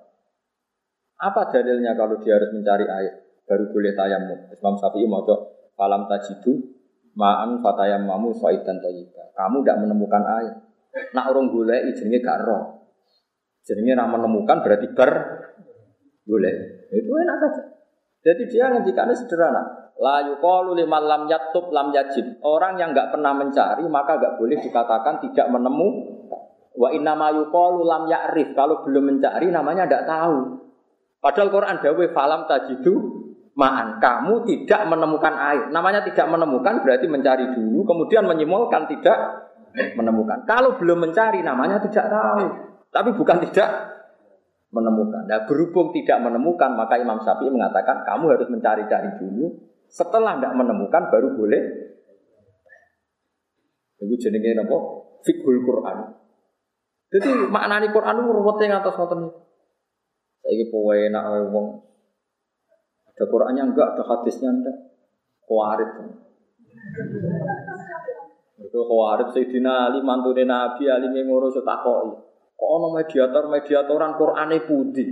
Apa 1.19 1.51
dalilnya 1.51 1.91
kalau 1.95 2.17
dia 2.23 2.39
harus 2.39 2.55
mencari 2.55 2.87
air? 2.87 3.13
Baru 3.43 3.67
boleh 3.69 3.91
tayamum. 3.91 4.39
Imam 4.47 4.75
Syafi'i 4.79 5.07
mau 5.07 5.27
falam 5.75 6.07
tajidu 6.07 6.55
ma'an 7.19 7.59
fatayam 7.59 8.07
mamu 8.07 8.31
dan 8.39 8.79
thayyibah. 8.79 9.35
Kamu 9.35 9.61
tidak 9.61 9.77
menemukan 9.83 10.23
air. 10.39 10.53
Nak 11.11 11.25
orang 11.33 11.51
boleh 11.51 11.89
jenenge 11.93 12.23
gak 12.23 12.41
roh. 12.47 12.87
Jenenge 13.65 13.95
ra 13.97 14.05
menemukan 14.07 14.63
berarti 14.63 14.87
ber 14.95 15.11
boleh. 16.23 16.53
Itu 16.91 17.11
enak 17.11 17.37
saja. 17.43 17.63
Jadi 18.23 18.43
dia 18.47 18.71
ngendikannya 18.71 19.15
sederhana. 19.15 19.82
La 20.01 20.25
yuqalu 20.25 20.73
liman 20.73 21.03
lam 21.05 21.21
yatub 21.29 21.69
lam 21.69 21.93
yajid. 21.93 22.41
Orang 22.41 22.81
yang 22.81 22.93
nggak 22.93 23.13
pernah 23.13 23.33
mencari 23.37 23.85
maka 23.85 24.17
nggak 24.17 24.35
boleh 24.41 24.57
dikatakan 24.57 25.21
tidak 25.21 25.47
menemu. 25.53 25.89
Wa 26.73 26.89
inna 26.89 27.13
ma 27.13 27.29
yuqalu 27.29 27.85
lam 27.85 28.09
ya'rif. 28.09 28.57
Kalau 28.57 28.81
belum 28.81 29.13
mencari 29.13 29.53
namanya 29.53 29.85
tidak 29.85 30.09
tahu. 30.09 30.37
Padahal 31.23 31.49
Quran 31.53 31.75
dawe 31.79 32.05
falam 32.11 32.41
tajidu 32.49 32.93
ma'an. 33.55 34.01
Kamu 34.01 34.43
tidak 34.43 34.81
menemukan 34.89 35.33
air. 35.37 35.63
Namanya 35.69 36.01
tidak 36.03 36.27
menemukan 36.27 36.83
berarti 36.83 37.07
mencari 37.07 37.45
dulu, 37.53 37.85
kemudian 37.85 38.25
menyimpulkan 38.25 38.89
tidak 38.89 39.17
menemukan. 39.95 40.43
Kalau 40.45 40.75
belum 40.77 41.09
mencari 41.09 41.45
namanya 41.45 41.79
tidak 41.79 42.09
tahu. 42.09 42.45
Tapi 42.93 43.09
bukan 43.17 43.37
tidak 43.49 43.69
menemukan. 44.73 45.25
Nah, 45.25 45.45
berhubung 45.45 45.93
tidak 45.93 46.17
menemukan, 46.21 46.73
maka 46.73 46.97
Imam 46.97 47.21
Syafi'i 47.21 47.49
mengatakan 47.49 48.05
kamu 48.05 48.37
harus 48.37 48.49
mencari-cari 48.49 49.21
dulu. 49.21 49.72
Setelah 49.93 50.41
tidak 50.41 50.57
menemukan 50.57 51.13
baru 51.13 51.37
boleh. 51.37 51.61
Itu 54.01 54.15
jenenge 54.17 54.57
apa? 54.57 54.77
Fikhul 55.21 55.61
Quran. 55.61 56.17
Jadi 57.13 57.29
maknani 57.53 57.93
Quran 57.93 58.25
itu 58.25 58.31
ruwetnya 58.33 58.81
atas 58.81 58.97
ngoten. 58.97 59.29
Saiki 60.41 60.73
powe 60.73 60.97
enak 60.97 61.23
wong 61.53 61.93
ada 63.13 63.23
Qurannya 63.29 63.63
enggak, 63.69 63.93
ada 63.93 64.03
hadisnya 64.09 64.49
enggak. 64.49 64.73
Khawarij. 65.45 65.91
Itu 68.65 68.79
khawarij 68.81 69.29
Sayyidina 69.29 69.93
Ali 69.93 70.01
mantune 70.01 70.49
Nabi 70.49 70.89
Ali 70.89 71.13
ngono 71.13 71.53
takoki. 71.53 72.11
Kok 72.57 72.69
ono 72.81 72.87
mediator-mediatoran 72.97 74.17
Qur'ane 74.17 74.57
putih. 74.65 75.09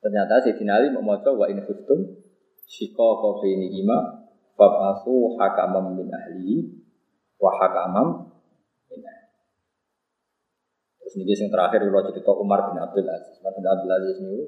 Ternyata 0.00 0.48
Sayyidina 0.48 0.80
Ali 0.80 0.88
mau 0.96 1.04
maca 1.04 1.28
wa 1.28 1.44
in 1.52 1.60
shiqaqa 2.68 3.28
baini 3.40 3.80
ima 3.80 4.28
fabasu 4.52 5.40
hakamam 5.40 5.96
min 5.96 6.12
ahli 6.12 6.68
wa 7.40 7.50
hakamam 7.56 8.28
min 8.92 9.00
ahli. 9.00 9.28
Terus 11.00 11.14
ini 11.24 11.32
yang 11.32 11.48
terakhir 11.48 11.80
kalau 11.88 12.04
cerita 12.12 12.32
Umar 12.36 12.68
bin 12.68 12.76
Abdul 12.76 13.08
Aziz. 13.08 13.40
Umar 13.40 13.56
bin 13.56 13.64
Abdul 13.64 13.92
Aziz 13.96 14.16
ini 14.20 14.44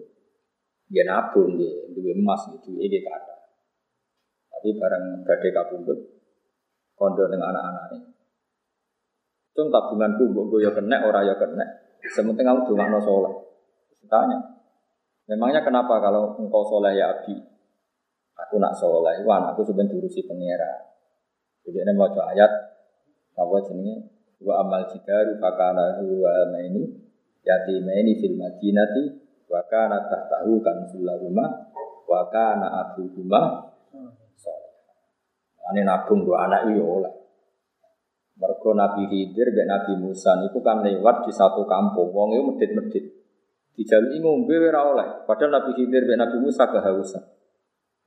dia 0.91 1.07
nabung 1.07 1.55
dia, 1.55 1.87
duwe 1.95 2.19
emas 2.19 2.51
gitu, 2.51 2.75
ini 2.75 2.99
kata. 3.07 3.37
Tapi 4.51 4.75
barang 4.75 5.23
gade 5.23 5.49
kabundut, 5.55 5.99
kondo 6.99 7.31
dengan 7.31 7.55
anak-anak 7.55 7.85
ini. 7.95 8.11
Cung 9.55 9.71
tabunganku, 9.71 10.35
gue 10.35 10.67
ya 10.67 10.75
kena, 10.75 11.07
orang 11.07 11.31
ya 11.31 11.35
kena. 11.39 11.63
Sementing 12.11 12.43
kamu 12.43 12.67
tuh 12.67 12.75
no 12.75 12.99
soleh. 12.99 13.35
Tanya, 14.11 14.43
memangnya 15.31 15.63
kenapa 15.63 16.03
kalau 16.03 16.35
engkau 16.43 16.67
soleh 16.67 16.99
ya 16.99 17.15
Abi? 17.15 17.49
Aku 18.47 18.57
nak 18.57 18.73
soleh, 18.73 19.21
wah 19.27 19.53
aku 19.53 19.67
sebenarnya 19.67 20.01
diurusi 20.01 20.25
pengira. 20.25 20.91
Jadi 21.61 21.77
ini 21.77 21.93
mau 21.93 22.09
ayat, 22.09 22.51
apa 23.37 23.57
jenisnya? 23.69 24.01
Wa 24.41 24.65
amal 24.65 24.89
jidaru 24.89 25.37
fakana 25.37 26.01
huwa 26.01 26.49
ini 26.65 26.89
yati 27.45 27.77
ini 27.77 28.12
fil 28.17 28.41
madinati 28.41 29.05
wa 29.53 29.61
kana 29.69 30.09
tahtahu 30.09 30.65
kanzul 30.65 31.05
rumah 31.05 31.69
wa 32.09 32.21
kana 32.33 32.89
abuhuma 32.89 33.69
Ane 35.71 35.87
nabung 35.87 36.27
dua 36.27 36.51
anak 36.51 36.67
iyo 36.67 36.83
oleh. 36.83 37.15
Mergo 38.43 38.75
Nabi 38.75 39.07
Khidir 39.07 39.55
dan 39.55 39.71
Nabi 39.71 40.03
Musa 40.03 40.35
itu 40.43 40.59
kan 40.67 40.83
lewat 40.83 41.29
di 41.29 41.31
satu 41.31 41.62
kampung, 41.62 42.11
wong 42.11 42.35
itu 42.35 42.43
medit-medit. 42.43 43.05
Dijalui 43.79 44.19
ngombe 44.19 44.51
ora 44.59 44.83
oleh. 44.91 45.09
Padahal 45.31 45.62
Nabi 45.62 45.71
Khidir 45.79 46.11
dan 46.11 46.27
Nabi 46.27 46.43
Musa 46.43 46.67
kehausan. 46.67 47.23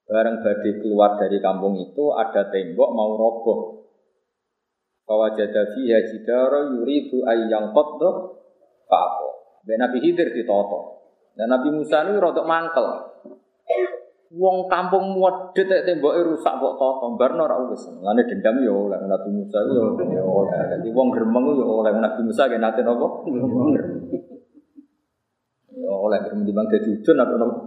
Bareng 0.04 0.44
badai 0.44 0.84
keluar 0.84 1.16
dari 1.16 1.40
kampung 1.40 1.80
itu 1.80 2.12
ada 2.12 2.52
tembok 2.52 2.90
mau 2.92 3.16
roboh. 3.16 3.60
Bahwa 5.08 5.32
jadafi 5.36 5.88
hajidara 5.92 6.76
yuridu 6.76 7.24
ayyang 7.24 7.72
qadda 7.72 8.10
fa'apo. 8.88 9.28
Nabi 9.64 9.98
Khidir 10.04 10.36
ditoto. 10.36 11.00
Dan 11.34 11.50
Nabi 11.50 11.72
Musa 11.72 12.04
ini 12.04 12.20
rotok 12.20 12.46
mangkel. 12.46 12.88
Wong 14.34 14.66
kampung 14.66 15.14
muat 15.14 15.54
detek 15.54 15.86
temboknya 15.86 16.26
rusak 16.26 16.58
kok 16.58 16.74
toto, 16.82 17.14
barno 17.22 17.46
ora 17.46 17.70
wis. 17.70 17.86
Lane 18.02 18.26
dendam 18.26 18.66
yo 18.66 18.90
oleh 18.90 18.98
Nabi 19.06 19.30
Musa 19.30 19.62
yo 19.70 19.94
yo 19.94 20.24
oleh. 20.26 20.58
Jadi 20.74 20.90
wong 20.90 21.14
gremeng 21.14 21.54
yo 21.54 21.86
oleh 21.86 21.94
Nabi 21.94 22.22
Musa 22.26 22.50
ge 22.50 22.58
nate 22.58 22.82
napa? 22.82 23.08
Yo 25.70 25.94
oleh 25.94 26.20
gremeng 26.26 26.50
bang 26.50 26.66
dadi 26.66 26.90
ujun 26.98 27.18
atau 27.22 27.38
napa? 27.38 27.58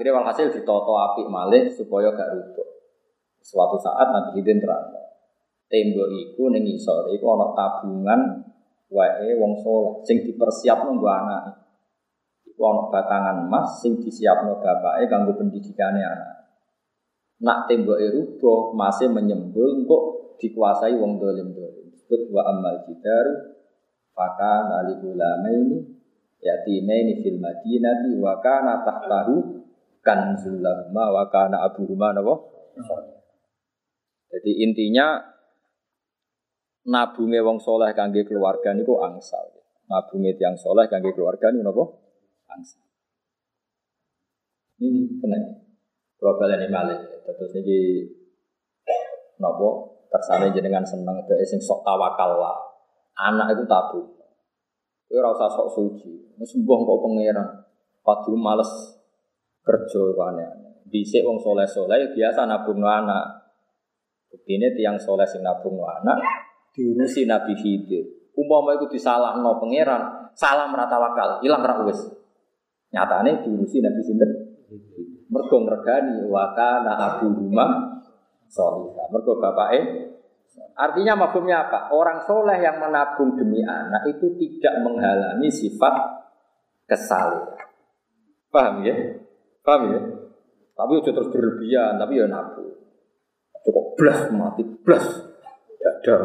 Akhirnya 0.00 0.16
walhasil 0.16 0.48
ditoto 0.48 0.96
api 0.96 1.28
malih 1.28 1.68
supaya 1.68 2.08
gak 2.16 2.32
rubuh. 2.32 2.64
Suatu 3.44 3.76
saat 3.76 4.08
Nabi 4.08 4.40
Hidin 4.40 4.56
terang. 4.56 4.96
Tembok 5.68 6.08
iku 6.08 6.48
ning 6.48 6.64
isor 6.72 7.12
iku 7.12 7.36
ana 7.36 7.52
tabungan 7.52 8.48
wae 8.88 9.36
wong 9.36 9.60
soleh 9.60 10.00
sing 10.08 10.24
dipersiapno 10.24 10.96
nggo 10.96 11.04
anake. 11.04 11.52
Iku 12.48 12.60
ana 12.64 12.88
batangan 12.88 13.44
emas 13.44 13.84
sing 13.84 14.00
disiapno 14.00 14.64
bapake 14.64 15.04
kanggo 15.04 15.36
pendidikane 15.36 16.00
anak. 16.00 16.48
Nak 17.44 17.68
temboke 17.68 18.08
rubuh 18.08 18.72
masih 18.72 19.12
menyembul 19.12 19.84
kok 19.84 20.04
dikuasai 20.40 20.96
wong 20.96 21.20
dolim-dolim. 21.20 21.92
Disebut 21.92 22.32
wa 22.32 22.48
amal 22.48 22.88
jidaru 22.88 23.52
faka 24.16 24.64
nali 24.64 24.96
ulamaini 25.04 26.00
yatimaini 26.40 27.20
fil 27.20 27.36
madinati 27.36 28.16
wa 28.16 28.40
kana 28.40 28.80
tahtahu 28.80 29.34
kanzul 30.00 30.60
lahuma 30.60 31.12
wa 31.12 31.24
kana 31.28 31.64
abuhuma 31.64 32.12
napa? 32.16 32.34
Jadi 34.30 34.62
intinya 34.64 35.20
nabunge 36.86 37.40
wong 37.44 37.58
soleh 37.60 37.92
kangge 37.92 38.24
keluarga 38.24 38.72
niku 38.72 39.00
angsal. 39.00 39.44
Nabunge 39.90 40.36
tiang 40.38 40.56
soleh 40.56 40.88
kangge 40.88 41.12
keluarga 41.12 41.52
niku 41.52 41.64
napa? 41.66 41.84
Angsal. 42.50 42.84
Ini 44.80 45.20
kena. 45.20 45.38
Kalian 46.20 46.60
ini 46.60 46.68
malih, 46.68 47.00
terus 47.24 47.52
ini 47.56 48.04
nopo 49.40 49.88
kersane 50.12 50.52
jenengan 50.52 50.84
seneng 50.84 51.24
ke 51.24 51.32
sing 51.48 51.56
sok 51.56 51.80
tawakal 51.80 52.36
lah. 52.36 52.60
Anak 53.16 53.56
itu 53.56 53.64
tabung. 53.64 54.04
Kowe 55.08 55.16
ora 55.16 55.32
usah 55.32 55.48
sok 55.48 55.68
suci. 55.72 56.36
Wis 56.36 56.52
sembuh 56.52 56.78
kok 56.84 57.00
pangeran. 57.00 57.48
Padu 58.04 58.36
males 58.36 58.99
kerja 59.70 60.02
aneh-aneh. 60.10 60.82
Dhisik 60.90 61.22
wong 61.22 61.38
soleh-soleh 61.38 62.10
biasa 62.10 62.50
nabung 62.50 62.82
anak. 62.82 63.54
Buktinya 64.26 64.66
tiang 64.74 64.98
soleh 64.98 65.26
sing 65.26 65.46
nabung 65.46 65.78
anak, 65.86 66.18
diurusi 66.74 67.26
Nabi 67.26 67.54
Khidir. 67.54 68.34
Umpama 68.34 68.78
itu 68.78 68.86
disalah 68.90 69.38
no 69.38 69.58
pangeran, 69.58 70.30
salah 70.34 70.66
merata 70.70 70.98
wakal, 70.98 71.28
hilang 71.42 71.62
ra 71.62 71.82
wis. 71.86 71.98
Nyatane 72.90 73.46
diurusi 73.46 73.78
Nabi 73.78 74.02
Sinten. 74.02 74.30
Mergo 75.30 75.62
ngregani 75.62 76.26
wa 76.26 76.50
kana 76.58 76.98
abu 76.98 77.30
rumah 77.30 78.02
solihah. 78.50 79.06
Mergo 79.14 79.38
bapake 79.38 80.10
Artinya 80.74 81.14
mafhumnya 81.14 81.68
apa? 81.68 81.92
Orang 81.92 82.24
soleh 82.24 82.58
yang 82.58 82.80
menabung 82.80 83.36
demi 83.36 83.60
anak 83.60 84.00
itu 84.10 84.32
tidak 84.40 84.80
menghalangi 84.80 85.52
sifat 85.52 85.94
kesal. 86.88 87.54
Paham 88.48 88.82
ya? 88.82 88.96
Paham 89.60 89.82
ya? 89.92 90.00
Tapi 90.76 90.92
udah 90.96 91.12
terus 91.12 91.30
berlebihan, 91.32 92.00
tapi 92.00 92.20
ya 92.20 92.26
nabung. 92.26 92.72
Cukup 93.60 93.92
blas 94.00 94.32
mati, 94.32 94.64
blas 94.64 95.04
ada. 95.80 96.16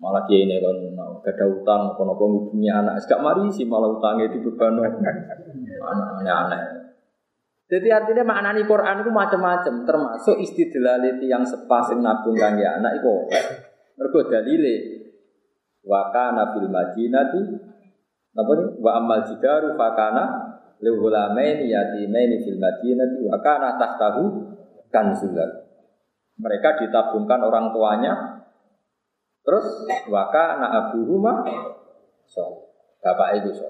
Malah 0.00 0.24
dia 0.26 0.48
ini 0.48 0.58
kan 0.58 0.74
gak 1.20 1.36
ada 1.36 1.44
utang, 1.46 1.92
apa 1.94 2.02
apa 2.02 2.24
ngubungi 2.24 2.66
anak. 2.72 3.04
Gak 3.04 3.20
mari 3.20 3.46
sih 3.52 3.68
malah 3.68 3.92
utangnya 3.94 4.32
itu 4.32 4.42
beban 4.42 4.80
anak 4.80 6.24
aneh. 6.24 6.62
Jadi 7.70 7.86
artinya 7.86 8.26
maknani 8.26 8.66
Quran 8.66 9.06
itu 9.06 9.10
macam-macam, 9.14 9.74
termasuk 9.86 10.42
istidlaliti 10.42 11.30
yang 11.30 11.46
sepasing 11.46 12.02
nabung 12.02 12.34
kangge 12.34 12.66
anak 12.66 12.98
itu 12.98 13.14
Mergo 14.00 14.24
dalile 14.32 14.74
wa 15.84 16.08
kana 16.08 16.56
fil 16.56 16.72
madinati 16.72 17.40
napa 18.32 18.52
ni 18.56 18.64
wa 18.80 18.90
amal 18.96 19.20
jidaru 19.28 19.76
fa 19.76 19.92
kana 19.92 20.24
li 20.80 21.66
yatimaini 21.68 22.40
fil 22.44 22.56
madinati 22.56 23.20
wa 23.28 23.38
kana 23.40 23.76
tahtahu 23.76 24.22
kanzul. 24.88 25.36
Mereka 26.40 26.80
ditabungkan 26.80 27.40
orang 27.44 27.72
tuanya 27.76 28.12
terus 29.44 29.88
wa 30.08 30.28
kana 30.28 30.68
abuhuma 30.68 31.44
so 32.28 32.68
bapak 33.00 33.40
itu 33.40 33.56
so 33.56 33.68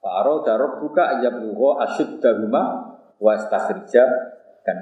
Faro 0.00 0.40
darab 0.40 0.80
buka 0.80 1.20
ayat 1.20 1.44
buho 1.44 1.76
asyud 1.76 2.24
dahuma 2.24 2.96
wastasrija 3.20 4.04
dan 4.64 4.80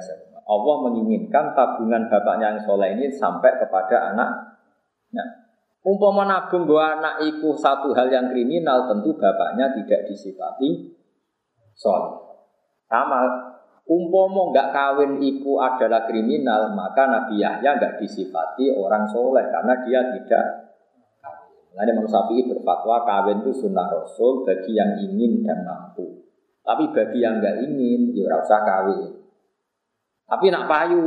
Allah 0.48 0.76
menginginkan 0.88 1.52
tabungan 1.59 2.06
bapaknya 2.09 2.56
yang 2.56 2.60
soleh 2.62 2.96
ini 2.96 3.12
sampai 3.12 3.60
kepada 3.60 4.14
anaknya. 4.14 5.38
Umpama 5.82 6.26
nabung 6.26 6.66
gua 6.66 6.98
anak 6.98 7.22
itu 7.22 7.55
satu 7.55 7.94
hal 7.94 8.10
yang 8.10 8.28
kriminal, 8.28 8.90
tentu 8.90 9.14
bapaknya 9.14 9.72
tidak 9.78 10.10
disifati 10.10 10.90
soleh. 11.78 12.18
Sama, 12.90 13.22
umpama 13.86 14.50
nggak 14.50 14.68
kawin 14.74 15.22
iku 15.22 15.62
adalah 15.62 16.05
kriminal, 16.05 16.74
maka 16.74 17.06
Nabi 17.06 17.40
Yahya 17.40 17.78
nggak 17.78 18.02
disifati 18.02 18.74
orang 18.74 19.06
soleh 19.06 19.46
karena 19.46 19.74
dia 19.86 20.00
tidak 20.18 20.44
Nanti 21.78 21.94
Imam 21.94 22.10
Syafi'i 22.10 22.42
berfatwa 22.50 23.06
kawin 23.06 23.38
itu 23.46 23.55
sunnah 23.55 23.86
Rasul 23.86 24.42
bagi 24.42 24.74
yang 24.74 24.98
ingin 24.98 25.46
dan 25.46 25.62
mampu. 25.62 26.26
Tapi 26.66 26.90
bagi 26.90 27.22
yang 27.22 27.38
nggak 27.38 27.55
ingin, 27.70 28.18
ya 28.18 28.34
usah 28.34 28.66
kawin. 28.66 29.14
Tapi 30.26 30.50
nak 30.50 30.66
payu 30.66 31.06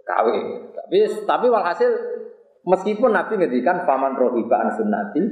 kawin. 0.00 0.64
Tapi 0.72 0.96
tapi 1.28 1.46
walhasil 1.52 1.92
meskipun 2.64 3.10
Nabi 3.12 3.40
ngedikan 3.40 3.88
faman 3.88 4.16
rohiba 4.16 4.56
an 4.60 4.68
sunnati 4.76 5.22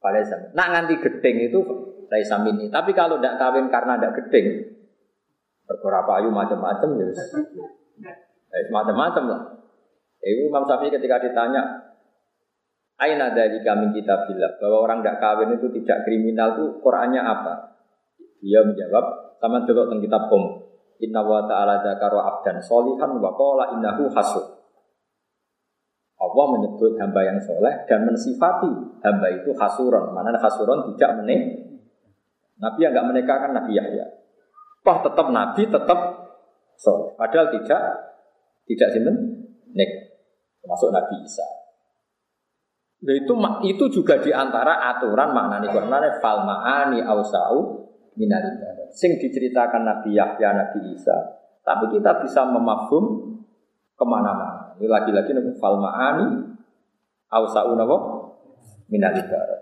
pada 0.00 0.22
Nak 0.54 0.66
nganti 0.70 0.94
gedeng 1.02 1.36
itu 1.50 1.60
laisa 2.06 2.38
ini. 2.46 2.70
Tapi 2.70 2.94
kalau 2.94 3.18
tidak 3.18 3.42
kawin 3.42 3.66
karena 3.66 3.98
tidak 3.98 4.14
gedeng, 4.22 4.46
perkara 5.66 6.06
payu 6.06 6.30
macam-macam 6.30 6.88
ya. 7.02 7.06
Ya, 8.46 8.58
macam-macam 8.70 9.24
lah. 9.26 9.40
Itu 10.22 10.48
Imam 10.48 10.64
Syafi'i 10.64 10.94
ketika 10.94 11.22
ditanya, 11.22 11.62
Aina 12.96 13.28
dari 13.36 13.60
kami 13.60 13.92
kita 13.92 14.24
bilang 14.24 14.56
bahwa 14.56 14.88
orang 14.88 14.98
tidak 15.04 15.20
kawin 15.20 15.52
itu 15.52 15.68
tidak 15.82 16.08
kriminal 16.08 16.56
itu 16.56 16.80
Qurannya 16.80 17.20
apa? 17.20 17.76
Dia 18.40 18.64
menjawab 18.64 19.36
sama 19.36 19.68
dulu 19.68 19.84
tentang 19.84 20.00
kitab 20.00 20.22
Qom. 20.32 20.64
Inna 21.04 21.20
wa 21.20 21.44
ta'ala 21.44 21.84
dzakara 21.84 22.24
abdan 22.24 22.56
solihan 22.64 23.20
wa 23.20 23.36
qala 23.36 23.76
innahu 23.76 24.08
hasud. 24.16 24.55
Allah 26.36 26.60
menyebut 26.60 27.00
hamba 27.00 27.24
yang 27.24 27.40
soleh 27.40 27.88
dan 27.88 28.04
mensifati 28.04 29.00
hamba 29.00 29.32
itu 29.32 29.56
hasuron. 29.56 30.12
Mana 30.12 30.36
hasuron 30.36 30.92
tidak 30.92 31.24
menik. 31.24 31.64
Nabi 32.60 32.78
yang 32.84 32.92
nggak 32.92 33.08
menikahkan 33.08 33.56
Nabi 33.56 33.72
Yahya. 33.72 34.04
Wah 34.84 35.00
tetap 35.00 35.32
Nabi 35.32 35.64
tetap 35.64 36.00
soleh. 36.76 37.16
Padahal 37.16 37.48
tidak 37.56 37.80
tidak 38.68 38.88
sinten 38.92 39.16
nek 39.72 39.90
termasuk 40.60 40.92
Nabi 40.92 41.24
Isa. 41.24 41.46
Nah, 43.00 43.16
itu 43.16 43.32
itu 43.64 43.84
juga 43.88 44.20
di 44.20 44.28
antara 44.28 44.92
aturan 44.92 45.32
maknani 45.32 45.72
Quran 45.72 46.04
fal 46.20 46.44
ma'ani 46.44 47.00
ausau 47.00 47.88
minal 48.16 48.44
Sing 48.92 49.16
diceritakan 49.16 49.84
Nabi 49.84 50.16
Yahya, 50.16 50.52
Nabi 50.52 50.92
Isa. 50.92 51.16
Tapi 51.64 51.92
kita 51.96 52.20
bisa 52.20 52.44
memahum 52.44 53.36
ke 53.96 54.04
mana-mana. 54.04 54.55
Ini 54.76 54.86
lagi-lagi 54.92 55.32
nabi 55.32 55.56
fal 55.56 55.80
ma'ani 55.80 56.26
ausau 57.32 57.72
nabo 57.72 57.96
minal 58.92 59.16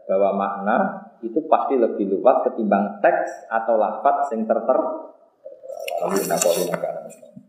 Bahwa 0.05 0.31
makna 0.36 0.77
itu 1.24 1.41
pasti 1.49 1.78
lebih 1.78 2.11
luas 2.12 2.45
ketimbang 2.45 3.01
teks 3.01 3.49
atau 3.49 3.81
lafaz 3.81 4.28
sing 4.28 4.45
terter. 4.45 4.78
Alhamdulillah, 6.05 7.44